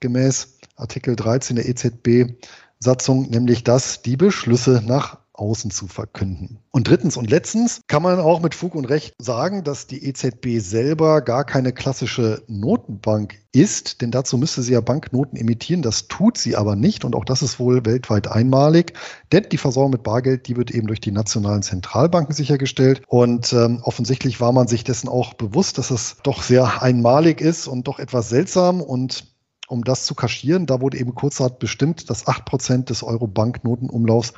gemäß 0.00 0.58
Artikel 0.76 1.14
13 1.14 1.56
der 1.56 1.68
EZB-Satzung, 1.68 3.30
nämlich 3.30 3.62
dass 3.62 4.02
die 4.02 4.16
Beschlüsse 4.16 4.82
nach 4.84 5.18
außen 5.38 5.70
zu 5.70 5.86
verkünden. 5.86 6.58
Und 6.70 6.88
drittens 6.88 7.16
und 7.16 7.30
letztens 7.30 7.80
kann 7.86 8.02
man 8.02 8.20
auch 8.20 8.40
mit 8.40 8.54
Fug 8.54 8.74
und 8.74 8.84
Recht 8.84 9.14
sagen, 9.18 9.64
dass 9.64 9.86
die 9.86 10.04
EZB 10.04 10.58
selber 10.58 11.22
gar 11.22 11.44
keine 11.44 11.72
klassische 11.72 12.42
Notenbank 12.48 13.38
ist, 13.52 14.02
denn 14.02 14.10
dazu 14.10 14.36
müsste 14.36 14.62
sie 14.62 14.74
ja 14.74 14.80
Banknoten 14.80 15.38
emittieren. 15.38 15.82
Das 15.82 16.08
tut 16.08 16.38
sie 16.38 16.56
aber 16.56 16.76
nicht 16.76 17.04
und 17.04 17.14
auch 17.14 17.24
das 17.24 17.42
ist 17.42 17.58
wohl 17.58 17.84
weltweit 17.86 18.28
einmalig, 18.28 18.92
denn 19.32 19.46
die 19.50 19.58
Versorgung 19.58 19.92
mit 19.92 20.02
Bargeld, 20.02 20.48
die 20.48 20.56
wird 20.56 20.70
eben 20.70 20.86
durch 20.86 21.00
die 21.00 21.12
nationalen 21.12 21.62
Zentralbanken 21.62 22.34
sichergestellt 22.34 23.02
und 23.06 23.52
ähm, 23.52 23.80
offensichtlich 23.82 24.40
war 24.40 24.52
man 24.52 24.68
sich 24.68 24.84
dessen 24.84 25.08
auch 25.08 25.34
bewusst, 25.34 25.78
dass 25.78 25.90
es 25.90 26.16
doch 26.22 26.42
sehr 26.42 26.82
einmalig 26.82 27.40
ist 27.40 27.66
und 27.66 27.88
doch 27.88 27.98
etwas 27.98 28.28
seltsam 28.28 28.80
und 28.80 29.37
um 29.68 29.84
das 29.84 30.06
zu 30.06 30.14
kaschieren, 30.14 30.66
da 30.66 30.80
wurde 30.80 30.98
eben 30.98 31.14
kurzerhand 31.14 31.58
bestimmt, 31.58 32.10
dass 32.10 32.26
8% 32.26 32.84
des 32.84 33.02
Euro-Banknotenumlaufs 33.02 34.32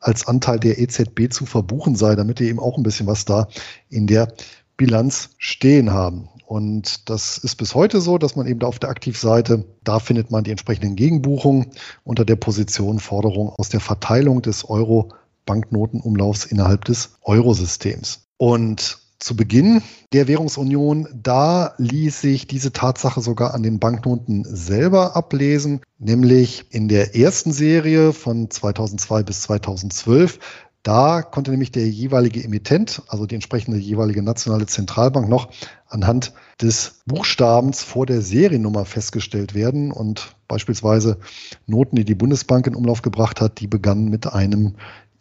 als 0.00 0.26
Anteil 0.26 0.58
der 0.58 0.78
EZB 0.78 1.30
zu 1.30 1.46
verbuchen 1.46 1.96
sei, 1.96 2.14
damit 2.14 2.38
die 2.38 2.48
eben 2.48 2.60
auch 2.60 2.76
ein 2.76 2.82
bisschen 2.82 3.06
was 3.06 3.24
da 3.24 3.48
in 3.88 4.06
der 4.06 4.32
Bilanz 4.76 5.30
stehen 5.38 5.92
haben. 5.92 6.28
Und 6.46 7.10
das 7.10 7.38
ist 7.38 7.56
bis 7.56 7.74
heute 7.74 8.00
so, 8.00 8.18
dass 8.18 8.36
man 8.36 8.46
eben 8.46 8.60
da 8.60 8.68
auf 8.68 8.78
der 8.78 8.90
Aktivseite, 8.90 9.64
da 9.82 9.98
findet 9.98 10.30
man 10.30 10.44
die 10.44 10.52
entsprechenden 10.52 10.94
Gegenbuchungen 10.94 11.72
unter 12.04 12.24
der 12.24 12.36
Position 12.36 13.00
Forderung 13.00 13.50
aus 13.58 13.68
der 13.68 13.80
Verteilung 13.80 14.42
des 14.42 14.68
Euro-Banknotenumlaufs 14.68 16.44
innerhalb 16.44 16.84
des 16.84 17.16
Eurosystems. 17.22 18.28
Und 18.36 18.98
zu 19.18 19.36
Beginn 19.36 19.82
der 20.12 20.28
Währungsunion, 20.28 21.08
da 21.14 21.74
ließ 21.78 22.20
sich 22.20 22.46
diese 22.46 22.72
Tatsache 22.72 23.20
sogar 23.20 23.54
an 23.54 23.62
den 23.62 23.78
Banknoten 23.78 24.44
selber 24.44 25.16
ablesen, 25.16 25.80
nämlich 25.98 26.66
in 26.70 26.88
der 26.88 27.16
ersten 27.16 27.52
Serie 27.52 28.12
von 28.12 28.50
2002 28.50 29.22
bis 29.22 29.42
2012. 29.42 30.38
Da 30.82 31.22
konnte 31.22 31.50
nämlich 31.50 31.72
der 31.72 31.88
jeweilige 31.88 32.44
Emittent, 32.44 33.02
also 33.08 33.26
die 33.26 33.34
entsprechende 33.34 33.76
jeweilige 33.76 34.22
nationale 34.22 34.66
Zentralbank, 34.66 35.28
noch 35.28 35.48
anhand 35.88 36.32
des 36.62 37.00
Buchstabens 37.06 37.82
vor 37.82 38.06
der 38.06 38.22
Seriennummer 38.22 38.84
festgestellt 38.84 39.54
werden. 39.54 39.90
Und 39.90 40.36
beispielsweise 40.46 41.18
Noten, 41.66 41.96
die 41.96 42.04
die 42.04 42.14
Bundesbank 42.14 42.68
in 42.68 42.76
Umlauf 42.76 43.02
gebracht 43.02 43.40
hat, 43.40 43.58
die 43.58 43.66
begannen 43.66 44.10
mit 44.10 44.28
einem 44.32 44.76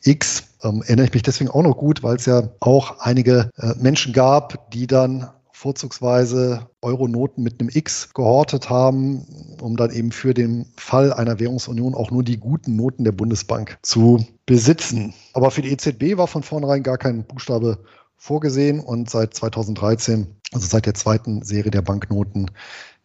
X 0.06 0.44
ähm, 0.64 0.82
erinnere 0.84 1.08
ich 1.08 1.14
mich 1.14 1.24
deswegen 1.24 1.50
auch 1.50 1.64
noch 1.64 1.78
gut, 1.78 2.04
weil 2.04 2.16
es 2.16 2.26
ja 2.26 2.50
auch 2.60 3.00
einige 3.00 3.50
äh, 3.58 3.74
Menschen 3.80 4.14
gab, 4.14 4.72
die 4.72 4.88
dann 4.88 5.30
vorzugsweise 5.52 6.68
Euronoten 6.82 7.42
mit 7.42 7.60
einem 7.60 7.70
X 7.74 8.14
gehortet 8.14 8.70
haben, 8.70 9.26
um 9.62 9.78
dann 9.78 9.90
eben 9.92 10.12
für 10.12 10.34
den 10.34 10.66
Fall 10.76 11.14
einer 11.14 11.40
Währungsunion 11.40 11.96
auch 11.96 12.12
nur 12.12 12.24
die 12.24 12.38
guten 12.38 12.76
Noten 12.76 13.04
der 13.06 13.14
Bundesbank 13.14 13.78
zu 13.82 14.26
besitzen. 14.46 15.14
Aber 15.34 15.52
für 15.52 15.62
die 15.62 15.72
EZB 15.72 16.18
war 16.18 16.28
von 16.28 16.44
vornherein 16.44 16.84
gar 16.84 16.98
kein 16.98 17.24
Buchstabe 17.24 17.80
vorgesehen 18.18 18.80
und 18.80 19.10
seit 19.10 19.34
2013, 19.34 20.28
also 20.52 20.68
seit 20.68 20.86
der 20.86 20.94
zweiten 20.94 21.42
Serie 21.42 21.72
der 21.72 21.82
Banknoten, 21.82 22.52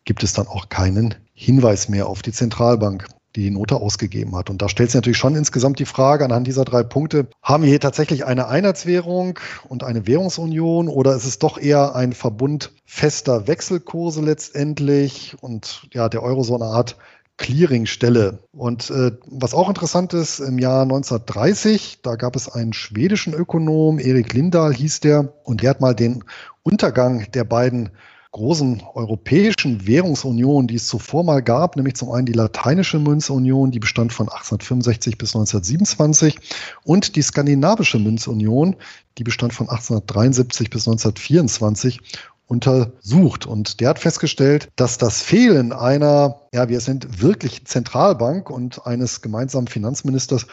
gibt 0.05 0.23
es 0.23 0.33
dann 0.33 0.49
auch 0.49 0.69
keinen 0.69 1.15
Hinweis 1.33 1.89
mehr 1.89 2.09
auf 2.09 2.21
die 2.23 2.33
Zentralbank 2.33 3.07
die 3.37 3.43
die 3.45 3.51
Note 3.51 3.77
ausgegeben 3.77 4.37
hat. 4.37 4.51
Und 4.51 4.63
da 4.63 4.69
stellt 4.69 4.91
sich 4.91 4.97
natürlich 4.97 5.19
schon 5.19 5.37
insgesamt 5.37 5.79
die 5.79 5.87
Frage 5.87 6.25
anhand 6.25 6.47
dieser 6.47 6.65
drei 6.65 6.83
Punkte, 6.83 7.29
haben 7.43 7.63
wir 7.63 7.71
hier 7.71 7.81
tatsächlich 7.81 8.25
eine 8.25 8.49
Einheitswährung 8.49 9.39
und 9.69 9.85
eine 9.85 10.07
Währungsunion 10.07 10.89
oder 10.89 11.15
ist 11.15 11.27
es 11.27 11.39
doch 11.39 11.59
eher 11.59 11.95
ein 11.95 12.13
Verbund 12.13 12.73
fester 12.85 13.47
Wechselkurse 13.47 14.21
letztendlich 14.21 15.37
und 15.41 15.89
ja, 15.93 16.09
der 16.09 16.23
Euro 16.23 16.43
so 16.43 16.55
eine 16.55 16.67
Art 16.67 16.97
Clearingstelle. 17.37 18.41
Und 18.53 18.91
äh, 18.91 19.13
was 19.27 19.55
auch 19.55 19.71
interessant 19.71 20.13
ist, 20.13 20.41
im 20.41 20.59
Jahr 20.59 20.83
1930, 20.83 22.01
da 22.03 22.17
gab 22.17 22.37
es 22.37 22.51
einen 22.51 22.75
schwedischen 22.75 23.33
Ökonom, 23.33 23.99
Erik 23.99 24.35
Lindahl 24.35 24.75
hieß 24.75 25.01
der, 25.01 25.33
und 25.45 25.63
der 25.63 25.71
hat 25.71 25.81
mal 25.81 25.95
den 25.95 26.23
Untergang 26.63 27.31
der 27.33 27.45
beiden 27.45 27.91
großen 28.33 28.83
europäischen 28.95 29.87
Währungsunion, 29.87 30.69
die 30.69 30.77
es 30.77 30.87
zuvor 30.87 31.25
mal 31.25 31.43
gab, 31.43 31.77
nämlich 31.77 31.97
zum 31.97 32.13
einen 32.13 32.27
die 32.27 32.33
lateinische 32.33 32.99
Münzunion, 32.99 33.73
die 33.73 33.81
bestand 33.81 34.13
von 34.13 34.29
1865 34.29 35.19
bis 35.19 35.35
1927 35.35 36.39
und 36.85 37.17
die 37.17 37.23
skandinavische 37.23 37.99
Münzunion, 37.99 38.77
die 39.19 39.25
bestand 39.25 39.53
von 39.53 39.69
1873 39.69 40.71
bis 40.71 40.87
1924 40.87 42.01
untersucht. 42.47 43.47
Und 43.47 43.81
der 43.81 43.91
hat 43.91 43.99
festgestellt, 43.99 44.69
dass 44.77 44.99
das 44.99 45.23
Fehlen 45.23 45.73
einer, 45.73 46.41
ja, 46.53 46.69
wir 46.69 46.81
sind 46.81 47.21
wirklich 47.21 47.65
Zentralbank 47.65 48.51
und 48.51 48.87
eines 48.87 49.23
gemeinsamen 49.23 49.69
Finanzministers 49.69 50.47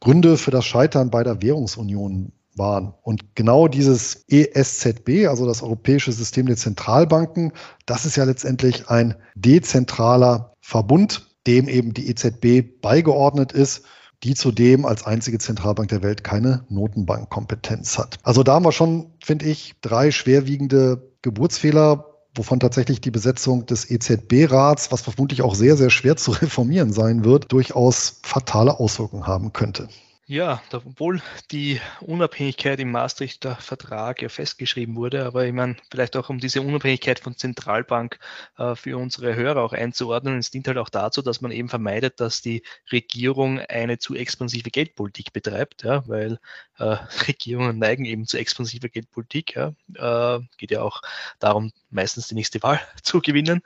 Gründe 0.00 0.36
für 0.36 0.50
das 0.50 0.64
Scheitern 0.64 1.10
beider 1.10 1.42
Währungsunion 1.42 2.32
waren. 2.60 2.94
Und 3.02 3.34
genau 3.34 3.66
dieses 3.66 4.24
ESZB, 4.28 5.26
also 5.26 5.46
das 5.46 5.64
Europäische 5.64 6.12
System 6.12 6.46
der 6.46 6.56
Zentralbanken, 6.56 7.52
das 7.86 8.06
ist 8.06 8.16
ja 8.16 8.22
letztendlich 8.22 8.88
ein 8.88 9.16
dezentraler 9.34 10.54
Verbund, 10.60 11.26
dem 11.48 11.68
eben 11.68 11.92
die 11.92 12.08
EZB 12.08 12.80
beigeordnet 12.80 13.50
ist, 13.50 13.82
die 14.22 14.34
zudem 14.34 14.84
als 14.84 15.04
einzige 15.04 15.38
Zentralbank 15.38 15.88
der 15.88 16.02
Welt 16.02 16.22
keine 16.22 16.64
Notenbankkompetenz 16.68 17.98
hat. 17.98 18.18
Also 18.22 18.42
da 18.42 18.54
haben 18.54 18.64
wir 18.64 18.72
schon, 18.72 19.12
finde 19.24 19.46
ich, 19.46 19.74
drei 19.80 20.10
schwerwiegende 20.10 21.10
Geburtsfehler, 21.22 22.06
wovon 22.34 22.60
tatsächlich 22.60 23.00
die 23.00 23.10
Besetzung 23.10 23.66
des 23.66 23.90
EZB-Rats, 23.90 24.92
was 24.92 25.00
vermutlich 25.00 25.42
auch 25.42 25.54
sehr, 25.54 25.76
sehr 25.76 25.90
schwer 25.90 26.16
zu 26.16 26.30
reformieren 26.42 26.92
sein 26.92 27.24
wird, 27.24 27.50
durchaus 27.50 28.20
fatale 28.22 28.78
Auswirkungen 28.78 29.26
haben 29.26 29.52
könnte. 29.52 29.88
Ja, 30.30 30.62
obwohl 30.72 31.20
die 31.50 31.80
Unabhängigkeit 32.00 32.78
im 32.78 32.92
Maastrichter 32.92 33.56
Vertrag 33.56 34.22
ja 34.22 34.28
festgeschrieben 34.28 34.94
wurde, 34.94 35.24
aber 35.26 35.44
ich 35.44 35.52
meine, 35.52 35.74
vielleicht 35.90 36.16
auch 36.16 36.28
um 36.28 36.38
diese 36.38 36.62
Unabhängigkeit 36.62 37.18
von 37.18 37.36
Zentralbank 37.36 38.20
äh, 38.56 38.76
für 38.76 38.96
unsere 38.96 39.34
Hörer 39.34 39.60
auch 39.60 39.72
einzuordnen, 39.72 40.38
es 40.38 40.52
dient 40.52 40.68
halt 40.68 40.78
auch 40.78 40.88
dazu, 40.88 41.20
dass 41.20 41.40
man 41.40 41.50
eben 41.50 41.68
vermeidet, 41.68 42.20
dass 42.20 42.42
die 42.42 42.62
Regierung 42.92 43.58
eine 43.58 43.98
zu 43.98 44.14
expansive 44.14 44.70
Geldpolitik 44.70 45.32
betreibt, 45.32 45.82
ja, 45.82 46.06
weil 46.06 46.38
äh, 46.78 46.84
Regierungen 47.26 47.80
neigen 47.80 48.04
eben 48.04 48.24
zu 48.24 48.38
expansiver 48.38 48.88
Geldpolitik. 48.88 49.56
Ja, 49.56 49.74
äh, 49.96 50.44
geht 50.58 50.70
ja 50.70 50.82
auch 50.82 51.02
darum, 51.40 51.72
meistens 51.90 52.28
die 52.28 52.36
nächste 52.36 52.62
Wahl 52.62 52.80
zu 53.02 53.20
gewinnen 53.20 53.62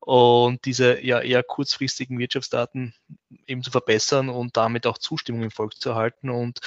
und 0.00 0.64
diese 0.64 0.98
ja 1.04 1.20
eher 1.20 1.42
kurzfristigen 1.42 2.18
Wirtschaftsdaten 2.18 2.94
eben 3.46 3.62
zu 3.62 3.70
verbessern 3.70 4.28
und 4.28 4.56
damit 4.56 4.86
auch 4.86 4.98
Zustimmung 4.98 5.42
im 5.42 5.50
Volk 5.50 5.74
zu 5.80 5.90
erhalten. 5.90 6.30
Und 6.30 6.60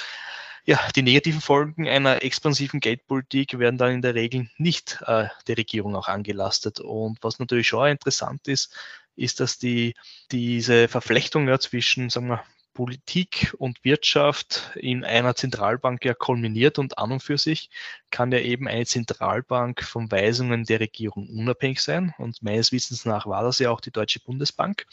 ja, 0.64 0.78
die 0.94 1.02
negativen 1.02 1.40
Folgen 1.40 1.88
einer 1.88 2.22
expansiven 2.22 2.80
Geldpolitik 2.80 3.58
werden 3.58 3.78
dann 3.78 3.92
in 3.92 4.02
der 4.02 4.14
Regel 4.14 4.50
nicht 4.58 4.98
äh, 5.06 5.28
der 5.46 5.56
Regierung 5.56 5.96
auch 5.96 6.08
angelastet. 6.08 6.80
Und 6.80 7.18
was 7.22 7.38
natürlich 7.38 7.68
schon 7.68 7.88
interessant 7.88 8.46
ist, 8.48 8.74
ist, 9.16 9.40
dass 9.40 9.58
die, 9.58 9.94
diese 10.30 10.88
Verflechtung 10.88 11.48
ja, 11.48 11.58
zwischen, 11.58 12.10
sagen 12.10 12.28
wir, 12.28 12.44
Politik 12.72 13.54
und 13.58 13.84
Wirtschaft 13.84 14.70
in 14.76 15.04
einer 15.04 15.34
Zentralbank 15.34 16.04
ja 16.04 16.14
kulminiert 16.14 16.78
und 16.78 16.98
an 16.98 17.12
und 17.12 17.22
für 17.22 17.36
sich 17.36 17.68
kann 18.10 18.32
ja 18.32 18.38
eben 18.38 18.68
eine 18.68 18.86
Zentralbank 18.86 19.82
von 19.82 20.10
Weisungen 20.10 20.64
der 20.64 20.80
Regierung 20.80 21.28
unabhängig 21.28 21.80
sein. 21.80 22.14
Und 22.18 22.42
meines 22.42 22.72
Wissens 22.72 23.04
nach 23.04 23.26
war 23.26 23.42
das 23.42 23.58
ja 23.58 23.70
auch 23.70 23.80
die 23.80 23.90
Deutsche 23.90 24.20
Bundesbank 24.20 24.86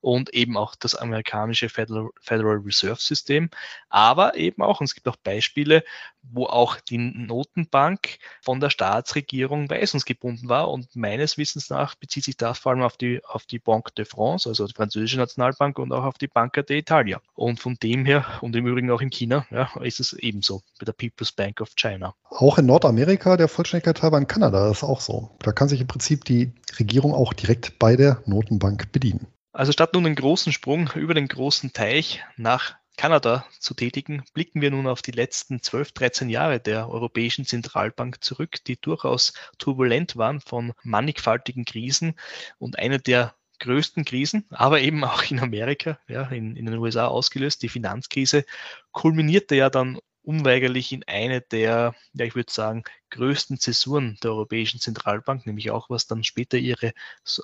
und 0.00 0.32
eben 0.34 0.56
auch 0.56 0.74
das 0.74 0.94
amerikanische 0.94 1.68
Federal, 1.68 2.10
Reserve 2.30 3.00
System. 3.00 3.50
Aber 3.88 4.36
eben 4.36 4.62
auch, 4.62 4.80
und 4.80 4.84
es 4.84 4.94
gibt 4.94 5.08
auch 5.08 5.16
Beispiele, 5.16 5.84
wo 6.22 6.46
auch 6.46 6.78
die 6.80 6.98
Notenbank 6.98 8.18
von 8.42 8.60
der 8.60 8.70
Staatsregierung 8.70 9.68
weisungsgebunden 9.68 10.48
war. 10.48 10.70
Und 10.70 10.94
meines 10.94 11.36
Wissens 11.36 11.68
nach 11.70 11.94
bezieht 11.94 12.24
sich 12.24 12.36
das 12.36 12.58
vor 12.58 12.72
allem 12.72 12.82
auf 12.82 12.96
die, 12.96 13.24
auf 13.24 13.44
die 13.46 13.58
Banque 13.58 13.92
de 13.94 14.04
France, 14.04 14.48
also 14.48 14.66
die 14.66 14.74
französische 14.74 15.18
Nationalbank 15.18 15.78
und 15.78 15.92
auch 15.92 16.04
auf 16.04 16.18
die 16.18 16.28
Banca 16.28 16.60
d'Italia. 16.60 17.20
Und 17.34 17.60
von 17.60 17.76
dem 17.82 18.04
her, 18.04 18.24
und 18.40 18.54
im 18.54 18.66
Übrigen 18.66 18.90
auch 18.90 19.00
in 19.00 19.10
China, 19.10 19.46
ja, 19.50 19.70
ist 19.82 20.00
es 20.00 20.12
ebenso 20.12 20.62
bei 20.78 20.84
der 20.84 20.92
People's 20.92 21.32
Bank 21.32 21.60
of 21.60 21.74
China. 21.74 22.14
Auch 22.30 22.58
in 22.62 22.66
Nordamerika, 22.66 23.36
der 23.36 23.48
Vollständigkeit 23.48 24.02
halber 24.02 24.18
in 24.18 24.26
Kanada, 24.26 24.70
ist 24.70 24.84
auch 24.84 25.00
so. 25.00 25.30
Da 25.40 25.52
kann 25.52 25.68
sich 25.68 25.80
im 25.80 25.88
Prinzip 25.88 26.24
die 26.24 26.52
Regierung 26.78 27.12
auch 27.12 27.32
direkt 27.32 27.78
bei 27.78 27.96
der 27.96 28.22
Notenbank 28.24 28.92
bedienen. 28.92 29.26
Also 29.52 29.72
statt 29.72 29.92
nun 29.92 30.04
den 30.04 30.14
großen 30.14 30.52
Sprung 30.52 30.88
über 30.94 31.12
den 31.12 31.28
großen 31.28 31.72
Teich 31.72 32.22
nach 32.36 32.76
Kanada 32.96 33.44
zu 33.58 33.74
tätigen, 33.74 34.22
blicken 34.32 34.60
wir 34.60 34.70
nun 34.70 34.86
auf 34.86 35.02
die 35.02 35.10
letzten 35.10 35.60
12, 35.60 35.92
13 35.92 36.30
Jahre 36.30 36.60
der 36.60 36.88
Europäischen 36.88 37.44
Zentralbank 37.44 38.22
zurück, 38.22 38.58
die 38.66 38.80
durchaus 38.80 39.32
turbulent 39.58 40.16
waren 40.16 40.40
von 40.40 40.72
mannigfaltigen 40.84 41.64
Krisen. 41.64 42.14
Und 42.58 42.78
eine 42.78 42.98
der 42.98 43.34
größten 43.58 44.04
Krisen, 44.04 44.44
aber 44.50 44.80
eben 44.80 45.02
auch 45.04 45.24
in 45.30 45.40
Amerika, 45.40 45.98
ja, 46.06 46.22
in, 46.28 46.54
in 46.54 46.66
den 46.66 46.78
USA 46.78 47.06
ausgelöst, 47.06 47.62
die 47.62 47.68
Finanzkrise, 47.68 48.44
kulminierte 48.92 49.56
ja 49.56 49.68
dann 49.68 49.98
unweigerlich 50.22 50.92
in 50.92 51.04
eine 51.04 51.40
der, 51.40 51.94
ja, 52.14 52.24
ich 52.24 52.34
würde 52.34 52.52
sagen, 52.52 52.84
größten 53.10 53.58
Zäsuren 53.58 54.18
der 54.22 54.30
Europäischen 54.32 54.80
Zentralbank, 54.80 55.46
nämlich 55.46 55.70
auch 55.70 55.90
was 55.90 56.06
dann 56.06 56.24
später 56.24 56.58
ihre 56.58 56.92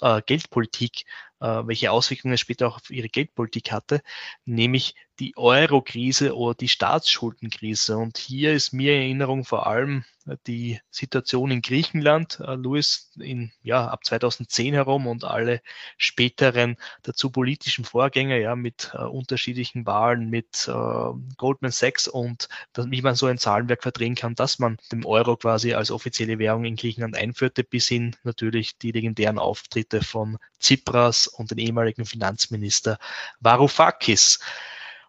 äh, 0.00 0.22
Geldpolitik, 0.24 1.04
äh, 1.40 1.46
welche 1.46 1.90
Auswirkungen 1.90 2.34
es 2.34 2.40
später 2.40 2.68
auch 2.68 2.76
auf 2.76 2.90
ihre 2.90 3.08
Geldpolitik 3.08 3.72
hatte, 3.72 4.02
nämlich 4.44 4.94
die 5.20 5.36
Euro-Krise 5.36 6.36
oder 6.36 6.54
die 6.54 6.68
Staatsschuldenkrise. 6.68 7.96
Und 7.96 8.18
hier 8.18 8.52
ist 8.52 8.72
mir 8.72 8.94
in 8.94 9.02
Erinnerung 9.02 9.44
vor 9.44 9.66
allem 9.66 10.04
die 10.46 10.80
Situation 10.90 11.50
in 11.50 11.62
Griechenland, 11.62 12.40
äh, 12.40 12.54
Louis, 12.54 13.10
in, 13.18 13.52
ja, 13.62 13.86
ab 13.88 14.04
2010 14.04 14.74
herum 14.74 15.06
und 15.06 15.24
alle 15.24 15.62
späteren 15.96 16.76
dazu 17.02 17.30
politischen 17.30 17.84
Vorgänge, 17.84 18.40
ja, 18.40 18.54
mit 18.54 18.92
äh, 18.94 18.98
unterschiedlichen 18.98 19.86
Wahlen, 19.86 20.28
mit 20.28 20.68
äh, 20.68 20.72
Goldman 21.36 21.70
Sachs 21.70 22.08
und 22.08 22.48
dass, 22.72 22.90
wie 22.90 23.02
man 23.02 23.14
so 23.14 23.26
ein 23.26 23.38
Zahlenwerk 23.38 23.82
verdrehen 23.82 24.14
kann, 24.14 24.34
dass 24.34 24.58
man 24.58 24.78
dem 24.92 25.04
Euro 25.06 25.36
quasi 25.36 25.74
als 25.74 25.90
offizielle 25.90 26.38
Währung 26.38 26.64
in 26.64 26.76
Griechenland 26.76 27.16
einführte, 27.16 27.64
bis 27.64 27.88
hin 27.88 28.16
natürlich 28.22 28.78
die 28.78 28.92
legendären 28.92 29.38
Auftritte 29.38 30.02
von 30.02 30.38
Tsipras 30.60 31.26
und 31.26 31.50
den 31.50 31.58
ehemaligen 31.58 32.04
Finanzminister 32.04 32.98
Varoufakis. 33.40 34.40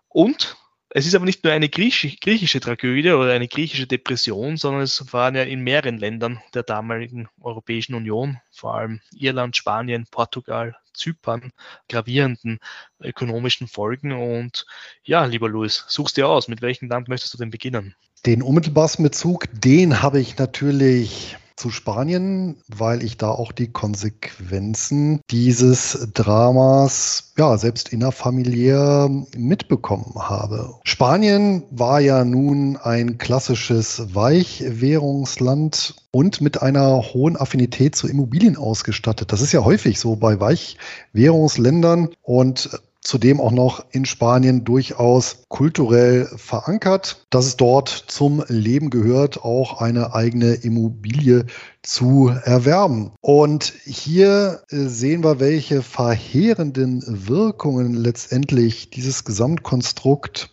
Und 0.09 0.57
es 0.91 1.05
ist 1.05 1.13
aber 1.13 1.25
nicht 1.25 1.43
nur 1.43 1.53
eine 1.53 1.69
griechische 1.69 2.59
Tragödie 2.59 3.11
oder 3.11 3.31
eine 3.31 3.47
griechische 3.47 3.85
Depression, 3.85 4.57
sondern 4.57 4.81
es 4.81 5.13
waren 5.13 5.35
ja 5.35 5.43
in 5.43 5.61
mehreren 5.61 5.99
Ländern 5.99 6.41
der 6.55 6.63
damaligen 6.63 7.27
Europäischen 7.39 7.93
Union, 7.93 8.39
vor 8.51 8.73
allem 8.73 8.99
Irland, 9.13 9.55
Spanien, 9.55 10.07
Portugal, 10.09 10.75
Zypern, 10.95 11.51
gravierenden 11.89 12.59
ökonomischen 12.99 13.67
Folgen. 13.67 14.11
Und 14.11 14.65
ja, 15.03 15.25
lieber 15.25 15.47
Luis, 15.47 15.85
suchst 15.87 16.17
dir 16.17 16.27
aus, 16.27 16.47
mit 16.47 16.63
welchem 16.63 16.89
Land 16.89 17.07
möchtest 17.07 17.35
du 17.35 17.37
denn 17.37 17.51
beginnen? 17.51 17.95
Den 18.25 18.41
unmittelbarsten 18.41 19.03
Bezug, 19.03 19.45
den 19.53 20.01
habe 20.01 20.19
ich 20.19 20.37
natürlich 20.37 21.37
zu 21.59 21.69
Spanien, 21.69 22.55
weil 22.69 23.03
ich 23.03 23.17
da 23.17 23.29
auch 23.29 23.51
die 23.51 23.67
Konsequenzen 23.67 25.19
dieses 25.29 26.07
Dramas 26.13 27.33
ja 27.37 27.57
selbst 27.57 27.91
innerfamiliär 27.91 29.09
mitbekommen 29.35 30.13
habe. 30.17 30.75
Spanien 30.83 31.63
war 31.69 31.99
ja 31.99 32.23
nun 32.23 32.77
ein 32.77 33.17
klassisches 33.17 34.15
Weichwährungsland 34.15 35.95
und 36.11 36.41
mit 36.41 36.61
einer 36.61 37.13
hohen 37.13 37.35
Affinität 37.35 37.95
zu 37.95 38.07
Immobilien 38.07 38.55
ausgestattet. 38.55 39.31
Das 39.31 39.41
ist 39.41 39.51
ja 39.51 39.63
häufig 39.63 39.99
so 39.99 40.15
bei 40.15 40.39
Weichwährungsländern 40.39 42.09
und 42.21 42.69
zudem 43.01 43.39
auch 43.39 43.51
noch 43.51 43.85
in 43.91 44.05
Spanien 44.05 44.63
durchaus 44.63 45.43
kulturell 45.47 46.25
verankert, 46.35 47.25
dass 47.29 47.45
es 47.45 47.57
dort 47.57 47.89
zum 47.89 48.43
Leben 48.47 48.89
gehört, 48.89 49.43
auch 49.43 49.81
eine 49.81 50.13
eigene 50.13 50.53
Immobilie 50.53 51.45
zu 51.81 52.29
erwerben. 52.43 53.11
Und 53.21 53.73
hier 53.85 54.63
äh, 54.69 54.77
sehen 54.87 55.23
wir, 55.23 55.39
welche 55.39 55.81
verheerenden 55.81 57.03
Wirkungen 57.07 57.93
letztendlich 57.93 58.89
dieses 58.89 59.23
Gesamtkonstrukt 59.23 60.51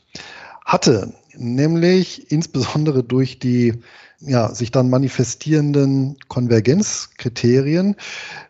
hatte, 0.65 1.15
nämlich 1.37 2.31
insbesondere 2.31 3.03
durch 3.03 3.39
die 3.39 3.75
ja, 4.21 4.55
sich 4.55 4.71
dann 4.71 4.91
manifestierenden 4.91 6.17
Konvergenzkriterien, 6.29 7.97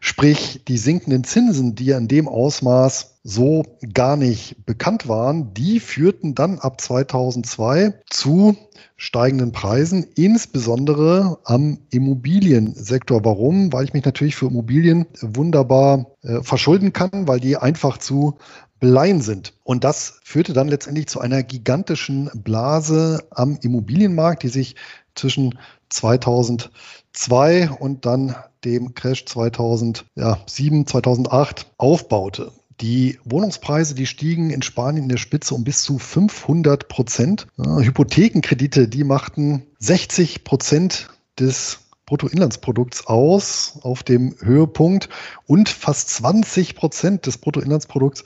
sprich 0.01 0.63
die 0.69 0.79
sinkenden 0.79 1.25
Zinsen, 1.25 1.75
die 1.75 1.87
ja 1.87 1.99
in 1.99 2.09
dem 2.09 2.29
Ausmaß 2.29 3.17
so 3.25 3.65
gar 3.93 4.17
nicht 4.17 4.65
bekannt 4.67 5.09
waren, 5.09 5.53
die 5.53 5.81
führten 5.81 6.37
dann 6.37 6.61
ab 6.61 6.81
2002 6.81 7.95
zu 8.09 8.57
steigenden 8.97 9.53
Preisen, 9.53 10.07
insbesondere 10.15 11.39
am 11.45 11.79
Immobiliensektor. 11.91 13.25
Warum? 13.25 13.73
Weil 13.73 13.85
ich 13.85 13.93
mich 13.93 14.05
natürlich 14.05 14.37
für 14.37 14.47
Immobilien 14.47 15.07
wunderbar 15.21 16.13
äh, 16.23 16.41
verschulden 16.43 16.93
kann, 16.93 17.27
weil 17.27 17.41
die 17.41 17.57
einfach 17.57 17.99
zu 17.99 18.39
beleihen 18.79 19.21
sind. 19.21 19.55
Und 19.65 19.85
das 19.85 20.21
führte 20.23 20.53
dann 20.53 20.69
letztendlich 20.69 21.09
zu 21.09 21.21
einer 21.21 21.43
gigantischen 21.43 22.31
Blase 22.35 23.27
am 23.31 23.59
Immobilienmarkt, 23.61 24.43
die 24.43 24.49
sich 24.49 24.77
zwischen 25.17 25.59
2002 25.89 27.71
und 27.71 28.07
dann 28.07 28.37
dem 28.65 28.95
Crash 28.95 29.25
2007, 29.27 30.87
2008 30.87 31.67
aufbaute. 31.79 32.53
Die 32.81 33.19
Wohnungspreise, 33.25 33.95
die 33.95 34.07
stiegen 34.07 34.51
in 34.51 34.61
Spanien 34.61 35.05
in 35.05 35.09
der 35.09 35.17
Spitze 35.17 35.55
um 35.55 35.65
bis 35.65 35.83
zu 35.83 35.99
500 35.99 36.89
Prozent. 36.89 37.47
Ja, 37.57 37.79
Hypothekenkredite, 37.79 38.89
die 38.89 39.05
machten 39.05 39.63
60 39.79 40.45
Prozent 40.45 41.09
des 41.39 41.79
Bruttoinlandsprodukts 42.05 43.07
aus 43.07 43.79
auf 43.83 44.03
dem 44.03 44.37
Höhepunkt 44.41 45.09
und 45.47 45.69
fast 45.69 46.11
20 46.11 46.77
Prozent 46.77 47.27
des 47.27 47.39
Bruttoinlandsprodukts 47.39 48.25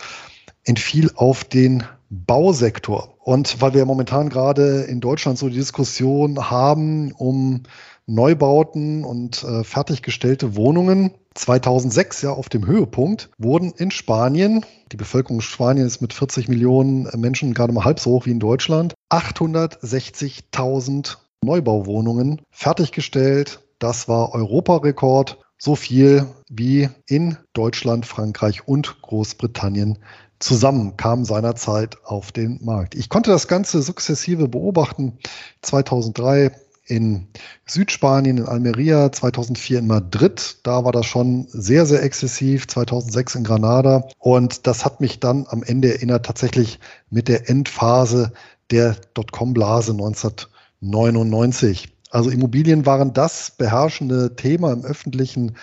entfiel 0.65 1.11
auf 1.15 1.45
den 1.45 1.85
Bausektor. 2.11 3.15
Und 3.19 3.61
weil 3.61 3.75
wir 3.75 3.85
momentan 3.87 4.29
gerade 4.29 4.83
in 4.83 5.01
Deutschland 5.01 5.39
so 5.39 5.49
die 5.49 5.55
Diskussion 5.55 6.51
haben 6.51 7.13
um 7.13 7.63
Neubauten 8.07 9.05
und 9.05 9.45
äh, 9.45 9.63
fertiggestellte 9.63 10.57
Wohnungen, 10.57 11.13
2006 11.35 12.23
ja 12.23 12.33
auf 12.33 12.49
dem 12.49 12.67
Höhepunkt 12.67 13.31
wurden 13.39 13.73
in 13.77 13.93
Spanien, 13.93 14.67
die 14.91 14.97
Bevölkerung 14.97 15.37
in 15.37 15.43
Spanien 15.43 15.87
ist 15.87 16.03
mit 16.03 16.13
40 16.13 16.49
Millionen 16.49 17.09
Menschen 17.17 17.55
gerade 17.55 17.73
mal 17.73 17.85
halb 17.85 18.01
so 18.01 18.11
hoch 18.11 18.27
wie 18.27 18.33
in 18.33 18.41
Deutschland, 18.41 18.95
860.000 19.11 21.19
Neubauwohnungen 21.43 22.43
fertiggestellt. 22.51 23.61
Das 23.79 24.09
war 24.09 24.35
Europarekord. 24.35 25.39
So 25.63 25.77
viel 25.77 26.25
wie 26.51 26.89
in 27.07 27.37
Deutschland, 27.53 28.07
Frankreich 28.07 28.67
und 28.67 29.03
Großbritannien 29.03 29.99
zusammen 30.41 30.97
kam 30.97 31.25
seinerzeit 31.25 31.99
auf 32.05 32.33
den 32.33 32.59
Markt. 32.65 32.97
Ich 32.97 33.09
konnte 33.09 33.31
das 33.31 33.47
Ganze 33.47 33.81
sukzessive 33.83 34.49
beobachten. 34.49 35.19
2003 35.63 36.51
in 36.87 37.29
Südspanien, 37.67 38.39
in 38.39 38.47
Almeria, 38.47 39.13
2004 39.13 39.79
in 39.79 39.87
Madrid. 39.87 40.57
Da 40.65 40.85
war 40.85 40.91
das 40.93 41.07
schon 41.07 41.47
sehr, 41.49 41.87
sehr 41.87 42.03
exzessiv. 42.03 42.67
2006 42.67 43.37
in 43.37 43.45
Granada. 43.45 44.09
Und 44.19 44.67
das 44.67 44.85
hat 44.85 45.01
mich 45.01 45.21
dann 45.21 45.47
am 45.49 45.63
Ende 45.63 45.95
erinnert 45.95 46.27
tatsächlich 46.27 46.81
mit 47.11 47.29
der 47.29 47.49
Endphase 47.49 48.33
der 48.71 48.97
Dotcom-Blase 49.15 49.93
1999. 49.93 51.97
Also 52.11 52.31
Immobilien 52.31 52.87
waren 52.87 53.13
das 53.13 53.53
beherrschende 53.57 54.35
Thema 54.35 54.73
im 54.73 54.85
öffentlichen 54.85 55.57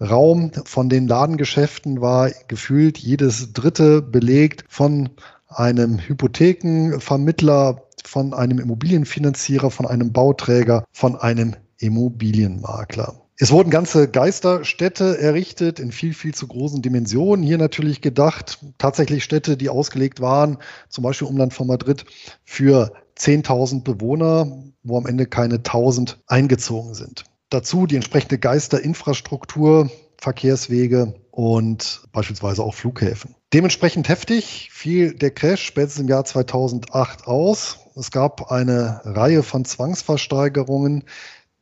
Raum 0.00 0.50
von 0.64 0.88
den 0.88 1.06
Ladengeschäften 1.06 2.00
war 2.00 2.30
gefühlt 2.48 2.98
jedes 2.98 3.52
dritte 3.52 4.02
belegt 4.02 4.64
von 4.68 5.10
einem 5.48 5.98
Hypothekenvermittler, 5.98 7.82
von 8.04 8.34
einem 8.34 8.58
Immobilienfinanzierer, 8.58 9.70
von 9.70 9.86
einem 9.86 10.12
Bauträger, 10.12 10.84
von 10.92 11.16
einem 11.16 11.54
Immobilienmakler. 11.78 13.20
Es 13.36 13.50
wurden 13.50 13.70
ganze 13.70 14.08
Geisterstädte 14.08 15.18
errichtet 15.18 15.80
in 15.80 15.90
viel, 15.90 16.14
viel 16.14 16.34
zu 16.34 16.46
großen 16.46 16.82
Dimensionen. 16.82 17.44
Hier 17.44 17.58
natürlich 17.58 18.00
gedacht, 18.00 18.60
tatsächlich 18.78 19.24
Städte, 19.24 19.56
die 19.56 19.68
ausgelegt 19.68 20.20
waren, 20.20 20.58
zum 20.88 21.02
Beispiel 21.02 21.26
Umland 21.26 21.52
von 21.52 21.66
Madrid, 21.66 22.04
für 22.44 22.92
10.000 23.18 23.82
Bewohner, 23.82 24.62
wo 24.84 24.98
am 24.98 25.06
Ende 25.06 25.26
keine 25.26 25.56
1.000 25.56 26.16
eingezogen 26.28 26.94
sind. 26.94 27.24
Dazu 27.54 27.86
die 27.86 27.94
entsprechende 27.94 28.36
Geisterinfrastruktur, 28.36 29.88
Verkehrswege 30.18 31.14
und 31.30 32.02
beispielsweise 32.10 32.64
auch 32.64 32.74
Flughäfen. 32.74 33.36
Dementsprechend 33.52 34.08
heftig 34.08 34.70
fiel 34.72 35.14
der 35.14 35.30
Crash 35.30 35.64
spätestens 35.64 36.00
im 36.00 36.08
Jahr 36.08 36.24
2008 36.24 37.28
aus. 37.28 37.78
Es 37.94 38.10
gab 38.10 38.50
eine 38.50 39.02
Reihe 39.04 39.44
von 39.44 39.64
Zwangsversteigerungen, 39.64 41.04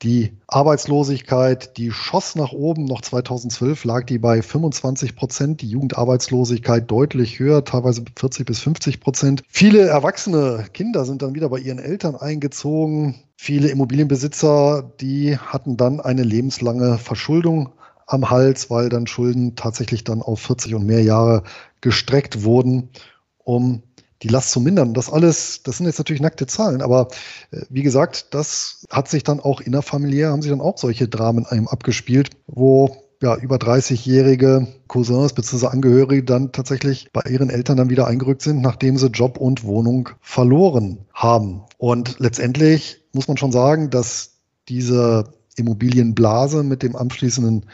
die 0.03 0.33
Arbeitslosigkeit, 0.49 1.77
die 1.77 1.91
schoss 1.91 2.35
nach 2.35 2.53
oben. 2.53 2.85
Noch 2.85 3.03
2012 3.03 3.85
lag 3.85 4.05
die 4.05 4.19
bei 4.19 4.43
25 4.43 5.17
Prozent. 5.17 5.63
Die 5.63 5.69
Jugendarbeitslosigkeit 5.69 6.91
deutlich 6.91 7.39
höher, 7.39 7.65
teilweise 7.65 8.05
40 8.19 8.47
bis 8.47 8.61
50 8.61 9.01
Prozent. 9.01 9.43
Viele 9.49 9.83
erwachsene 9.83 10.67
Kinder 10.73 11.05
sind 11.05 11.23
dann 11.23 11.35
wieder 11.35 11.49
bei 11.49 11.59
ihren 11.59 11.79
Eltern 11.79 12.17
eingezogen. 12.17 13.15
Viele 13.37 13.69
Immobilienbesitzer, 13.69 14.93
die 15.01 15.37
hatten 15.39 15.77
dann 15.77 16.01
eine 16.01 16.23
lebenslange 16.23 16.99
Verschuldung 16.99 17.71
am 18.07 18.31
Hals, 18.31 18.71
weil 18.71 18.89
dann 18.89 19.07
Schulden 19.07 19.57
tatsächlich 19.57 20.05
dann 20.05 20.23
auf 20.23 20.41
40 20.41 20.75
und 20.75 20.87
mehr 20.87 21.03
Jahre 21.03 21.45
gestreckt 21.81 22.45
wurden, 22.45 22.91
um 23.39 23.83
die 24.23 24.29
Last 24.29 24.51
zu 24.51 24.61
mindern. 24.61 24.95
Das 24.95 25.11
alles, 25.11 25.63
das 25.63 25.79
sind 25.79 25.87
jetzt 25.87 25.99
natürlich 25.99 26.23
nackte 26.23 26.47
Zahlen, 26.47 26.83
aber 26.83 27.09
äh, 27.51 27.63
wie 27.69 27.83
gesagt, 27.83 28.35
das 28.35 28.87
hat 28.91 29.09
sich 29.09 29.25
dann 29.25 29.41
auch 29.41 29.61
innerfamiliär, 29.61 30.31
haben 30.31 30.43
sich 30.43 30.51
dann 30.51 30.61
auch 30.61 30.79
solche 30.79 31.09
Dramen 31.09 31.47
einem 31.47 31.69
abgespielt, 31.69 32.31
wo 32.47 32.97
ja, 33.23 33.37
über 33.37 33.57
30-jährige 33.57 34.67
Cousins 34.89 35.33
bzw. 35.33 35.69
Angehörige 35.69 36.25
dann 36.25 36.51
tatsächlich 36.51 37.11
bei 37.13 37.23
ihren 37.23 37.51
Eltern 37.51 37.77
dann 37.77 37.89
wieder 37.89 38.09
eingerückt 38.09 38.43
sind, 38.43 38.61
nachdem 38.61 38.97
sie 38.97 39.07
Job 39.07 39.39
und 39.39 39.63
Wohnung 39.63 40.11
verloren 40.21 41.07
haben. 41.15 41.63
Und 41.79 42.19
letztendlich 42.19 43.05
muss 43.13 43.29
man 43.29 43.37
schon 43.37 43.53
sagen, 43.53 43.91
dass 43.91 44.41
diese 44.69 45.33
Immobilienblase 45.57 46.65
mit 46.65 46.83
dem 46.83 46.97
anschließenden 46.97 47.67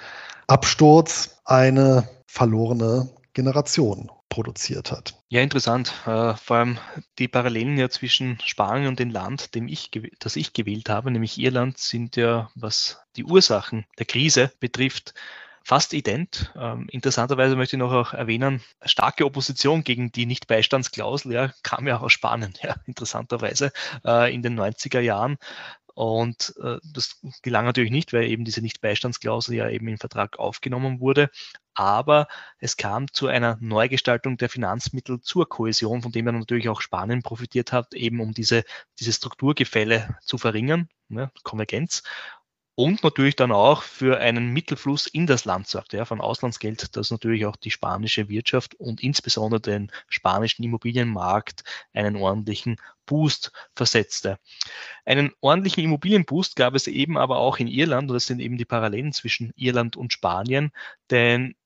Absturz 0.47 1.31
eine 1.45 2.09
verlorene 2.27 3.09
Generation 3.33 4.11
produziert 4.29 4.93
hat. 4.93 5.18
Ja, 5.31 5.43
interessant. 5.43 5.93
Äh, 6.07 6.35
vor 6.37 6.57
allem 6.57 6.79
die 7.19 7.29
Parallelen 7.29 7.77
ja 7.77 7.91
zwischen 7.91 8.39
Spanien 8.45 8.89
und 8.89 8.99
dem 8.99 9.11
Land, 9.11 9.55
dem 9.55 9.69
ich, 9.69 9.91
das 10.19 10.37
ich 10.37 10.55
gewählt 10.55 10.89
habe, 10.89 11.11
nämlich 11.11 11.39
Irland, 11.39 11.77
sind 11.77 12.17
ja, 12.17 12.51
was 12.55 12.99
die 13.17 13.25
Ursachen 13.25 13.85
der 13.99 14.07
Krise 14.07 14.51
betrifft, 14.59 15.13
fast 15.63 15.93
ident. 15.93 16.51
Ähm, 16.57 16.87
interessanterweise 16.91 17.57
möchte 17.57 17.77
ich 17.77 17.81
noch 17.81 17.93
auch 17.93 18.15
erwähnen, 18.15 18.63
starke 18.87 19.27
Opposition 19.27 19.85
gegen 19.85 20.11
die 20.13 20.25
Nichtbeistandsklausel 20.25 21.33
ja, 21.33 21.53
kam 21.63 21.87
ja 21.87 21.99
aus 21.99 22.13
Spanien, 22.15 22.55
ja, 22.63 22.77
interessanterweise 22.87 23.71
äh, 24.07 24.35
in 24.35 24.43
den 24.43 24.55
90er 24.55 25.01
Jahren. 25.01 25.37
Und 25.99 26.55
äh, 26.63 26.79
das 26.85 27.21
gelang 27.43 27.65
natürlich 27.65 27.91
nicht, 27.91 28.13
weil 28.13 28.29
eben 28.29 28.45
diese 28.45 28.61
Nichtbeistandsklausel 28.61 29.57
ja 29.57 29.69
eben 29.69 29.89
im 29.89 29.99
Vertrag 29.99 30.39
aufgenommen 30.39 31.01
wurde. 31.01 31.29
Aber 31.75 32.29
es 32.61 32.77
kam 32.77 33.13
zu 33.13 33.27
einer 33.27 33.59
Neugestaltung 33.61 34.37
der 34.37 34.49
Finanzmittel 34.49 35.21
zur 35.21 35.49
Kohäsion, 35.49 36.03
von 36.03 36.13
dem 36.13 36.27
dann 36.27 36.39
natürlich 36.39 36.69
auch 36.69 36.83
Spanien 36.83 37.25
profitiert 37.25 37.73
hat, 37.73 37.95
eben 37.95 38.21
um 38.21 38.33
diese, 38.33 38.63
diese 39.01 39.13
Strukturgefälle 39.13 40.17
zu 40.23 40.39
verringern, 40.39 40.89
ne, 41.09 41.33
Konvergenz 41.43 42.05
und 42.79 43.03
natürlich 43.03 43.35
dann 43.35 43.51
auch 43.51 43.83
für 43.83 44.21
einen 44.21 44.53
Mittelfluss 44.53 45.09
in 45.09 45.27
das 45.27 45.45
Land 45.45 45.67
sorgt, 45.67 45.95
ja, 45.95 46.05
von 46.05 46.21
Auslandsgeld, 46.21 46.97
das 46.97 47.11
natürlich 47.11 47.45
auch 47.45 47.57
die 47.57 47.73
spanische 47.73 48.29
Wirtschaft 48.29 48.77
und 48.77 49.03
insbesondere 49.03 49.61
den 49.61 49.91
spanischen 50.09 50.63
Immobilienmarkt 50.63 51.65
einen 51.93 52.15
ordentlichen 52.15 52.77
Boost 53.05 53.51
versetzte. 53.75 54.39
Einen 55.05 55.33
ordentlichen 55.41 55.83
Immobilienboost 55.83 56.55
gab 56.55 56.77
es 56.77 56.87
eben 56.87 57.19
aber 57.19 57.39
auch 57.39 57.59
in 57.59 57.67
Irland, 57.67 58.11
und 58.11 58.15
das 58.15 58.27
sind 58.27 58.39
eben 58.39 58.59
die 58.59 58.65
Parallelen 58.65 59.13
zwischen 59.13 59.53
Irland 59.57 59.97
und 59.97 60.13
Spanien, 60.13 60.71
denn 61.11 61.57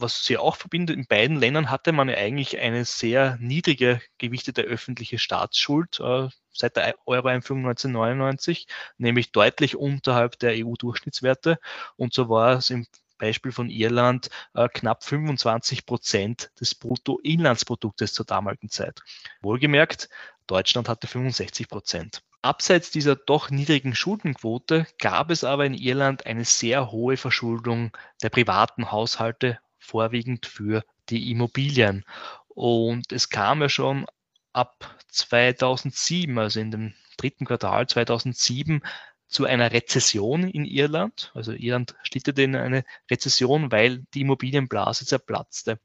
was 0.00 0.24
sie 0.24 0.38
auch 0.38 0.56
verbindet, 0.56 0.96
in 0.96 1.06
beiden 1.06 1.36
Ländern 1.36 1.70
hatte 1.70 1.92
man 1.92 2.08
ja 2.08 2.16
eigentlich 2.16 2.58
eine 2.58 2.84
sehr 2.84 3.36
niedrige 3.40 4.00
gewichtete 4.18 4.62
öffentliche 4.62 5.18
Staatsschuld 5.18 6.00
äh, 6.00 6.28
seit 6.52 6.76
der 6.76 6.94
Euro-Einführung 7.06 7.66
1999, 7.66 8.66
nämlich 8.98 9.32
deutlich 9.32 9.76
unterhalb 9.76 10.38
der 10.38 10.52
EU-Durchschnittswerte. 10.64 11.58
Und 11.96 12.12
so 12.14 12.28
war 12.28 12.56
es 12.56 12.70
im 12.70 12.86
Beispiel 13.18 13.52
von 13.52 13.70
Irland 13.70 14.30
äh, 14.54 14.68
knapp 14.68 15.04
25 15.04 15.86
Prozent 15.86 16.50
des 16.60 16.74
Bruttoinlandsproduktes 16.74 18.14
zur 18.14 18.26
damaligen 18.26 18.70
Zeit. 18.70 19.00
Wohlgemerkt, 19.42 20.08
Deutschland 20.46 20.88
hatte 20.88 21.06
65 21.06 21.68
Prozent. 21.68 22.22
Abseits 22.42 22.90
dieser 22.90 23.16
doch 23.16 23.50
niedrigen 23.50 23.94
Schuldenquote 23.94 24.86
gab 24.98 25.30
es 25.30 25.44
aber 25.44 25.66
in 25.66 25.74
Irland 25.74 26.24
eine 26.24 26.46
sehr 26.46 26.90
hohe 26.90 27.18
Verschuldung 27.18 27.94
der 28.22 28.30
privaten 28.30 28.90
Haushalte 28.90 29.58
vorwiegend 29.80 30.46
für 30.46 30.84
die 31.08 31.30
Immobilien. 31.30 32.04
Und 32.48 33.12
es 33.12 33.28
kam 33.28 33.62
ja 33.62 33.68
schon 33.68 34.06
ab 34.52 34.96
2007, 35.08 36.38
also 36.38 36.60
in 36.60 36.70
dem 36.70 36.94
dritten 37.16 37.46
Quartal 37.46 37.88
2007, 37.88 38.82
zu 39.30 39.44
einer 39.44 39.72
Rezession 39.72 40.48
in 40.48 40.64
Irland. 40.64 41.30
Also 41.34 41.52
Irland 41.52 41.94
schlitterte 42.02 42.42
in 42.42 42.56
eine 42.56 42.84
Rezession, 43.10 43.70
weil 43.70 44.04
die 44.12 44.22
Immobilienblase 44.22 45.06
zerplatzte. 45.06 45.78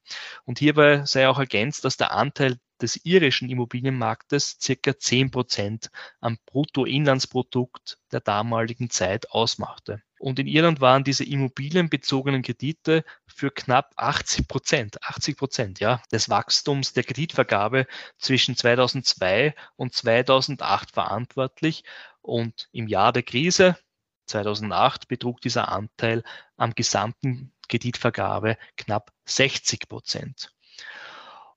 Und 0.46 0.60
hierbei 0.60 1.06
sei 1.06 1.28
auch 1.30 1.40
ergänzt, 1.40 1.86
dass 1.86 1.96
der 1.96 2.12
Anteil 2.12 2.58
des 2.82 3.06
irischen 3.06 3.50
Immobilienmarktes 3.50 4.58
circa 4.60 4.98
10 4.98 5.32
Prozent 5.32 5.92
am 6.20 6.38
Bruttoinlandsprodukt 6.46 8.00
der 8.12 8.20
damaligen 8.20 8.90
Zeit 8.90 9.32
ausmachte. 9.32 10.02
Und 10.26 10.40
in 10.40 10.48
Irland 10.48 10.82
waren 10.82 11.04
diese 11.04 11.24
immobilienbezogenen 11.24 12.42
Kredite 12.42 13.04
für 13.28 13.52
knapp 13.52 13.94
80 13.96 14.48
Prozent, 14.48 15.04
80 15.04 15.38
Prozent, 15.38 15.80
ja, 15.80 16.02
des 16.12 16.30
Wachstums 16.30 16.94
der 16.94 17.04
Kreditvergabe 17.04 17.86
zwischen 18.18 18.56
2002 18.58 19.54
und 19.76 19.94
2008 19.94 20.90
verantwortlich. 20.94 21.84
Und 22.24 22.70
im 22.72 22.88
Jahr 22.88 23.14
der 23.14 23.22
Krise 23.22 23.78
2008 24.26 25.08
betrug 25.08 25.42
dieser 25.42 25.70
Anteil 25.70 26.24
am 26.58 26.74
gesamten 26.74 27.54
Kreditvergabe 27.70 28.58
knapp 28.78 29.14
60 29.26 29.88
Prozent. 29.88 30.52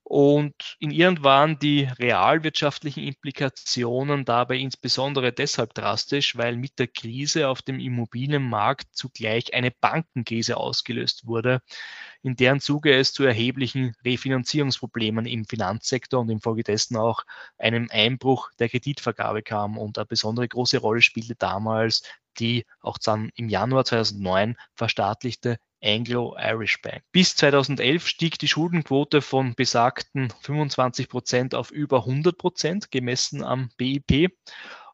Und 0.09 0.75
in 0.79 0.89
Irland 0.89 1.21
waren 1.21 1.59
die 1.59 1.83
realwirtschaftlichen 1.83 3.03
Implikationen 3.03 4.25
dabei 4.25 4.57
insbesondere 4.57 5.31
deshalb 5.31 5.75
drastisch, 5.75 6.35
weil 6.35 6.57
mit 6.57 6.79
der 6.79 6.87
Krise 6.87 7.47
auf 7.47 7.61
dem 7.61 7.79
Immobilienmarkt 7.79 8.87
zugleich 8.91 9.53
eine 9.53 9.69
Bankenkrise 9.69 10.57
ausgelöst 10.57 11.27
wurde, 11.27 11.61
in 12.23 12.35
deren 12.35 12.59
Zuge 12.59 12.91
es 12.97 13.13
zu 13.13 13.23
erheblichen 13.23 13.93
Refinanzierungsproblemen 14.03 15.27
im 15.27 15.45
Finanzsektor 15.45 16.21
und 16.21 16.31
infolgedessen 16.31 16.97
auch 16.97 17.21
einem 17.59 17.87
Einbruch 17.91 18.49
der 18.57 18.69
Kreditvergabe 18.69 19.43
kam. 19.43 19.77
Und 19.77 19.99
eine 19.99 20.07
besondere 20.07 20.47
große 20.47 20.79
Rolle 20.79 21.03
spielte 21.03 21.35
damals 21.35 22.01
die 22.39 22.65
auch 22.81 22.97
dann 22.97 23.29
im 23.35 23.47
Januar 23.47 23.85
2009 23.85 24.55
verstaatlichte 24.73 25.59
Anglo-Irish 25.83 26.81
Bank. 26.81 27.03
Bis 27.11 27.35
2011 27.35 28.07
stieg 28.07 28.39
die 28.39 28.47
Schuldenquote 28.47 29.21
von 29.21 29.55
besagten 29.55 30.33
25 30.41 31.09
Prozent 31.09 31.55
auf 31.55 31.71
über 31.71 31.99
100 31.99 32.37
Prozent 32.37 32.91
gemessen 32.91 33.43
am 33.43 33.69
BIP. 33.77 34.31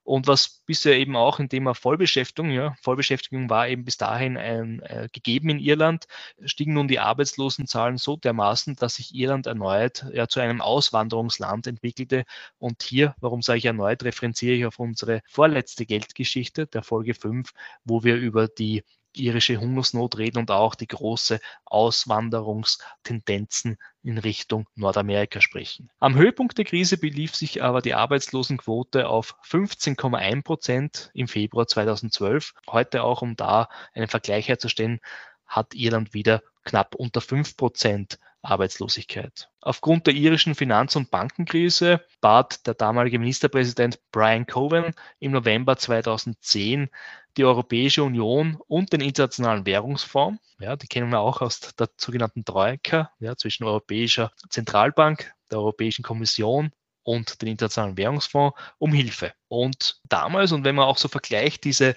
Und 0.06 0.28
was 0.28 0.62
bisher 0.68 0.96
eben 1.00 1.16
auch 1.16 1.40
im 1.40 1.50
Thema 1.50 1.74
Vollbeschäftigung, 1.74 2.52
ja, 2.52 2.76
Vollbeschäftigung 2.84 3.50
war 3.50 3.68
eben 3.68 3.86
bis 3.86 3.98
dahin 3.98 4.38
ein, 4.38 4.80
äh, 4.82 5.10
gegeben 5.12 5.50
in 5.50 5.58
Irland, 5.58 6.06
stiegen 6.46 6.76
nun 6.76 6.88
die 6.88 7.00
Arbeitslosenzahlen 7.00 7.98
so 7.98 8.16
dermaßen, 8.16 8.76
dass 8.76 8.96
sich 8.96 9.16
Irland 9.16 9.48
erneut 9.48 10.06
ja, 10.14 10.28
zu 10.28 10.42
einem 10.42 10.62
Auswanderungsland 10.62 11.66
entwickelte. 11.66 12.26
Und 12.60 12.84
hier, 12.84 13.16
warum 13.20 13.42
sage 13.42 13.58
ich 13.58 13.66
erneut, 13.66 14.04
referenziere 14.04 14.54
ich 14.56 14.66
auf 14.68 14.78
unsere 14.78 15.22
vorletzte 15.28 15.88
Geldgeschichte 15.88 16.68
der 16.68 16.84
Folge 16.84 17.16
5, 17.16 17.52
wo 17.84 18.04
wir 18.04 18.16
über 18.16 18.48
die 18.48 18.84
irische 19.18 19.58
Hungersnot 19.58 20.18
reden 20.18 20.40
und 20.40 20.52
auch 20.52 20.76
die 20.76 20.88
große 20.88 21.40
Auswanderungstendenzen 21.66 23.78
in 24.04 24.18
Richtung 24.18 24.68
Nordamerika 24.76 25.42
sprechen. 25.42 25.90
Am 26.00 26.16
Höhepunkt 26.16 26.58
der 26.58 26.64
Krise 26.66 26.98
belief 26.98 27.36
sich 27.36 27.64
aber 27.64 27.82
die 27.82 27.94
Arbeitslosenquote 27.94 29.08
auf 29.08 29.36
15,1 29.44 30.44
Prozent 30.44 31.12
im 31.14 31.28
Februar 31.28 31.68
2012. 31.68 32.54
Heute 32.70 33.04
auch, 33.04 33.22
um 33.22 33.36
da 33.36 33.68
einen 33.94 34.08
Vergleich 34.08 34.48
herzustellen, 34.48 35.00
hat 35.46 35.76
Irland 35.76 36.14
wieder 36.14 36.42
knapp 36.64 36.96
unter 36.96 37.20
5 37.22 37.58
Prozent 37.58 38.18
Arbeitslosigkeit. 38.46 39.50
Aufgrund 39.62 40.08
der 40.08 40.14
irischen 40.14 40.56
Finanz- 40.56 40.96
und 40.96 41.12
Bankenkrise 41.12 42.02
bat 42.22 42.66
der 42.68 42.74
damalige 42.74 43.20
Ministerpräsident 43.20 44.00
Brian 44.12 44.46
Cowen 44.46 44.94
im 45.20 45.32
November 45.32 45.78
2010 45.78 46.90
die 47.38 47.44
Europäische 47.44 48.04
Union 48.04 48.58
und 48.68 48.94
den 48.94 49.02
Internationalen 49.02 49.66
Währungsfonds, 49.66 50.42
ja, 50.60 50.76
die 50.76 50.88
kennen 50.88 51.10
wir 51.10 51.20
auch 51.20 51.42
aus 51.42 51.60
der 51.60 51.90
sogenannten 51.98 52.46
Troika, 52.46 53.12
ja, 53.20 53.36
zwischen 53.36 53.66
Europäischer 53.66 54.32
Zentralbank, 54.50 55.34
der 55.52 55.60
Europäischen 55.60 56.04
Kommission 56.04 56.72
und 57.04 57.42
den 57.42 57.50
Internationalen 57.50 57.98
Währungsfonds 57.98 58.58
um 58.78 58.92
Hilfe. 58.94 59.34
Und 59.48 60.00
damals, 60.04 60.52
und 60.52 60.64
wenn 60.64 60.76
man 60.76 60.86
auch 60.86 60.98
so 60.98 61.08
vergleicht, 61.08 61.64
diese 61.64 61.96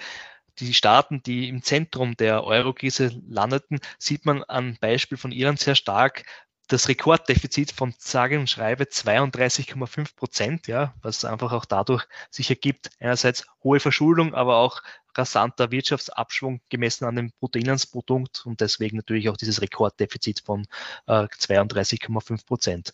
die 0.61 0.75
Staaten, 0.75 1.23
die 1.23 1.49
im 1.49 1.63
Zentrum 1.63 2.17
der 2.17 2.45
Eurokrise 2.45 3.21
landeten, 3.29 3.81
sieht 3.99 4.27
man 4.27 4.45
am 4.49 4.77
Beispiel 4.81 5.19
von 5.19 5.33
Irland 5.33 5.61
sehr 5.61 5.75
stark, 5.75 6.25
das 6.69 6.89
Rekorddefizit 6.89 7.73
von 7.73 7.95
sage 7.99 8.39
und 8.39 8.51
schreibe 8.51 8.85
32,5 8.85 10.15
Prozent, 10.15 10.67
ja, 10.67 10.95
was 11.01 11.25
einfach 11.25 11.53
auch 11.53 11.65
dadurch 11.65 12.07
sich 12.31 12.51
ergibt, 12.51 12.91
einerseits 13.01 13.47
hohe 13.65 13.81
Verschuldung, 13.81 14.35
aber 14.35 14.57
auch 14.59 14.83
rasanter 15.15 15.71
Wirtschaftsabschwung 15.71 16.61
gemessen 16.69 17.07
an 17.07 17.17
dem 17.17 17.33
Bruttoinlandsprodukt 17.41 18.45
und 18.45 18.61
deswegen 18.61 18.99
natürlich 18.99 19.29
auch 19.31 19.37
dieses 19.37 19.63
Rekorddefizit 19.63 20.43
von 20.45 20.67
äh, 21.07 21.25
32,5 21.25 22.47
Prozent. 22.47 22.93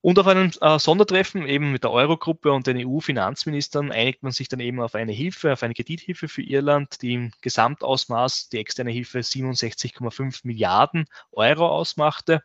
Und 0.00 0.18
auf 0.18 0.26
einem 0.26 0.52
äh, 0.60 0.78
Sondertreffen 0.78 1.48
eben 1.48 1.72
mit 1.72 1.82
der 1.82 1.90
Eurogruppe 1.90 2.52
und 2.52 2.66
den 2.66 2.76
EU-Finanzministern 2.86 3.90
einigt 3.90 4.22
man 4.22 4.30
sich 4.30 4.48
dann 4.48 4.60
eben 4.60 4.80
auf 4.80 4.94
eine 4.94 5.12
Hilfe, 5.12 5.52
auf 5.52 5.62
eine 5.62 5.74
Kredithilfe 5.74 6.28
für 6.28 6.42
Irland, 6.42 7.02
die 7.02 7.14
im 7.14 7.32
Gesamtausmaß 7.40 8.48
die 8.50 8.58
externe 8.58 8.92
Hilfe 8.92 9.18
67,5 9.18 10.40
Milliarden 10.44 11.06
Euro 11.32 11.66
ausmachte. 11.68 12.42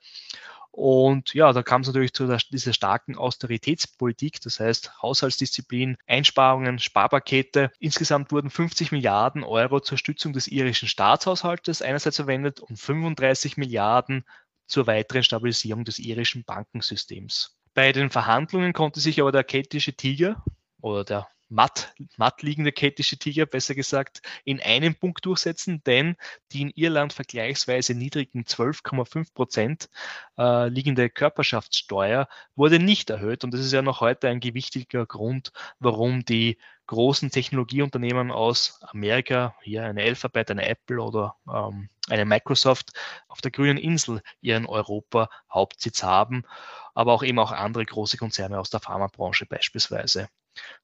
Und 0.71 1.33
ja, 1.33 1.51
da 1.51 1.63
kam 1.63 1.81
es 1.81 1.87
natürlich 1.87 2.13
zu 2.13 2.25
der, 2.27 2.39
dieser 2.49 2.71
starken 2.71 3.17
Austeritätspolitik, 3.17 4.39
das 4.39 4.61
heißt 4.61 5.01
Haushaltsdisziplin, 5.01 5.97
Einsparungen, 6.07 6.79
Sparpakete. 6.79 7.71
Insgesamt 7.79 8.31
wurden 8.31 8.49
50 8.49 8.93
Milliarden 8.93 9.43
Euro 9.43 9.81
zur 9.81 9.97
Stützung 9.97 10.31
des 10.31 10.47
irischen 10.47 10.87
Staatshaushaltes 10.87 11.81
einerseits 11.81 12.15
verwendet 12.15 12.61
und 12.61 12.77
35 12.77 13.57
Milliarden 13.57 14.23
zur 14.71 14.87
weiteren 14.87 15.23
Stabilisierung 15.23 15.83
des 15.83 15.99
irischen 15.99 16.43
Bankensystems. 16.43 17.57
Bei 17.73 17.91
den 17.91 18.09
Verhandlungen 18.09 18.73
konnte 18.73 18.99
sich 18.99 19.21
aber 19.21 19.31
der 19.31 19.43
keltische 19.43 19.93
Tiger 19.93 20.43
oder 20.81 21.03
der 21.03 21.27
matt, 21.51 21.93
matt 22.17 22.41
liegende 22.41 22.71
keltische 22.71 23.17
Tiger, 23.17 23.45
besser 23.45 23.75
gesagt, 23.75 24.21
in 24.45 24.61
einem 24.61 24.95
Punkt 24.95 25.25
durchsetzen, 25.25 25.83
denn 25.85 26.15
die 26.51 26.61
in 26.61 26.71
Irland 26.71 27.13
vergleichsweise 27.13 27.93
niedrigen 27.93 28.43
12,5 28.43 29.33
Prozent 29.33 29.89
äh, 30.37 30.69
liegende 30.69 31.09
Körperschaftssteuer 31.09 32.27
wurde 32.55 32.79
nicht 32.79 33.09
erhöht. 33.09 33.43
Und 33.43 33.53
das 33.53 33.61
ist 33.61 33.73
ja 33.73 33.81
noch 33.81 33.99
heute 34.01 34.29
ein 34.29 34.39
gewichtiger 34.39 35.05
Grund, 35.05 35.51
warum 35.79 36.23
die 36.23 36.57
großen 36.91 37.31
Technologieunternehmen 37.31 38.31
aus 38.31 38.77
Amerika, 38.81 39.55
hier 39.61 39.85
eine 39.85 40.01
Alphabet, 40.01 40.51
eine 40.51 40.67
Apple 40.67 41.01
oder 41.01 41.37
ähm, 41.47 41.87
eine 42.09 42.25
Microsoft 42.25 42.91
auf 43.29 43.39
der 43.39 43.51
grünen 43.51 43.77
Insel 43.77 44.21
ihren 44.41 44.65
Europa-Hauptsitz 44.65 46.03
haben, 46.03 46.43
aber 46.93 47.13
auch 47.13 47.23
eben 47.23 47.39
auch 47.39 47.53
andere 47.53 47.85
große 47.85 48.17
Konzerne 48.17 48.59
aus 48.59 48.69
der 48.71 48.81
Pharmabranche 48.81 49.45
beispielsweise. 49.45 50.27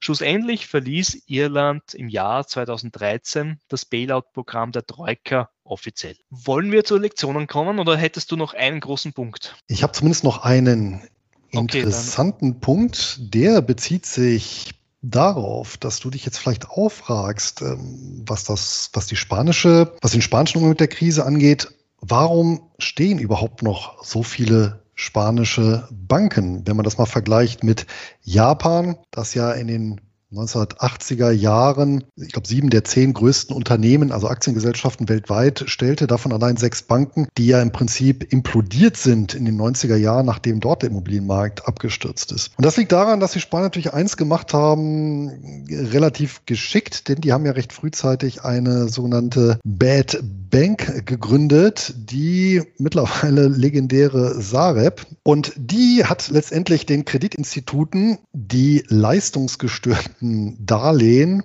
Schlussendlich 0.00 0.66
verließ 0.66 1.24
Irland 1.26 1.92
im 1.92 2.08
Jahr 2.08 2.46
2013 2.46 3.60
das 3.68 3.84
Bailout-Programm 3.84 4.72
der 4.72 4.86
Troika 4.86 5.50
offiziell. 5.62 6.16
Wollen 6.30 6.72
wir 6.72 6.84
zu 6.84 6.96
Lektionen 6.96 7.46
kommen 7.46 7.78
oder 7.78 7.98
hättest 7.98 8.32
du 8.32 8.36
noch 8.36 8.54
einen 8.54 8.80
großen 8.80 9.12
Punkt? 9.12 9.56
Ich 9.66 9.82
habe 9.82 9.92
zumindest 9.92 10.24
noch 10.24 10.38
einen 10.38 11.06
interessanten 11.50 12.52
okay, 12.52 12.60
Punkt, 12.60 13.18
der 13.34 13.60
bezieht 13.60 14.06
sich 14.06 14.77
darauf, 15.02 15.76
dass 15.76 16.00
du 16.00 16.10
dich 16.10 16.24
jetzt 16.24 16.38
vielleicht 16.38 16.68
auffragst, 16.70 17.62
ähm, 17.62 18.24
was 18.26 18.44
das, 18.44 18.90
was 18.92 19.06
die 19.06 19.16
spanische, 19.16 19.94
was 20.00 20.12
den 20.12 20.22
spanischen 20.22 20.58
Umgang 20.58 20.70
mit 20.70 20.80
der 20.80 20.88
Krise 20.88 21.24
angeht. 21.24 21.68
Warum 22.00 22.70
stehen 22.78 23.18
überhaupt 23.18 23.62
noch 23.62 24.04
so 24.04 24.22
viele 24.22 24.82
spanische 24.94 25.88
Banken? 25.90 26.66
Wenn 26.66 26.76
man 26.76 26.84
das 26.84 26.98
mal 26.98 27.06
vergleicht 27.06 27.64
mit 27.64 27.86
Japan, 28.22 28.96
das 29.10 29.34
ja 29.34 29.52
in 29.52 29.66
den 29.68 30.00
1980er 30.32 31.30
Jahren, 31.30 32.04
ich 32.16 32.32
glaube, 32.32 32.46
sieben 32.46 32.68
der 32.68 32.84
zehn 32.84 33.14
größten 33.14 33.56
Unternehmen, 33.56 34.12
also 34.12 34.28
Aktiengesellschaften 34.28 35.08
weltweit, 35.08 35.64
stellte, 35.66 36.06
davon 36.06 36.32
allein 36.32 36.58
sechs 36.58 36.82
Banken, 36.82 37.28
die 37.38 37.46
ja 37.46 37.62
im 37.62 37.72
Prinzip 37.72 38.30
implodiert 38.30 38.98
sind 38.98 39.34
in 39.34 39.46
den 39.46 39.58
90er 39.58 39.96
Jahren, 39.96 40.26
nachdem 40.26 40.60
dort 40.60 40.82
der 40.82 40.90
Immobilienmarkt 40.90 41.66
abgestürzt 41.66 42.32
ist. 42.32 42.50
Und 42.58 42.66
das 42.66 42.76
liegt 42.76 42.92
daran, 42.92 43.20
dass 43.20 43.32
die 43.32 43.40
Spanier 43.40 43.64
natürlich 43.64 43.94
eins 43.94 44.18
gemacht 44.18 44.52
haben, 44.52 45.64
relativ 45.70 46.44
geschickt, 46.44 47.08
denn 47.08 47.22
die 47.22 47.32
haben 47.32 47.46
ja 47.46 47.52
recht 47.52 47.72
frühzeitig 47.72 48.44
eine 48.44 48.88
sogenannte 48.88 49.58
Bad 49.64 50.22
Bank 50.50 51.06
gegründet, 51.06 51.94
die 51.96 52.62
mittlerweile 52.78 53.48
legendäre 53.48 54.40
Sareb. 54.40 55.06
Und 55.22 55.52
die 55.56 56.04
hat 56.04 56.28
letztendlich 56.28 56.86
den 56.86 57.04
Kreditinstituten 57.04 58.18
die 58.32 58.82
leistungsgestörten 58.88 60.17
Darlehen 60.20 61.42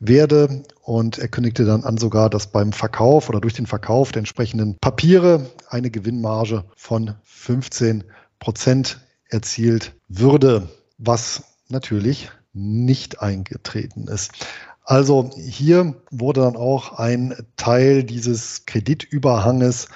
werde. 0.00 0.62
Und 0.82 1.18
er 1.18 1.28
kündigte 1.28 1.66
dann 1.66 1.84
an 1.84 1.98
sogar, 1.98 2.30
dass 2.30 2.46
beim 2.46 2.72
Verkauf 2.72 3.28
oder 3.28 3.42
durch 3.42 3.52
den 3.52 3.66
Verkauf 3.66 4.12
der 4.12 4.20
entsprechenden 4.20 4.78
Papiere 4.80 5.44
eine 5.68 5.90
Gewinnmarge 5.90 6.64
von 6.74 7.16
15 7.24 8.04
Prozent 8.38 9.00
erzielt 9.28 9.94
würde, 10.08 10.68
was 10.98 11.44
natürlich 11.68 12.30
nicht 12.52 13.20
eingetreten 13.20 14.08
ist. 14.08 14.32
Also 14.84 15.30
hier 15.36 15.94
wurde 16.10 16.40
dann 16.40 16.56
auch 16.56 16.94
ein 16.98 17.36
Teil 17.56 18.04
dieses 18.04 18.64
Kreditüberhanges 18.64 19.88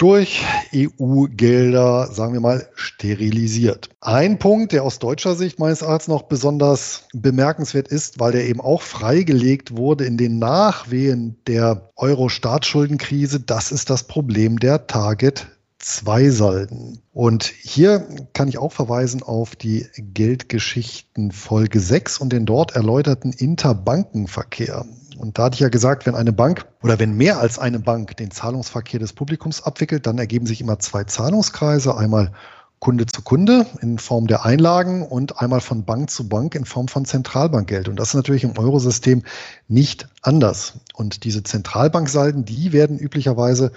durch 0.00 0.42
EU-Gelder, 0.74 2.06
sagen 2.10 2.32
wir 2.32 2.40
mal, 2.40 2.66
sterilisiert. 2.74 3.90
Ein 4.00 4.38
Punkt, 4.38 4.72
der 4.72 4.82
aus 4.82 4.98
deutscher 4.98 5.34
Sicht 5.34 5.58
meines 5.58 5.82
Erachtens 5.82 6.08
noch 6.08 6.22
besonders 6.22 7.06
bemerkenswert 7.12 7.88
ist, 7.88 8.18
weil 8.18 8.32
der 8.32 8.46
eben 8.46 8.62
auch 8.62 8.80
freigelegt 8.80 9.76
wurde 9.76 10.06
in 10.06 10.16
den 10.16 10.38
Nachwehen 10.38 11.36
der 11.46 11.90
Euro-Staatsschuldenkrise, 11.96 13.40
das 13.40 13.72
ist 13.72 13.90
das 13.90 14.04
Problem 14.04 14.58
der 14.58 14.86
Target 14.86 15.48
zwei 15.80 16.30
Salden. 16.30 17.02
Und 17.12 17.44
hier 17.44 18.06
kann 18.32 18.48
ich 18.48 18.58
auch 18.58 18.72
verweisen 18.72 19.22
auf 19.22 19.56
die 19.56 19.88
Geldgeschichten 19.96 21.32
Folge 21.32 21.80
6 21.80 22.18
und 22.18 22.32
den 22.32 22.46
dort 22.46 22.76
erläuterten 22.76 23.32
Interbankenverkehr. 23.32 24.84
Und 25.18 25.38
da 25.38 25.44
hatte 25.44 25.54
ich 25.54 25.60
ja 25.60 25.68
gesagt, 25.68 26.06
wenn 26.06 26.14
eine 26.14 26.32
Bank 26.32 26.66
oder 26.82 26.98
wenn 26.98 27.16
mehr 27.16 27.40
als 27.40 27.58
eine 27.58 27.78
Bank 27.78 28.16
den 28.16 28.30
Zahlungsverkehr 28.30 29.00
des 29.00 29.12
Publikums 29.12 29.62
abwickelt, 29.62 30.06
dann 30.06 30.18
ergeben 30.18 30.46
sich 30.46 30.60
immer 30.60 30.78
zwei 30.78 31.04
Zahlungskreise, 31.04 31.96
einmal 31.96 32.32
Kunde 32.80 33.04
zu 33.04 33.20
Kunde 33.20 33.66
in 33.82 33.98
Form 33.98 34.26
der 34.26 34.46
Einlagen 34.46 35.06
und 35.06 35.38
einmal 35.38 35.60
von 35.60 35.84
Bank 35.84 36.10
zu 36.10 36.28
Bank 36.28 36.54
in 36.54 36.64
Form 36.64 36.88
von 36.88 37.04
Zentralbankgeld. 37.04 37.88
Und 37.88 37.96
das 37.96 38.08
ist 38.08 38.14
natürlich 38.14 38.42
im 38.42 38.56
Eurosystem 38.56 39.22
nicht 39.68 40.08
anders. 40.22 40.80
Und 40.94 41.24
diese 41.24 41.42
Zentralbanksalden, 41.42 42.46
die 42.46 42.72
werden 42.72 42.98
üblicherweise 42.98 43.72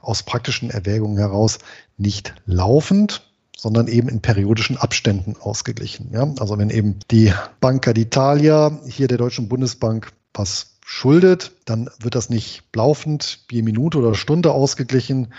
aus 0.00 0.22
praktischen 0.22 0.70
Erwägungen 0.70 1.18
heraus 1.18 1.58
nicht 1.98 2.34
laufend, 2.46 3.30
sondern 3.58 3.88
eben 3.88 4.08
in 4.08 4.20
periodischen 4.20 4.78
Abständen 4.78 5.36
ausgeglichen. 5.38 6.10
Ja, 6.12 6.32
also 6.38 6.56
wenn 6.56 6.70
eben 6.70 6.98
die 7.10 7.34
Banca 7.60 7.90
d'Italia 7.90 8.86
hier 8.88 9.08
der 9.08 9.18
Deutschen 9.18 9.48
Bundesbank 9.48 10.12
was 10.32 10.78
schuldet, 10.82 11.52
dann 11.66 11.90
wird 11.98 12.14
das 12.14 12.30
nicht 12.30 12.62
laufend 12.74 13.44
je 13.50 13.60
Minute 13.60 13.98
oder 13.98 14.14
Stunde 14.14 14.52
ausgeglichen, 14.52 15.34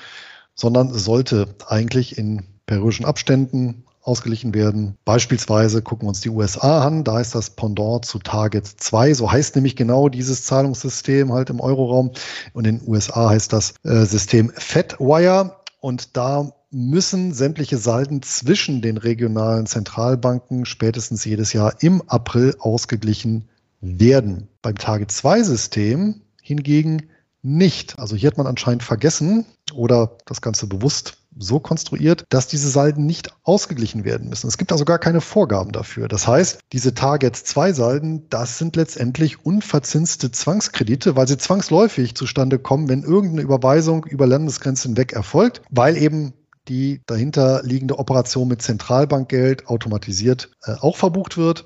sondern 0.53 0.93
sollte 0.93 1.55
eigentlich 1.67 2.17
in 2.17 2.43
periodischen 2.67 3.05
Abständen 3.05 3.83
ausgeglichen 4.07 4.53
werden. 4.53 4.97
Beispielsweise 5.03 5.81
gucken 5.81 6.05
wir 6.05 6.09
uns 6.09 6.21
die 6.21 6.29
USA 6.29 6.85
an, 6.85 7.03
da 7.03 7.19
ist 7.19 7.35
das 7.35 7.49
Pendant 7.49 8.05
zu 8.05 8.19
Target 8.19 8.65
2, 8.65 9.13
so 9.13 9.29
heißt 9.29 9.55
nämlich 9.55 9.75
genau 9.75 10.07
dieses 10.07 10.43
Zahlungssystem 10.43 11.33
halt 11.33 11.49
im 11.49 11.59
Euroraum 11.59 12.11
und 12.53 12.65
in 12.67 12.79
den 12.79 12.87
USA 12.87 13.29
heißt 13.29 13.51
das 13.51 13.73
äh, 13.83 14.05
System 14.05 14.51
FedWire 14.55 15.57
und 15.81 16.15
da 16.15 16.51
müssen 16.69 17.33
sämtliche 17.33 17.77
Salden 17.77 18.21
zwischen 18.21 18.81
den 18.81 18.97
regionalen 18.97 19.65
Zentralbanken 19.65 20.65
spätestens 20.65 21.25
jedes 21.25 21.53
Jahr 21.53 21.75
im 21.81 22.01
April 22.07 22.55
ausgeglichen 22.59 23.49
werden. 23.81 24.47
Beim 24.61 24.77
Tage-2-System 24.77 26.21
hingegen 26.41 27.09
nicht. 27.41 27.97
Also 27.99 28.15
hier 28.15 28.27
hat 28.27 28.37
man 28.37 28.47
anscheinend 28.47 28.83
vergessen 28.83 29.45
oder 29.73 30.17
das 30.25 30.41
Ganze 30.41 30.67
bewusst 30.67 31.17
so 31.39 31.59
konstruiert, 31.59 32.25
dass 32.29 32.47
diese 32.47 32.69
Salden 32.69 33.05
nicht 33.05 33.31
ausgeglichen 33.43 34.05
werden 34.05 34.29
müssen. 34.29 34.47
Es 34.47 34.57
gibt 34.57 34.71
also 34.71 34.85
gar 34.85 34.99
keine 34.99 35.21
Vorgaben 35.21 35.71
dafür. 35.71 36.07
Das 36.07 36.27
heißt, 36.27 36.59
diese 36.73 36.93
Target-2-Salden, 36.93 38.29
das 38.29 38.57
sind 38.57 38.75
letztendlich 38.75 39.45
unverzinste 39.45 40.31
Zwangskredite, 40.31 41.15
weil 41.15 41.27
sie 41.27 41.37
zwangsläufig 41.37 42.15
zustande 42.15 42.59
kommen, 42.59 42.89
wenn 42.89 43.03
irgendeine 43.03 43.41
Überweisung 43.41 44.05
über 44.05 44.27
Landesgrenzen 44.27 44.97
weg 44.97 45.13
erfolgt, 45.13 45.61
weil 45.69 45.97
eben 45.97 46.33
die 46.67 47.01
dahinter 47.05 47.61
liegende 47.63 47.97
Operation 47.97 48.47
mit 48.47 48.61
Zentralbankgeld 48.61 49.67
automatisiert 49.67 50.49
äh, 50.63 50.73
auch 50.79 50.97
verbucht 50.97 51.37
wird. 51.37 51.65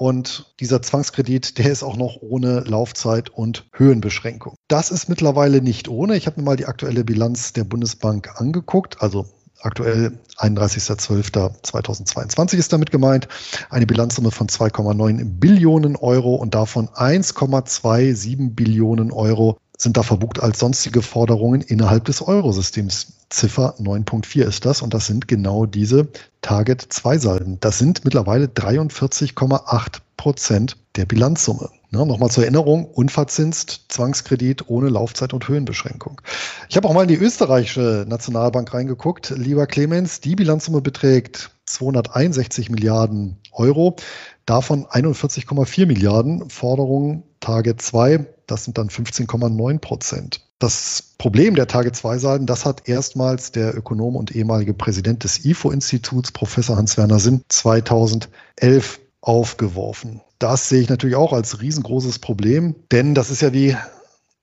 Und 0.00 0.54
dieser 0.60 0.80
Zwangskredit, 0.80 1.58
der 1.58 1.70
ist 1.70 1.82
auch 1.82 1.98
noch 1.98 2.22
ohne 2.22 2.60
Laufzeit 2.60 3.28
und 3.28 3.66
Höhenbeschränkung. 3.74 4.54
Das 4.66 4.90
ist 4.90 5.10
mittlerweile 5.10 5.60
nicht 5.60 5.88
ohne. 5.88 6.16
Ich 6.16 6.26
habe 6.26 6.40
mir 6.40 6.46
mal 6.46 6.56
die 6.56 6.64
aktuelle 6.64 7.04
Bilanz 7.04 7.52
der 7.52 7.64
Bundesbank 7.64 8.40
angeguckt. 8.40 9.02
Also 9.02 9.26
aktuell 9.60 10.18
31.12.2022 10.38 12.54
ist 12.54 12.72
damit 12.72 12.90
gemeint. 12.90 13.28
Eine 13.68 13.84
Bilanzsumme 13.84 14.30
von 14.30 14.46
2,9 14.46 15.38
Billionen 15.38 15.96
Euro 15.96 16.36
und 16.36 16.54
davon 16.54 16.88
1,27 16.88 18.54
Billionen 18.54 19.12
Euro 19.12 19.58
sind 19.76 19.98
da 19.98 20.02
verbucht 20.02 20.42
als 20.42 20.60
sonstige 20.60 21.02
Forderungen 21.02 21.60
innerhalb 21.60 22.06
des 22.06 22.22
Eurosystems. 22.22 23.19
Ziffer 23.30 23.74
9.4 23.78 24.42
ist 24.42 24.66
das 24.66 24.82
und 24.82 24.92
das 24.92 25.06
sind 25.06 25.28
genau 25.28 25.64
diese 25.64 26.08
Target-2-Salden. 26.42 27.58
Das 27.60 27.78
sind 27.78 28.04
mittlerweile 28.04 28.46
43,8 28.46 29.98
Prozent 30.16 30.76
der 30.96 31.06
Bilanzsumme. 31.06 31.70
Ne, 31.90 32.04
Nochmal 32.04 32.30
zur 32.30 32.44
Erinnerung, 32.44 32.84
unverzinst, 32.84 33.86
Zwangskredit 33.88 34.68
ohne 34.68 34.88
Laufzeit 34.88 35.32
und 35.32 35.48
Höhenbeschränkung. 35.48 36.20
Ich 36.68 36.76
habe 36.76 36.86
auch 36.88 36.92
mal 36.92 37.02
in 37.02 37.08
die 37.08 37.16
österreichische 37.16 38.04
Nationalbank 38.06 38.72
reingeguckt. 38.74 39.30
Lieber 39.30 39.66
Clemens, 39.66 40.20
die 40.20 40.36
Bilanzsumme 40.36 40.82
beträgt 40.82 41.50
261 41.66 42.68
Milliarden 42.68 43.38
Euro, 43.52 43.96
davon 44.44 44.86
41,4 44.86 45.86
Milliarden 45.86 46.50
Forderungen 46.50 47.22
Target 47.40 47.80
2 47.80 48.26
das 48.50 48.64
sind 48.64 48.78
dann 48.78 48.88
15,9 48.88 49.78
Prozent. 49.78 50.40
Das 50.60 51.14
Problem 51.16 51.54
der 51.54 51.66
Tage-2-Salden, 51.66 52.46
das 52.46 52.66
hat 52.66 52.86
erstmals 52.86 53.50
der 53.50 53.74
Ökonom 53.74 54.14
und 54.14 54.36
ehemalige 54.36 54.74
Präsident 54.74 55.24
des 55.24 55.42
IFO-Instituts, 55.42 56.32
Professor 56.32 56.76
Hans-Werner 56.76 57.18
Sinn, 57.18 57.40
2011 57.48 59.00
aufgeworfen. 59.22 60.20
Das 60.38 60.68
sehe 60.68 60.82
ich 60.82 60.90
natürlich 60.90 61.16
auch 61.16 61.32
als 61.32 61.62
riesengroßes 61.62 62.18
Problem, 62.18 62.74
denn 62.92 63.14
das 63.14 63.30
ist 63.30 63.40
ja 63.40 63.54
wie 63.54 63.74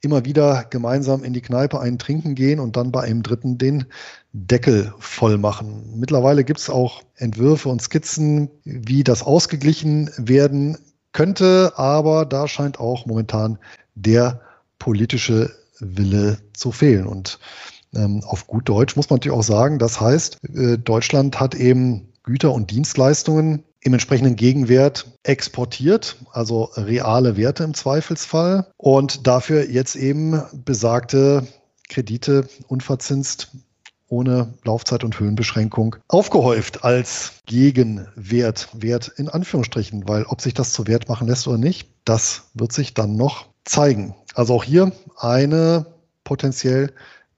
immer 0.01 0.25
wieder 0.25 0.65
gemeinsam 0.67 1.23
in 1.23 1.33
die 1.33 1.41
Kneipe 1.41 1.79
einen 1.79 1.99
trinken 1.99 2.33
gehen 2.33 2.59
und 2.59 2.77
dann 2.77 2.91
bei 2.91 3.01
einem 3.01 3.21
Dritten 3.21 3.59
den 3.59 3.85
Deckel 4.33 4.95
voll 4.97 5.37
machen. 5.37 5.99
Mittlerweile 5.99 6.43
gibt 6.43 6.59
es 6.59 6.71
auch 6.71 7.03
Entwürfe 7.15 7.69
und 7.69 7.83
Skizzen, 7.83 8.49
wie 8.63 9.03
das 9.03 9.21
ausgeglichen 9.21 10.09
werden 10.17 10.79
könnte, 11.11 11.73
aber 11.75 12.25
da 12.25 12.47
scheint 12.47 12.79
auch 12.79 13.05
momentan 13.05 13.59
der 13.93 14.41
politische 14.79 15.51
Wille 15.79 16.39
zu 16.53 16.71
fehlen. 16.71 17.07
Und 17.07 17.39
ähm, 17.95 18.23
auf 18.25 18.47
gut 18.47 18.67
Deutsch 18.69 18.95
muss 18.95 19.09
man 19.09 19.17
natürlich 19.17 19.37
auch 19.37 19.43
sagen, 19.43 19.79
das 19.79 19.99
heißt, 19.99 20.37
äh, 20.55 20.77
Deutschland 20.77 21.39
hat 21.39 21.55
eben 21.55 22.13
Güter 22.23 22.53
und 22.53 22.71
Dienstleistungen 22.71 23.63
im 23.79 23.93
entsprechenden 23.93 24.35
Gegenwert 24.35 25.07
exportiert, 25.23 26.17
also 26.31 26.69
reale 26.75 27.37
Werte 27.37 27.63
im 27.63 27.73
Zweifelsfall, 27.73 28.67
und 28.75 29.27
dafür 29.27 29.69
jetzt 29.69 29.95
eben 29.95 30.41
besagte 30.65 31.47
Kredite 31.87 32.49
unverzinst 32.67 33.49
ohne 34.09 34.53
Laufzeit 34.63 35.03
und 35.03 35.19
Höhenbeschränkung 35.19 35.97
aufgehäuft 36.07 36.83
als 36.83 37.33
Gegenwert, 37.45 38.69
Wert 38.73 39.11
in 39.15 39.29
Anführungsstrichen, 39.29 40.07
weil 40.07 40.23
ob 40.23 40.41
sich 40.41 40.53
das 40.53 40.73
zu 40.73 40.87
Wert 40.87 41.09
machen 41.09 41.27
lässt 41.27 41.47
oder 41.47 41.57
nicht, 41.57 41.89
das 42.05 42.49
wird 42.53 42.71
sich 42.71 42.93
dann 42.93 43.15
noch 43.15 43.47
zeigen. 43.67 44.15
Also 44.33 44.55
auch 44.55 44.63
hier 44.63 44.91
eine 45.17 45.85
potenziell 46.23 46.93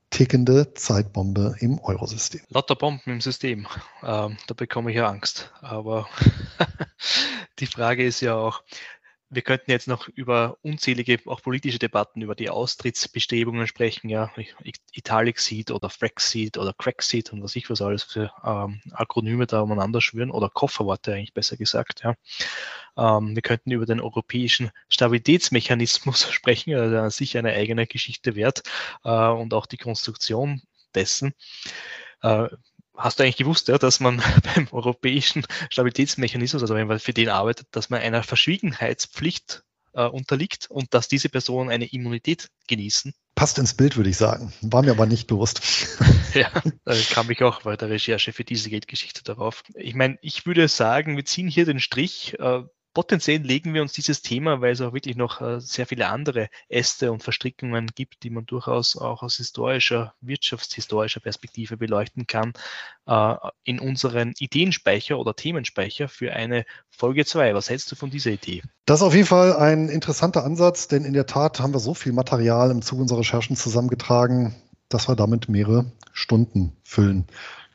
tickende 0.10 0.74
Zeitbombe 0.74 1.56
im 1.60 1.80
Eurosystem. 1.80 2.42
Lauter 2.50 2.76
Bomben 2.76 3.12
im 3.12 3.22
System. 3.22 3.68
Ähm, 4.04 4.38
da 4.48 4.54
bekomme 4.56 4.92
ich 4.92 4.98
ja 4.98 5.08
Angst. 5.08 5.52
Aber 5.62 6.08
die 7.60 7.68
Frage 7.68 8.04
ist 8.04 8.22
ja 8.22 8.36
auch, 8.36 8.64
wir 9.30 9.42
könnten 9.44 9.70
jetzt 9.72 9.88
noch 9.88 10.08
über 10.08 10.58
unzählige, 10.64 11.20
auch 11.26 11.42
politische 11.42 11.78
Debatten 11.78 12.22
über 12.22 12.36
die 12.36 12.50
Austrittsbestrebungen 12.50 13.68
sprechen, 13.68 14.10
ja, 14.10 14.32
Italic 14.94 15.40
Seed 15.40 15.72
oder 15.72 15.90
Frexit 15.90 16.58
oder 16.58 16.74
Crackseed 16.74 17.32
und 17.32 17.44
was 17.44 17.56
ich 17.56 17.70
was 17.70 17.82
alles 17.82 18.04
für 18.04 18.32
ähm, 18.44 18.82
Akronyme 18.92 19.46
da 19.46 19.62
umeinander 19.62 20.02
schwören 20.02 20.32
oder 20.32 20.50
Kofferworte 20.50 21.14
eigentlich 21.14 21.34
besser 21.34 21.58
gesagt, 21.58 22.04
ja. 22.04 22.16
Ähm, 22.98 23.36
wir 23.36 23.42
könnten 23.42 23.72
über 23.72 23.86
den 23.86 24.02
europäischen 24.02 24.72
Stabilitätsmechanismus 24.90 26.24
sprechen, 26.32 26.74
also 26.74 27.10
sicher 27.10 27.40
eine 27.40 27.54
eigene 27.54 27.86
Geschichte 27.86 28.36
wert 28.36 28.64
äh, 29.04 29.10
und 29.10 29.54
auch 29.54 29.68
die 29.68 29.78
Konstruktion 29.78 30.62
dessen. 30.96 31.34
Äh, 32.22 32.50
Hast 33.00 33.18
du 33.18 33.24
eigentlich 33.24 33.38
gewusst, 33.38 33.70
ja, 33.70 33.78
dass 33.78 34.02
man 34.02 34.22
beim 34.56 34.68
europäischen 34.72 35.46
Stabilitätsmechanismus, 35.70 36.62
also 36.62 36.76
wenn 36.76 36.88
man 36.88 37.00
für 37.00 37.14
den 37.14 37.30
arbeitet, 37.30 37.68
dass 37.72 37.90
man 37.90 38.02
einer 38.02 38.24
Verschwiegenheitspflicht 38.24 39.64
äh, 39.94 40.06
unterliegt 40.06 40.70
und 40.70 40.94
dass 40.94 41.08
diese 41.08 41.30
Personen 41.30 41.70
eine 41.70 41.86
Immunität 41.86 42.50
genießen? 42.68 43.14
Passt 43.36 43.58
ins 43.58 43.74
Bild, 43.74 43.96
würde 43.96 44.10
ich 44.10 44.18
sagen. 44.18 44.52
War 44.62 44.84
mir 44.84 44.92
aber 44.92 45.06
nicht 45.06 45.28
bewusst. 45.28 45.62
ja, 46.34 46.52
da 46.84 46.96
kam 47.10 47.32
ich 47.32 47.42
auch 47.42 47.62
bei 47.62 47.78
der 47.78 47.90
Recherche 47.90 48.34
für 48.34 48.44
diese 48.44 48.70
Geldgeschichte 48.70 49.24
darauf. 49.24 49.64
Ich 49.76 49.96
meine, 49.96 50.18
ich 50.22 50.46
würde 50.46 50.68
sagen, 50.68 51.16
wir 51.16 51.24
ziehen 51.24 51.48
hier 51.48 51.66
den 51.66 51.80
Strich. 51.80 52.38
Äh, 52.38 52.64
potenziell 52.94 53.42
legen 53.42 53.74
wir 53.74 53.82
uns 53.82 53.94
dieses 53.94 54.22
Thema, 54.22 54.62
weil 54.62 54.72
es 54.72 54.82
auch 54.82 54.94
wirklich 54.94 55.16
noch 55.16 55.42
äh, 55.42 55.60
sehr 55.60 55.86
viele 55.86 56.08
andere 56.08 56.50
Äste 56.68 57.12
und 57.12 57.24
Verstrickungen 57.24 57.88
gibt, 57.94 58.24
die 58.24 58.30
man 58.30 58.46
durchaus 58.46 58.98
auch 58.98 59.24
aus 59.24 59.38
historischer, 59.38 60.14
wirtschaftshistorischer 60.22 61.20
Perspektive 61.20 61.78
beleuchten 61.78 62.28
kann, 62.28 62.54
äh, 63.06 63.36
in 63.64 63.80
unseren 63.80 64.34
Ideenspeicher 64.40 65.20
oder 65.20 65.36
Themenspeicher 65.36 66.08
für 66.08 66.34
eine 66.34 66.66
Folge 66.90 67.26
2. 67.26 67.54
Was 67.54 67.70
hältst 67.70 67.92
du 67.92 67.96
von 67.96 68.10
dieser 68.10 68.32
Idee? 68.32 68.64
Das 68.86 69.00
ist 69.00 69.06
auf 69.06 69.14
jeden 69.14 69.28
Fall 69.28 69.56
ein 69.56 69.90
interessanter 69.90 70.44
Ansatz, 70.44 70.88
denn 70.88 71.06
in 71.06 71.14
der 71.14 71.26
Tat 71.26 71.60
haben 71.60 71.74
wir 71.74 71.80
so 71.80 71.94
viel 71.94 72.12
Material 72.12 72.72
im 72.72 72.82
Zuge 72.82 73.04
unserer 73.04 73.20
Recherchen 73.20 73.56
zusammengetragen, 73.56 74.56
dass 74.90 75.08
wir 75.08 75.16
damit 75.16 75.48
mehrere 75.50 75.92
Stunden 76.12 76.76
füllen 76.84 77.28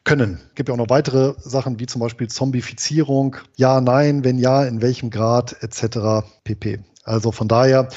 können. 0.05 0.41
Es 0.49 0.55
gibt 0.55 0.69
ja 0.69 0.75
auch 0.75 0.79
noch 0.79 0.91
weitere 0.91 1.35
Sachen 1.39 1.81
wie 1.81 1.87
zum 1.87 2.01
Beispiel 2.01 2.29
Zombifizierung, 2.29 3.37
ja, 3.57 3.81
nein, 3.81 4.23
wenn 4.25 4.39
ja, 4.39 4.65
in 4.65 4.83
welchem 4.83 5.11
Grad 5.11 5.63
etc. 5.63 6.27
pp. 6.45 6.81
Also 7.05 7.33
von 7.33 7.49
daher 7.49 7.89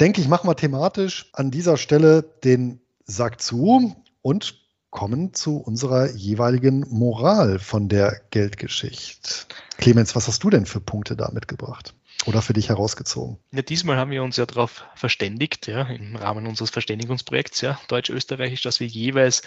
denke 0.00 0.20
ich, 0.20 0.28
machen 0.28 0.48
wir 0.48 0.56
thematisch 0.56 1.30
an 1.32 1.50
dieser 1.50 1.76
Stelle 1.76 2.22
den 2.44 2.80
Sack 3.04 3.40
zu 3.40 3.94
und 4.22 4.60
kommen 4.90 5.34
zu 5.34 5.58
unserer 5.58 6.10
jeweiligen 6.12 6.86
Moral 6.88 7.58
von 7.58 7.88
der 7.88 8.20
Geldgeschichte. 8.30 9.46
Clemens, 9.76 10.16
was 10.16 10.26
hast 10.26 10.42
du 10.42 10.50
denn 10.50 10.66
für 10.66 10.80
Punkte 10.80 11.16
da 11.16 11.30
mitgebracht? 11.32 11.94
Oder 12.24 12.40
für 12.42 12.54
dich 12.54 12.70
herausgezogen? 12.70 13.36
Ja, 13.52 13.62
diesmal 13.62 13.98
haben 13.98 14.10
wir 14.10 14.22
uns 14.22 14.36
ja 14.36 14.46
darauf 14.46 14.84
verständigt, 14.94 15.66
ja, 15.66 15.82
im 15.82 16.16
Rahmen 16.16 16.46
unseres 16.46 16.70
Verständigungsprojekts, 16.70 17.60
ja, 17.60 17.78
Deutsch-Österreichisch, 17.88 18.62
dass 18.62 18.80
wir 18.80 18.86
jeweils 18.86 19.42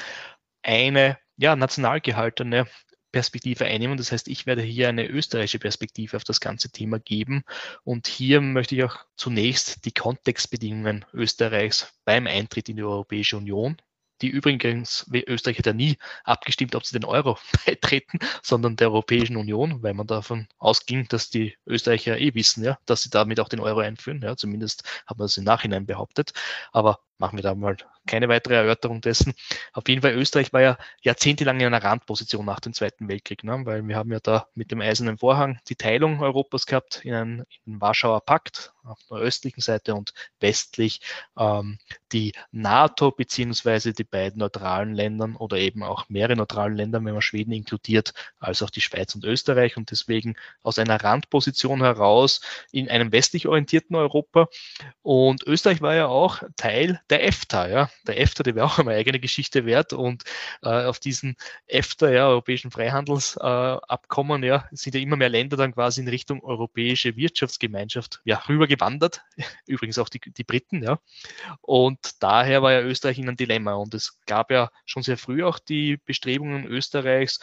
eine 0.61 1.17
ja, 1.39 1.55
national 1.55 2.01
gehaltene 2.01 2.67
Perspektive 3.11 3.65
einnehmen. 3.65 3.97
Das 3.97 4.11
heißt, 4.11 4.27
ich 4.27 4.45
werde 4.45 4.61
hier 4.61 4.89
eine 4.89 5.07
österreichische 5.07 5.59
Perspektive 5.59 6.17
auf 6.17 6.23
das 6.23 6.41
ganze 6.41 6.69
Thema 6.71 6.99
geben. 6.99 7.43
Und 7.83 8.07
hier 8.07 8.41
möchte 8.41 8.75
ich 8.75 8.83
auch 8.83 8.97
zunächst 9.15 9.85
die 9.85 9.93
Kontextbedingungen 9.93 11.05
Österreichs 11.13 11.93
beim 12.05 12.27
Eintritt 12.27 12.69
in 12.69 12.75
die 12.75 12.83
Europäische 12.83 13.37
Union 13.37 13.77
die 14.21 14.27
übrigens, 14.27 15.09
Österreich 15.27 15.59
hat 15.59 15.65
ja 15.65 15.73
nie 15.73 15.97
abgestimmt, 16.23 16.75
ob 16.75 16.85
sie 16.85 16.97
den 16.97 17.05
Euro 17.05 17.37
beitreten, 17.65 18.19
sondern 18.43 18.75
der 18.75 18.89
Europäischen 18.89 19.37
Union, 19.37 19.81
weil 19.81 19.93
man 19.93 20.07
davon 20.07 20.47
ausging, 20.57 21.07
dass 21.07 21.29
die 21.29 21.55
Österreicher 21.65 22.19
eh 22.19 22.33
wissen, 22.33 22.63
ja, 22.63 22.77
dass 22.85 23.03
sie 23.03 23.09
damit 23.09 23.39
auch 23.39 23.49
den 23.49 23.59
Euro 23.59 23.79
einführen. 23.79 24.21
Ja, 24.21 24.35
zumindest 24.35 24.83
hat 25.05 25.17
man 25.17 25.25
das 25.25 25.37
im 25.37 25.45
Nachhinein 25.45 25.85
behauptet. 25.85 26.33
Aber 26.71 26.99
machen 27.19 27.37
wir 27.37 27.43
da 27.43 27.53
mal 27.53 27.77
keine 28.07 28.27
weitere 28.27 28.55
Erörterung 28.55 29.01
dessen. 29.01 29.33
Auf 29.73 29.87
jeden 29.87 30.01
Fall, 30.01 30.13
Österreich 30.13 30.51
war 30.51 30.61
ja 30.61 30.77
jahrzehntelang 31.01 31.59
in 31.59 31.67
einer 31.67 31.83
Randposition 31.83 32.45
nach 32.45 32.59
dem 32.59 32.73
Zweiten 32.73 33.07
Weltkrieg, 33.07 33.43
ne? 33.43 33.61
weil 33.65 33.87
wir 33.87 33.95
haben 33.95 34.11
ja 34.11 34.19
da 34.19 34.47
mit 34.55 34.71
dem 34.71 34.81
Eisernen 34.81 35.19
Vorhang 35.19 35.59
die 35.67 35.75
Teilung 35.75 36.21
Europas 36.21 36.65
gehabt 36.65 37.01
in 37.03 37.13
einen, 37.13 37.39
in 37.65 37.73
einen 37.73 37.81
Warschauer 37.81 38.21
Pakt 38.21 38.73
auf 38.83 38.99
der 39.09 39.17
östlichen 39.19 39.61
Seite 39.61 39.93
und 39.93 40.13
westlich 40.39 41.01
ähm, 41.37 41.77
die 42.11 42.33
NATO 42.51 43.11
beziehungsweise 43.11 43.93
die 43.93 44.03
beiden 44.03 44.39
neutralen 44.39 44.93
Ländern 44.93 45.35
oder 45.35 45.57
eben 45.57 45.83
auch 45.83 46.09
mehrere 46.09 46.35
neutralen 46.35 46.75
Länder, 46.75 47.03
wenn 47.03 47.13
man 47.13 47.21
Schweden 47.21 47.51
inkludiert, 47.51 48.13
als 48.39 48.63
auch 48.63 48.69
die 48.69 48.81
Schweiz 48.81 49.13
und 49.13 49.25
Österreich 49.25 49.77
und 49.77 49.91
deswegen 49.91 50.35
aus 50.63 50.79
einer 50.79 51.03
Randposition 51.03 51.81
heraus 51.81 52.41
in 52.71 52.89
einem 52.89 53.11
westlich 53.11 53.47
orientierten 53.47 53.95
Europa. 53.95 54.47
Und 55.03 55.43
Österreich 55.43 55.81
war 55.81 55.93
ja 55.93 56.07
auch 56.07 56.41
Teil 56.55 56.99
der 57.09 57.25
EFTA, 57.25 57.67
ja, 57.67 57.89
der 58.07 58.19
EFTA, 58.19 58.43
die 58.43 58.55
wäre 58.55 58.65
auch 58.65 58.79
eine 58.79 58.91
eigene 58.91 59.19
Geschichte 59.19 59.65
wert. 59.65 59.93
Und 59.93 60.23
äh, 60.61 60.85
auf 60.85 60.99
diesen 60.99 61.35
EFTA, 61.67 62.09
ja, 62.09 62.27
Europäischen 62.27 62.71
Freihandelsabkommen, 62.71 64.43
äh, 64.43 64.47
ja, 64.47 64.69
sind 64.71 64.95
ja 64.95 65.01
immer 65.01 65.15
mehr 65.15 65.29
Länder 65.29 65.57
dann 65.57 65.73
quasi 65.73 66.01
in 66.01 66.07
Richtung 66.07 66.43
Europäische 66.43 67.15
Wirtschaftsgemeinschaft 67.15 68.21
ja, 68.25 68.37
rübergewandert. 68.47 69.21
Übrigens 69.67 69.97
auch 69.97 70.09
die, 70.09 70.19
die 70.19 70.43
Briten, 70.43 70.83
ja. 70.83 70.99
Und 71.61 72.21
daher 72.21 72.61
war 72.61 72.71
ja 72.71 72.81
Österreich 72.81 73.17
in 73.17 73.27
einem 73.27 73.37
Dilemma. 73.37 73.73
Und 73.73 73.93
es 73.93 74.19
gab 74.25 74.51
ja 74.51 74.71
schon 74.85 75.03
sehr 75.03 75.17
früh 75.17 75.43
auch 75.43 75.59
die 75.59 75.97
Bestrebungen 75.97 76.65
Österreichs, 76.65 77.39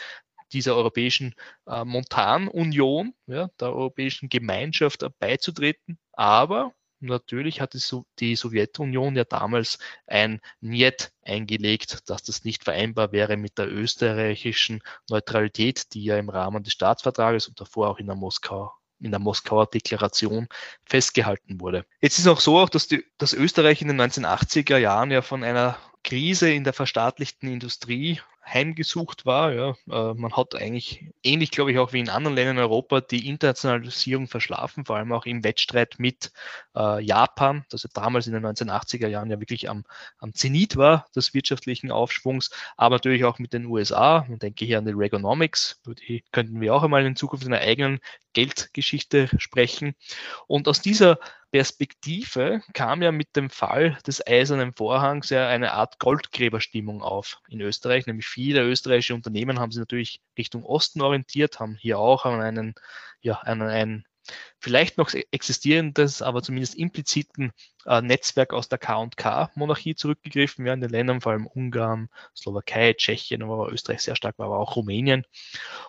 dieser 0.52 0.76
Europäischen 0.76 1.34
äh, 1.66 1.84
Montanunion, 1.84 3.14
ja, 3.26 3.48
der 3.60 3.72
Europäischen 3.72 4.28
Gemeinschaft 4.28 5.04
beizutreten. 5.18 5.98
Aber 6.12 6.72
Natürlich 7.00 7.60
hat 7.60 7.74
die 8.20 8.36
Sowjetunion 8.36 9.16
ja 9.16 9.24
damals 9.24 9.78
ein 10.06 10.40
Niet 10.60 11.12
eingelegt, 11.22 12.08
dass 12.08 12.22
das 12.22 12.44
nicht 12.44 12.64
vereinbar 12.64 13.12
wäre 13.12 13.36
mit 13.36 13.58
der 13.58 13.70
österreichischen 13.70 14.82
Neutralität, 15.10 15.92
die 15.92 16.04
ja 16.04 16.16
im 16.16 16.30
Rahmen 16.30 16.62
des 16.62 16.72
Staatsvertrages 16.72 17.48
und 17.48 17.60
davor 17.60 17.90
auch 17.90 17.98
in 17.98 18.06
der 18.06 18.16
Moskau 18.16 18.72
in 18.98 19.10
der 19.10 19.20
Moskauer 19.20 19.66
Deklaration 19.66 20.48
festgehalten 20.86 21.60
wurde. 21.60 21.84
Jetzt 22.00 22.18
ist 22.18 22.26
auch 22.28 22.40
so, 22.40 22.64
dass, 22.64 22.88
die, 22.88 23.04
dass 23.18 23.34
Österreich 23.34 23.82
in 23.82 23.88
den 23.88 24.00
1980er 24.00 24.78
Jahren 24.78 25.10
ja 25.10 25.20
von 25.20 25.44
einer 25.44 25.76
Krise 26.02 26.50
in 26.50 26.64
der 26.64 26.72
verstaatlichten 26.72 27.52
Industrie 27.52 28.20
heimgesucht 28.46 29.26
war. 29.26 29.52
Ja. 29.52 29.70
Äh, 29.90 30.14
man 30.14 30.32
hat 30.32 30.54
eigentlich 30.54 31.04
ähnlich, 31.22 31.50
glaube 31.50 31.72
ich, 31.72 31.78
auch 31.78 31.92
wie 31.92 32.00
in 32.00 32.08
anderen 32.08 32.36
Ländern 32.36 32.56
in 32.56 32.62
Europa 32.62 33.00
die 33.00 33.28
Internationalisierung 33.28 34.28
verschlafen, 34.28 34.84
vor 34.84 34.96
allem 34.96 35.12
auch 35.12 35.26
im 35.26 35.42
Wettstreit 35.44 35.96
mit 35.98 36.32
äh, 36.76 37.02
Japan, 37.02 37.64
das 37.70 37.82
ja 37.82 37.90
damals 37.92 38.26
in 38.26 38.32
den 38.32 38.46
1980er 38.46 39.08
Jahren 39.08 39.30
ja 39.30 39.40
wirklich 39.40 39.68
am, 39.68 39.84
am 40.18 40.32
Zenit 40.34 40.76
war 40.76 41.06
des 41.14 41.34
wirtschaftlichen 41.34 41.90
Aufschwungs, 41.90 42.50
aber 42.76 42.96
natürlich 42.96 43.24
auch 43.24 43.38
mit 43.38 43.52
den 43.52 43.66
USA. 43.66 44.24
Man 44.28 44.38
denke 44.38 44.64
hier 44.64 44.78
an 44.78 44.86
die 44.86 44.92
Reaganomics, 44.92 45.80
die 46.08 46.22
könnten 46.30 46.60
wir 46.60 46.74
auch 46.74 46.82
einmal 46.82 47.04
in 47.04 47.16
Zukunft 47.16 47.46
in 47.46 47.52
einer 47.52 47.66
eigenen 47.66 48.00
Geldgeschichte 48.32 49.30
sprechen. 49.38 49.94
Und 50.46 50.68
aus 50.68 50.82
dieser 50.82 51.18
Perspektive 51.52 52.60
kam 52.74 53.00
ja 53.00 53.10
mit 53.10 53.34
dem 53.34 53.48
Fall 53.48 53.96
des 54.06 54.26
Eisernen 54.26 54.74
Vorhangs 54.74 55.30
ja 55.30 55.48
eine 55.48 55.72
Art 55.72 55.98
Goldgräberstimmung 55.98 57.00
auf 57.00 57.40
in 57.48 57.62
Österreich. 57.62 58.06
Nämlich 58.06 58.26
viele 58.36 58.62
österreichische 58.64 59.14
Unternehmen 59.14 59.58
haben 59.58 59.72
sich 59.72 59.78
natürlich 59.78 60.20
Richtung 60.36 60.62
Osten 60.62 61.00
orientiert, 61.00 61.58
haben 61.58 61.74
hier 61.74 61.98
auch 61.98 62.26
an 62.26 62.42
einen, 62.42 62.74
ja, 63.22 63.36
an 63.36 63.62
ein 63.62 64.04
vielleicht 64.58 64.98
noch 64.98 65.10
existierendes, 65.30 66.20
aber 66.20 66.42
zumindest 66.42 66.74
impliziten 66.74 67.52
äh, 67.86 68.02
Netzwerk 68.02 68.52
aus 68.52 68.68
der 68.68 68.76
K&K-Monarchie 68.76 69.94
zurückgegriffen, 69.94 70.66
ja, 70.66 70.74
in 70.74 70.82
den 70.82 70.90
Ländern, 70.90 71.22
vor 71.22 71.32
allem 71.32 71.46
Ungarn, 71.46 72.10
Slowakei, 72.36 72.92
Tschechien, 72.92 73.42
aber 73.42 73.72
Österreich 73.72 74.02
sehr 74.02 74.16
stark 74.16 74.38
war, 74.38 74.46
aber 74.48 74.58
auch 74.58 74.76
Rumänien. 74.76 75.24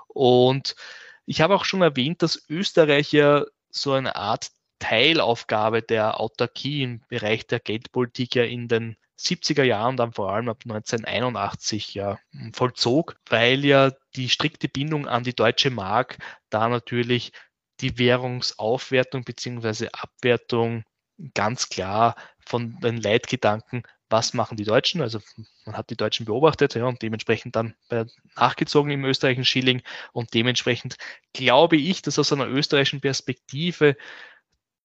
Und 0.08 0.78
ich 1.26 1.42
habe 1.42 1.54
auch 1.54 1.66
schon 1.66 1.82
erwähnt, 1.82 2.22
dass 2.22 2.46
Österreich 2.48 3.12
ja 3.12 3.44
so 3.72 3.92
eine 3.92 4.16
Art 4.16 4.52
Teilaufgabe 4.80 5.82
der 5.82 6.22
Autarkie 6.22 6.84
im 6.84 7.02
Bereich 7.10 7.46
der 7.46 7.60
Geldpolitik 7.60 8.36
ja 8.36 8.46
in 8.46 8.70
den 8.70 8.96
70er 9.18 9.64
Jahren, 9.64 9.98
dann 9.98 10.14
vor 10.14 10.32
allem 10.32 10.50
ab 10.50 10.60
1981 10.64 11.94
ja 11.94 12.20
vollzog, 12.54 13.16
weil 13.30 13.66
ja 13.66 13.92
die 14.16 14.30
strikte 14.30 14.68
Bindung 14.68 15.08
an 15.08 15.24
die 15.24 15.36
deutsche 15.36 15.72
Mark 15.72 16.18
da 16.50 16.70
natürlich 16.70 17.32
die 17.80 17.98
Währungsaufwertung 17.98 19.24
beziehungsweise 19.24 19.94
Abwertung 19.94 20.84
ganz 21.34 21.70
klar 21.70 22.16
von 22.40 22.80
den 22.80 22.98
Leitgedanken, 22.98 23.84
was 24.10 24.34
machen 24.34 24.56
die 24.56 24.64
Deutschen? 24.64 25.02
Also 25.02 25.20
man 25.66 25.76
hat 25.76 25.90
die 25.90 25.98
Deutschen 25.98 26.26
beobachtet 26.26 26.76
ja, 26.76 26.86
und 26.86 27.02
dementsprechend 27.02 27.56
dann 27.56 27.76
nachgezogen 28.36 28.92
im 28.92 29.04
österreichischen 29.04 29.46
Schilling 29.46 29.82
und 30.14 30.34
dementsprechend 30.34 30.98
glaube 31.34 31.78
ich, 31.78 32.02
dass 32.02 32.20
aus 32.20 32.32
einer 32.32 32.48
österreichischen 32.48 33.02
Perspektive 33.02 33.98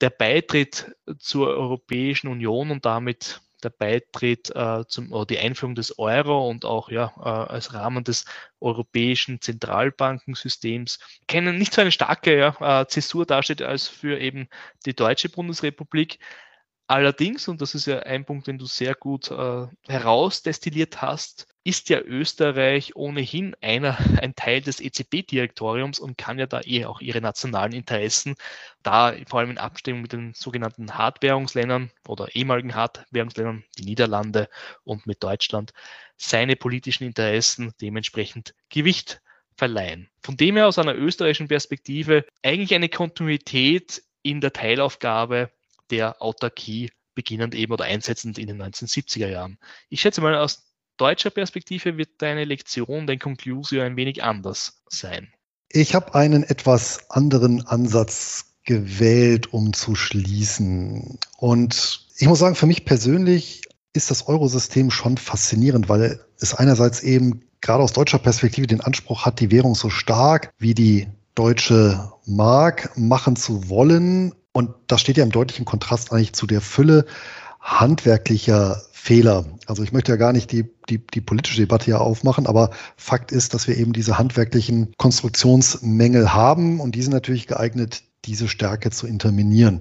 der 0.01 0.11
Beitritt 0.11 0.97
zur 1.19 1.49
Europäischen 1.49 2.29
Union 2.29 2.71
und 2.71 2.85
damit 2.85 3.41
der 3.63 3.71
Beitritt 3.71 4.51
äh, 4.55 4.85
zum, 4.89 5.13
oder 5.13 5.27
die 5.27 5.39
Einführung 5.39 5.75
des 5.75 5.99
Euro 5.99 6.49
und 6.49 6.65
auch 6.65 6.91
ja, 6.91 7.13
äh, 7.19 7.53
als 7.53 7.75
Rahmen 7.75 8.05
des 8.05 8.25
europäischen 8.61 9.41
Zentralbankensystems 9.41 10.99
kennen 11.27 11.59
nicht 11.59 11.75
so 11.75 11.81
eine 11.81 11.93
starke 11.93 12.37
ja, 12.37 12.81
äh, 12.83 12.87
Zäsur 12.87 13.27
dasteht 13.27 13.63
als 13.63 13.89
für 13.89 14.19
eben 14.19 14.49
die 14.87 14.95
deutsche 14.95 15.29
Bundesrepublik. 15.29 16.19
Allerdings, 16.93 17.49
und 17.49 17.63
das 17.63 17.75
ist 17.75 17.87
ja 17.87 18.01
ein 18.01 18.27
Punkt, 18.27 18.47
den 18.49 18.59
du 18.59 18.67
sehr 18.67 18.95
gut 18.95 19.31
äh, 19.31 19.67
herausdestilliert 19.89 21.01
hast, 21.01 21.47
ist 21.65 21.89
ja 21.89 21.99
Österreich 21.99 22.95
ohnehin 22.95 23.57
einer, 23.63 23.97
ein 24.21 24.35
Teil 24.35 24.61
des 24.61 24.79
EZB-Direktoriums 24.79 26.01
und 26.01 26.19
kann 26.19 26.39
ja 26.39 26.45
da 26.45 26.61
eh 26.63 26.85
auch 26.85 27.01
ihre 27.01 27.23
nationalen 27.23 27.73
Interessen, 27.73 28.35
da 28.83 29.15
vor 29.27 29.41
allem 29.41 29.53
in 29.53 29.57
Abstimmung 29.57 30.03
mit 30.03 30.13
den 30.13 30.35
sogenannten 30.35 30.93
Hardwährungsländern 30.93 31.91
oder 32.07 32.37
ehemaligen 32.37 32.75
Hardwährungsländern, 32.75 33.65
die 33.79 33.87
Niederlande 33.87 34.51
und 34.85 35.07
mit 35.07 35.23
Deutschland, 35.23 35.73
seine 36.19 36.57
politischen 36.57 37.05
Interessen 37.05 37.73
dementsprechend 37.81 38.55
Gewicht 38.69 39.23
verleihen. 39.57 40.11
Von 40.23 40.37
dem 40.37 40.57
her 40.57 40.69
aus 40.69 40.79
einer 40.79 40.95
österreichischen 40.95 41.49
Perspektive 41.49 42.27
eigentlich 42.43 42.75
eine 42.75 42.91
Kontinuität 42.91 44.03
in 44.21 44.43
der 44.43 44.53
Teilaufgabe 44.53 45.51
der 45.93 46.21
Autarkie 46.21 46.91
beginnend 47.15 47.55
eben 47.55 47.73
oder 47.73 47.85
einsetzend 47.85 48.39
in 48.39 48.49
den 48.49 48.61
1970er 48.61 49.29
Jahren. 49.29 49.59
Ich 49.91 50.01
schätze 50.01 50.21
mal, 50.21 50.35
aus 50.35 50.65
deutscher 50.97 51.31
Perspektive 51.31 51.97
wird 51.97 52.11
deine 52.19 52.45
Lektion, 52.45 53.07
dein 53.07 53.19
Conclusio 53.19 53.83
ein 53.83 53.97
wenig 53.97 54.25
anders 54.25 54.83
sein. 54.89 55.33
Ich 55.69 55.95
habe 55.95 56.15
einen 56.15 56.43
etwas 56.43 57.11
anderen 57.11 57.67
Ansatz 57.67 58.55
gewählt, 58.65 59.53
um 59.53 59.73
zu 59.73 59.95
schließen. 59.95 61.19
Und 61.39 62.07
ich 62.17 62.27
muss 62.27 62.39
sagen, 62.39 62.55
für 62.55 62.67
mich 62.67 62.85
persönlich 62.85 63.63
ist 63.93 64.11
das 64.11 64.29
Eurosystem 64.29 64.91
schon 64.91 65.19
faszinierend, 65.19 65.89
weil 65.89 66.25
es 66.39 66.55
einerseits 66.55 67.03
eben 67.03 67.43
gerade 67.61 67.83
aus 67.83 67.93
deutscher 67.93 68.19
Perspektive 68.19 68.67
den 68.67 68.81
Anspruch 68.81 69.25
hat, 69.25 69.41
die 69.41 69.51
Währung 69.51 69.75
so 69.75 69.91
stark 69.91 70.53
wie 70.59 70.75
die 70.75 71.09
deutsche 71.35 72.13
Mark 72.27 72.97
machen 72.97 73.37
zu 73.37 73.69
wollen, 73.69 74.35
und 74.53 74.71
das 74.87 75.01
steht 75.01 75.17
ja 75.17 75.25
im 75.25 75.33
deutlichen 75.33 75.65
Kontrast 75.65 76.13
eigentlich 76.13 76.35
zu 76.35 76.47
der 76.47 76.61
Fülle 76.61 77.07
handwerklicher 77.61 78.83
Fehler. 78.93 79.47
Also 79.67 79.83
ich 79.83 79.93
möchte 79.93 80.13
ja 80.13 80.17
gar 80.17 80.33
nicht 80.33 80.53
die, 80.53 80.65
die, 80.89 81.05
die 81.05 81.21
politische 81.21 81.61
Debatte 81.61 81.87
hier 81.87 82.01
aufmachen, 82.01 82.47
aber 82.47 82.71
Fakt 82.97 83.33
ist, 83.33 83.55
dass 83.55 83.67
wir 83.67 83.77
eben 83.77 83.93
diese 83.93 84.19
handwerklichen 84.19 84.93
Konstruktionsmängel 84.97 86.33
haben 86.33 86.81
und 86.81 86.95
die 86.95 87.03
sind 87.03 87.13
natürlich 87.13 87.47
geeignet, 87.47 88.03
diese 88.25 88.49
Stärke 88.49 88.91
zu 88.91 89.07
interminieren. 89.07 89.81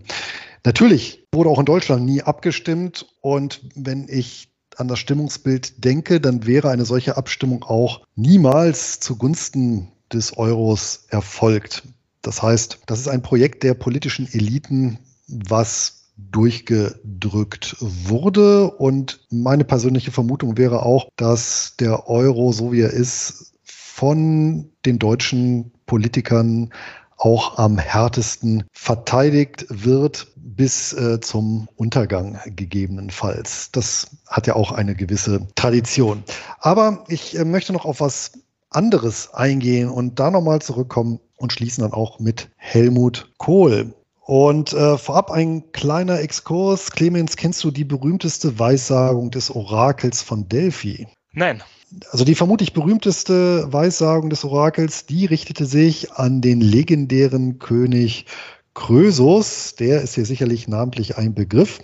Natürlich 0.64 1.28
wurde 1.32 1.50
auch 1.50 1.60
in 1.60 1.66
Deutschland 1.66 2.06
nie 2.06 2.24
abgestimmt 2.24 3.08
und 3.22 3.62
wenn 3.76 4.08
ich 4.08 4.50
an 4.78 4.88
das 4.88 5.00
Stimmungsbild 5.00 5.84
denke, 5.84 6.22
dann 6.22 6.46
wäre 6.46 6.70
eine 6.70 6.86
solche 6.86 7.18
Abstimmung 7.18 7.64
auch 7.64 8.02
niemals 8.16 9.00
zugunsten 9.00 9.92
des 10.12 10.38
Euros 10.38 11.06
erfolgt. 11.10 11.84
Das 12.22 12.42
heißt, 12.42 12.80
das 12.86 13.00
ist 13.00 13.08
ein 13.08 13.22
Projekt 13.22 13.64
der 13.64 13.74
politischen 13.74 14.32
Eliten, 14.32 15.00
was 15.28 16.02
durchgedrückt 16.18 17.78
wurde. 17.80 18.72
Und 18.72 19.26
meine 19.30 19.64
persönliche 19.64 20.12
Vermutung 20.12 20.58
wäre 20.58 20.84
auch, 20.86 21.10
dass 21.16 21.76
der 21.80 22.08
Euro, 22.08 22.52
so 22.52 22.72
wie 22.72 22.82
er 22.82 22.92
ist, 22.92 23.54
von 23.64 24.70
den 24.86 25.00
deutschen 25.00 25.72
Politikern 25.86 26.72
auch 27.18 27.60
am 27.60 27.78
härtesten 27.78 28.64
verteidigt 28.72 29.66
wird 29.70 30.28
bis 30.36 30.92
äh, 30.94 31.20
zum 31.22 31.68
Untergang 31.76 32.40
gegebenenfalls. 32.48 33.72
Das 33.72 34.08
hat 34.28 34.48
ja 34.48 34.56
auch 34.56 34.72
eine 34.72 34.96
gewisse 34.96 35.48
Tradition. 35.56 36.24
Aber 36.60 37.04
ich 37.08 37.38
äh, 37.38 37.46
möchte 37.46 37.74
noch 37.74 37.86
auf 37.86 38.00
was 38.00 38.32
anderes 38.72 39.34
eingehen 39.34 39.90
und 39.90 40.20
da 40.20 40.32
nochmal 40.32 40.62
zurückkommen 40.62 41.20
und 41.42 41.52
schließen 41.52 41.82
dann 41.82 41.94
auch 41.94 42.20
mit 42.20 42.50
Helmut 42.56 43.32
Kohl. 43.38 43.94
Und 44.22 44.72
äh, 44.74 44.98
vorab 44.98 45.32
ein 45.32 45.72
kleiner 45.72 46.20
Exkurs. 46.22 46.92
Clemens, 46.92 47.36
kennst 47.36 47.64
du 47.64 47.72
die 47.72 47.84
berühmteste 47.84 48.60
Weissagung 48.60 49.32
des 49.32 49.54
Orakels 49.54 50.22
von 50.22 50.48
Delphi? 50.48 51.08
Nein. 51.34 51.64
Also 52.12 52.24
die 52.24 52.36
vermutlich 52.36 52.72
berühmteste 52.72 53.74
Weissagung 53.74 54.30
des 54.30 54.46
Orakels, 54.46 55.06
die 55.06 55.26
richtete 55.26 55.66
sich 55.66 56.14
an 56.14 56.40
den 56.40 56.62
legendären 56.62 57.60
König 57.60 58.26
Krösus. 58.74 59.76
Der 59.76 60.02
ist 60.02 60.16
hier 60.16 60.26
sicherlich 60.26 60.68
namentlich 60.68 61.18
ein 61.18 61.34
Begriff. 61.34 61.80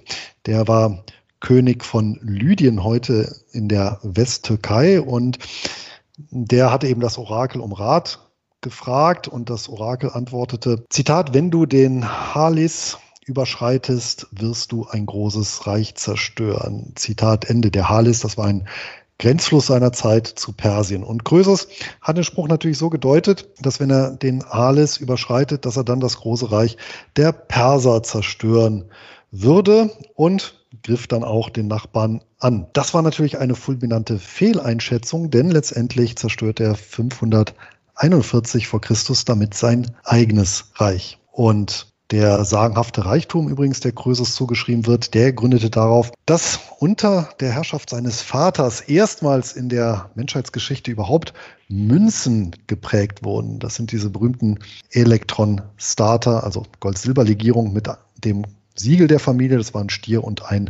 Der 0.45 0.67
war 0.67 1.03
König 1.39 1.83
von 1.83 2.17
Lydien 2.21 2.83
heute 2.83 3.35
in 3.51 3.67
der 3.67 3.99
Westtürkei 4.03 5.01
und 5.01 5.39
der 6.17 6.71
hatte 6.71 6.87
eben 6.87 7.01
das 7.01 7.17
Orakel 7.17 7.61
um 7.61 7.73
Rat 7.73 8.26
gefragt 8.67 9.29
und 9.29 9.49
das 9.49 9.69
Orakel 9.69 10.09
antwortete, 10.11 10.83
Zitat, 10.89 11.33
wenn 11.33 11.51
du 11.51 11.65
den 11.65 12.05
Halis 12.35 12.97
überschreitest, 13.25 14.27
wirst 14.31 14.73
du 14.73 14.85
ein 14.87 15.05
großes 15.05 15.67
Reich 15.67 15.95
zerstören. 15.95 16.91
Zitat 16.95 17.45
Ende. 17.45 17.71
Der 17.71 17.89
Halis, 17.89 18.19
das 18.19 18.37
war 18.37 18.45
ein 18.45 18.67
Grenzfluss 19.19 19.67
seiner 19.67 19.93
Zeit 19.93 20.27
zu 20.27 20.51
Persien. 20.51 21.03
Und 21.03 21.23
Krösus 21.23 21.67
hat 22.01 22.17
den 22.17 22.25
Spruch 22.25 22.47
natürlich 22.47 22.77
so 22.77 22.89
gedeutet, 22.89 23.47
dass 23.61 23.79
wenn 23.79 23.89
er 23.89 24.11
den 24.11 24.43
Halis 24.43 24.97
überschreitet, 24.97 25.65
dass 25.65 25.77
er 25.77 25.83
dann 25.83 26.01
das 26.01 26.17
große 26.17 26.51
Reich 26.51 26.77
der 27.15 27.31
Perser 27.31 28.03
zerstören 28.03 28.85
würde 29.31 29.91
und 30.13 30.55
griff 30.83 31.07
dann 31.07 31.23
auch 31.23 31.49
den 31.49 31.67
Nachbarn 31.67 32.21
an. 32.39 32.67
Das 32.73 32.93
war 32.93 33.01
natürlich 33.01 33.39
eine 33.39 33.55
fulminante 33.55 34.19
Fehleinschätzung, 34.19 35.31
denn 35.31 35.49
letztendlich 35.49 36.17
zerstörte 36.17 36.63
er 36.63 36.75
541 37.99 38.67
vor 38.67 38.81
Christus 38.81 39.25
damit 39.25 39.53
sein 39.53 39.87
eigenes 40.03 40.71
Reich. 40.75 41.19
Und 41.31 41.87
der 42.11 42.45
sagenhafte 42.45 43.05
Reichtum 43.05 43.49
übrigens, 43.49 43.81
der 43.81 43.91
Krösus 43.91 44.33
zugeschrieben 44.33 44.85
wird, 44.85 45.13
der 45.13 45.33
gründete 45.33 45.69
darauf, 45.69 46.11
dass 46.25 46.59
unter 46.79 47.29
der 47.39 47.51
Herrschaft 47.51 47.89
seines 47.89 48.21
Vaters 48.21 48.81
erstmals 48.81 49.53
in 49.53 49.67
der 49.67 50.09
Menschheitsgeschichte 50.15 50.89
überhaupt 50.89 51.33
Münzen 51.67 52.55
geprägt 52.67 53.25
wurden. 53.25 53.59
Das 53.59 53.75
sind 53.75 53.91
diese 53.91 54.09
berühmten 54.09 54.59
Elektron-Starter, 54.91 56.43
also 56.43 56.63
Gold-Silber-Legierung 56.79 57.73
mit 57.73 57.89
dem 58.23 58.45
Siegel 58.75 59.07
der 59.07 59.19
Familie. 59.19 59.57
Das 59.57 59.73
war 59.73 59.81
ein 59.81 59.89
Stier 59.89 60.23
und 60.23 60.45
ein 60.45 60.69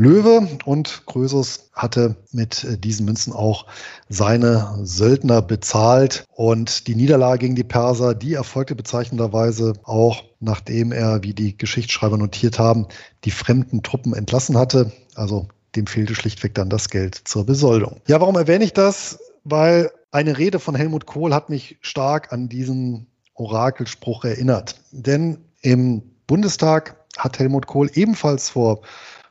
Löwe 0.00 0.48
und 0.64 1.02
Krösus 1.04 1.68
hatte 1.74 2.16
mit 2.32 2.64
äh, 2.64 2.78
diesen 2.78 3.04
Münzen 3.04 3.34
auch 3.34 3.66
seine 4.08 4.78
Söldner 4.82 5.42
bezahlt 5.42 6.24
und 6.34 6.86
die 6.86 6.94
Niederlage 6.94 7.40
gegen 7.40 7.54
die 7.54 7.64
Perser, 7.64 8.14
die 8.14 8.32
erfolgte 8.32 8.74
bezeichnenderweise 8.74 9.74
auch 9.82 10.24
nachdem 10.40 10.90
er, 10.90 11.22
wie 11.22 11.34
die 11.34 11.54
Geschichtsschreiber 11.54 12.16
notiert 12.16 12.58
haben, 12.58 12.86
die 13.24 13.30
fremden 13.30 13.82
Truppen 13.82 14.14
entlassen 14.14 14.56
hatte. 14.56 14.90
Also 15.16 15.48
dem 15.76 15.86
fehlte 15.86 16.14
schlichtweg 16.14 16.54
dann 16.54 16.70
das 16.70 16.88
Geld 16.88 17.20
zur 17.26 17.44
Besoldung. 17.44 18.00
Ja, 18.08 18.22
warum 18.22 18.36
erwähne 18.36 18.64
ich 18.64 18.72
das? 18.72 19.18
Weil 19.44 19.90
eine 20.12 20.38
Rede 20.38 20.60
von 20.60 20.74
Helmut 20.74 21.04
Kohl 21.04 21.34
hat 21.34 21.50
mich 21.50 21.76
stark 21.82 22.32
an 22.32 22.48
diesen 22.48 23.06
Orakelspruch 23.34 24.24
erinnert. 24.24 24.80
Denn 24.92 25.44
im 25.60 26.00
Bundestag 26.26 26.96
hat 27.18 27.38
Helmut 27.38 27.66
Kohl 27.66 27.90
ebenfalls 27.92 28.48
vor 28.48 28.80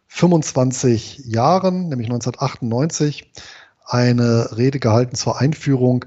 25 0.10 1.20
Jahren, 1.26 1.88
nämlich 1.88 2.08
1998, 2.08 3.32
eine 3.86 4.58
Rede 4.58 4.80
gehalten 4.80 5.16
zur 5.16 5.40
Einführung 5.40 6.06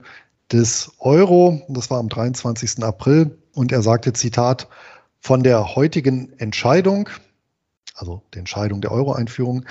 des 0.50 0.92
Euro. 0.98 1.62
Das 1.68 1.90
war 1.90 1.98
am 1.98 2.08
23. 2.08 2.82
April. 2.82 3.38
Und 3.54 3.72
er 3.72 3.82
sagte, 3.82 4.12
Zitat, 4.12 4.68
von 5.20 5.42
der 5.42 5.76
heutigen 5.76 6.32
Entscheidung, 6.38 7.08
also 7.94 8.22
der 8.34 8.40
Entscheidung 8.40 8.80
der 8.80 8.92
Euro-Einführung, 8.92 9.64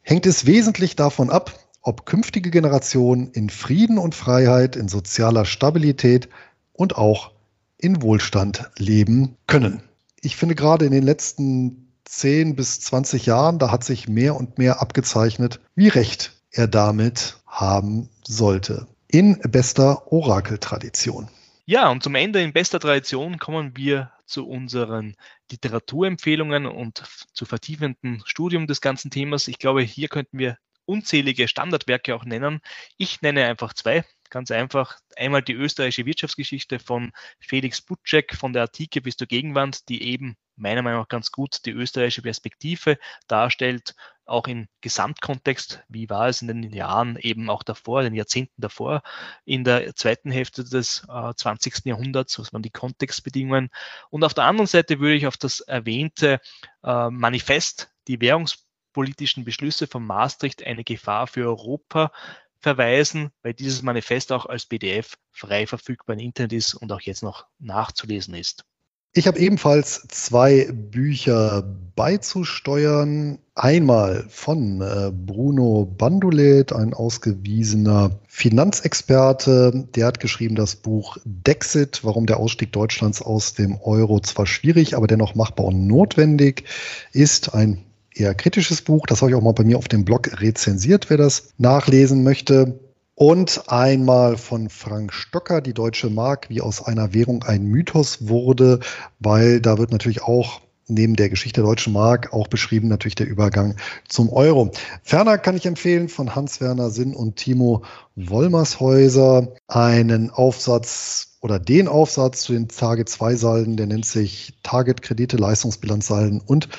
hängt 0.00 0.26
es 0.26 0.46
wesentlich 0.46 0.96
davon 0.96 1.28
ab, 1.28 1.58
ob 1.82 2.06
künftige 2.06 2.50
Generationen 2.50 3.30
in 3.32 3.50
Frieden 3.50 3.98
und 3.98 4.14
Freiheit, 4.14 4.76
in 4.76 4.88
sozialer 4.88 5.44
Stabilität 5.44 6.28
und 6.72 6.96
auch 6.96 7.32
in 7.78 8.00
Wohlstand 8.00 8.70
leben 8.76 9.36
können. 9.46 9.82
Ich 10.20 10.36
finde 10.36 10.54
gerade 10.54 10.84
in 10.84 10.92
den 10.92 11.02
letzten 11.02 11.89
10 12.10 12.56
bis 12.56 12.80
20 12.80 13.26
Jahren, 13.26 13.60
da 13.60 13.70
hat 13.70 13.84
sich 13.84 14.08
mehr 14.08 14.34
und 14.34 14.58
mehr 14.58 14.82
abgezeichnet, 14.82 15.60
wie 15.76 15.88
recht 15.88 16.32
er 16.50 16.66
damit 16.66 17.38
haben 17.46 18.10
sollte. 18.26 18.88
In 19.06 19.38
bester 19.40 20.12
Orakeltradition. 20.12 21.28
Ja, 21.66 21.88
und 21.88 22.02
zum 22.02 22.16
Ende 22.16 22.42
in 22.42 22.52
bester 22.52 22.80
Tradition 22.80 23.38
kommen 23.38 23.76
wir 23.76 24.10
zu 24.26 24.48
unseren 24.48 25.14
Literaturempfehlungen 25.52 26.66
und 26.66 27.04
zu 27.32 27.44
vertiefenden 27.44 28.22
Studium 28.26 28.66
des 28.66 28.80
ganzen 28.80 29.12
Themas. 29.12 29.46
Ich 29.46 29.58
glaube, 29.58 29.82
hier 29.82 30.08
könnten 30.08 30.38
wir 30.38 30.58
unzählige 30.86 31.46
Standardwerke 31.46 32.16
auch 32.16 32.24
nennen. 32.24 32.60
Ich 32.96 33.22
nenne 33.22 33.46
einfach 33.46 33.72
zwei. 33.72 34.04
Ganz 34.30 34.50
einfach. 34.50 34.98
Einmal 35.16 35.42
die 35.42 35.52
österreichische 35.52 36.06
Wirtschaftsgeschichte 36.06 36.80
von 36.80 37.12
Felix 37.40 37.80
Butschek 37.80 38.34
von 38.36 38.52
der 38.52 38.62
Antike 38.62 39.00
bis 39.00 39.16
zur 39.16 39.28
Gegenwart, 39.28 39.88
die 39.88 40.02
eben 40.02 40.36
meiner 40.60 40.82
Meinung 40.82 41.00
nach 41.00 41.08
ganz 41.08 41.32
gut 41.32 41.64
die 41.66 41.70
österreichische 41.70 42.22
Perspektive 42.22 42.98
darstellt, 43.26 43.94
auch 44.24 44.46
im 44.46 44.68
Gesamtkontext, 44.80 45.82
wie 45.88 46.08
war 46.08 46.28
es 46.28 46.40
in 46.40 46.48
den 46.48 46.72
Jahren 46.72 47.16
eben 47.16 47.50
auch 47.50 47.62
davor, 47.62 48.02
den 48.02 48.14
Jahrzehnten 48.14 48.60
davor, 48.60 49.02
in 49.44 49.64
der 49.64 49.94
zweiten 49.96 50.30
Hälfte 50.30 50.62
des 50.62 51.04
äh, 51.08 51.34
20. 51.34 51.84
Jahrhunderts, 51.84 52.38
was 52.38 52.52
waren 52.52 52.62
die 52.62 52.70
Kontextbedingungen. 52.70 53.70
Und 54.10 54.22
auf 54.22 54.34
der 54.34 54.44
anderen 54.44 54.68
Seite 54.68 55.00
würde 55.00 55.16
ich 55.16 55.26
auf 55.26 55.36
das 55.36 55.60
erwähnte 55.60 56.40
äh, 56.84 57.10
Manifest, 57.10 57.90
die 58.06 58.20
währungspolitischen 58.20 59.44
Beschlüsse 59.44 59.88
von 59.88 60.06
Maastricht, 60.06 60.64
eine 60.64 60.84
Gefahr 60.84 61.26
für 61.26 61.46
Europa, 61.46 62.12
verweisen, 62.60 63.32
weil 63.42 63.54
dieses 63.54 63.82
Manifest 63.82 64.32
auch 64.32 64.46
als 64.46 64.66
PDF 64.66 65.16
frei 65.32 65.66
verfügbar 65.66 66.14
im 66.14 66.20
Internet 66.20 66.52
ist 66.52 66.74
und 66.74 66.92
auch 66.92 67.00
jetzt 67.00 67.22
noch 67.22 67.46
nachzulesen 67.58 68.34
ist. 68.34 68.64
Ich 69.12 69.26
habe 69.26 69.40
ebenfalls 69.40 70.06
zwei 70.08 70.68
Bücher 70.72 71.64
beizusteuern. 71.96 73.38
Einmal 73.56 74.24
von 74.28 74.80
äh, 74.80 75.10
Bruno 75.10 75.84
Bandulet, 75.84 76.72
ein 76.72 76.94
ausgewiesener 76.94 78.20
Finanzexperte. 78.28 79.88
Der 79.96 80.06
hat 80.06 80.20
geschrieben 80.20 80.54
das 80.54 80.76
Buch 80.76 81.18
Dexit, 81.24 82.04
warum 82.04 82.26
der 82.26 82.36
Ausstieg 82.36 82.70
Deutschlands 82.70 83.20
aus 83.20 83.52
dem 83.54 83.80
Euro 83.82 84.20
zwar 84.20 84.46
schwierig, 84.46 84.96
aber 84.96 85.08
dennoch 85.08 85.34
machbar 85.34 85.66
und 85.66 85.88
notwendig 85.88 86.64
ist. 87.12 87.52
Ein 87.52 87.84
eher 88.14 88.34
kritisches 88.34 88.80
Buch. 88.80 89.06
Das 89.06 89.22
habe 89.22 89.32
ich 89.32 89.36
auch 89.36 89.42
mal 89.42 89.54
bei 89.54 89.64
mir 89.64 89.78
auf 89.78 89.88
dem 89.88 90.04
Blog 90.04 90.40
rezensiert, 90.40 91.10
wer 91.10 91.16
das 91.16 91.48
nachlesen 91.58 92.22
möchte. 92.22 92.78
Und 93.22 93.64
einmal 93.66 94.38
von 94.38 94.70
Frank 94.70 95.12
Stocker, 95.12 95.60
die 95.60 95.74
deutsche 95.74 96.08
Mark, 96.08 96.48
wie 96.48 96.62
aus 96.62 96.82
einer 96.82 97.12
Währung 97.12 97.42
ein 97.42 97.66
Mythos 97.66 98.28
wurde, 98.28 98.80
weil 99.18 99.60
da 99.60 99.76
wird 99.76 99.92
natürlich 99.92 100.22
auch 100.22 100.62
neben 100.88 101.16
der 101.16 101.28
Geschichte 101.28 101.60
der 101.60 101.68
deutschen 101.68 101.92
Mark 101.92 102.32
auch 102.32 102.48
beschrieben 102.48 102.88
natürlich 102.88 103.16
der 103.16 103.28
Übergang 103.28 103.76
zum 104.08 104.30
Euro. 104.30 104.70
Ferner 105.02 105.36
kann 105.36 105.54
ich 105.54 105.66
empfehlen 105.66 106.08
von 106.08 106.34
Hans-Werner 106.34 106.88
Sinn 106.88 107.14
und 107.14 107.36
Timo 107.36 107.84
Wollmershäuser 108.16 109.48
einen 109.68 110.30
Aufsatz 110.30 111.36
oder 111.42 111.58
den 111.58 111.88
Aufsatz 111.88 112.40
zu 112.40 112.54
den 112.54 112.68
Target 112.68 113.10
2 113.10 113.34
Salden, 113.34 113.76
der 113.76 113.86
nennt 113.86 114.06
sich 114.06 114.54
Target 114.62 115.02
Kredite, 115.02 115.36
Leistungsbilanzsalden 115.36 116.40
und 116.40 116.70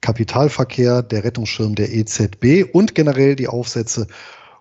Kapitalverkehr, 0.00 1.02
der 1.04 1.22
Rettungsschirm 1.22 1.76
der 1.76 1.92
EZB 1.94 2.64
und 2.72 2.96
generell 2.96 3.36
die 3.36 3.46
Aufsätze 3.46 4.08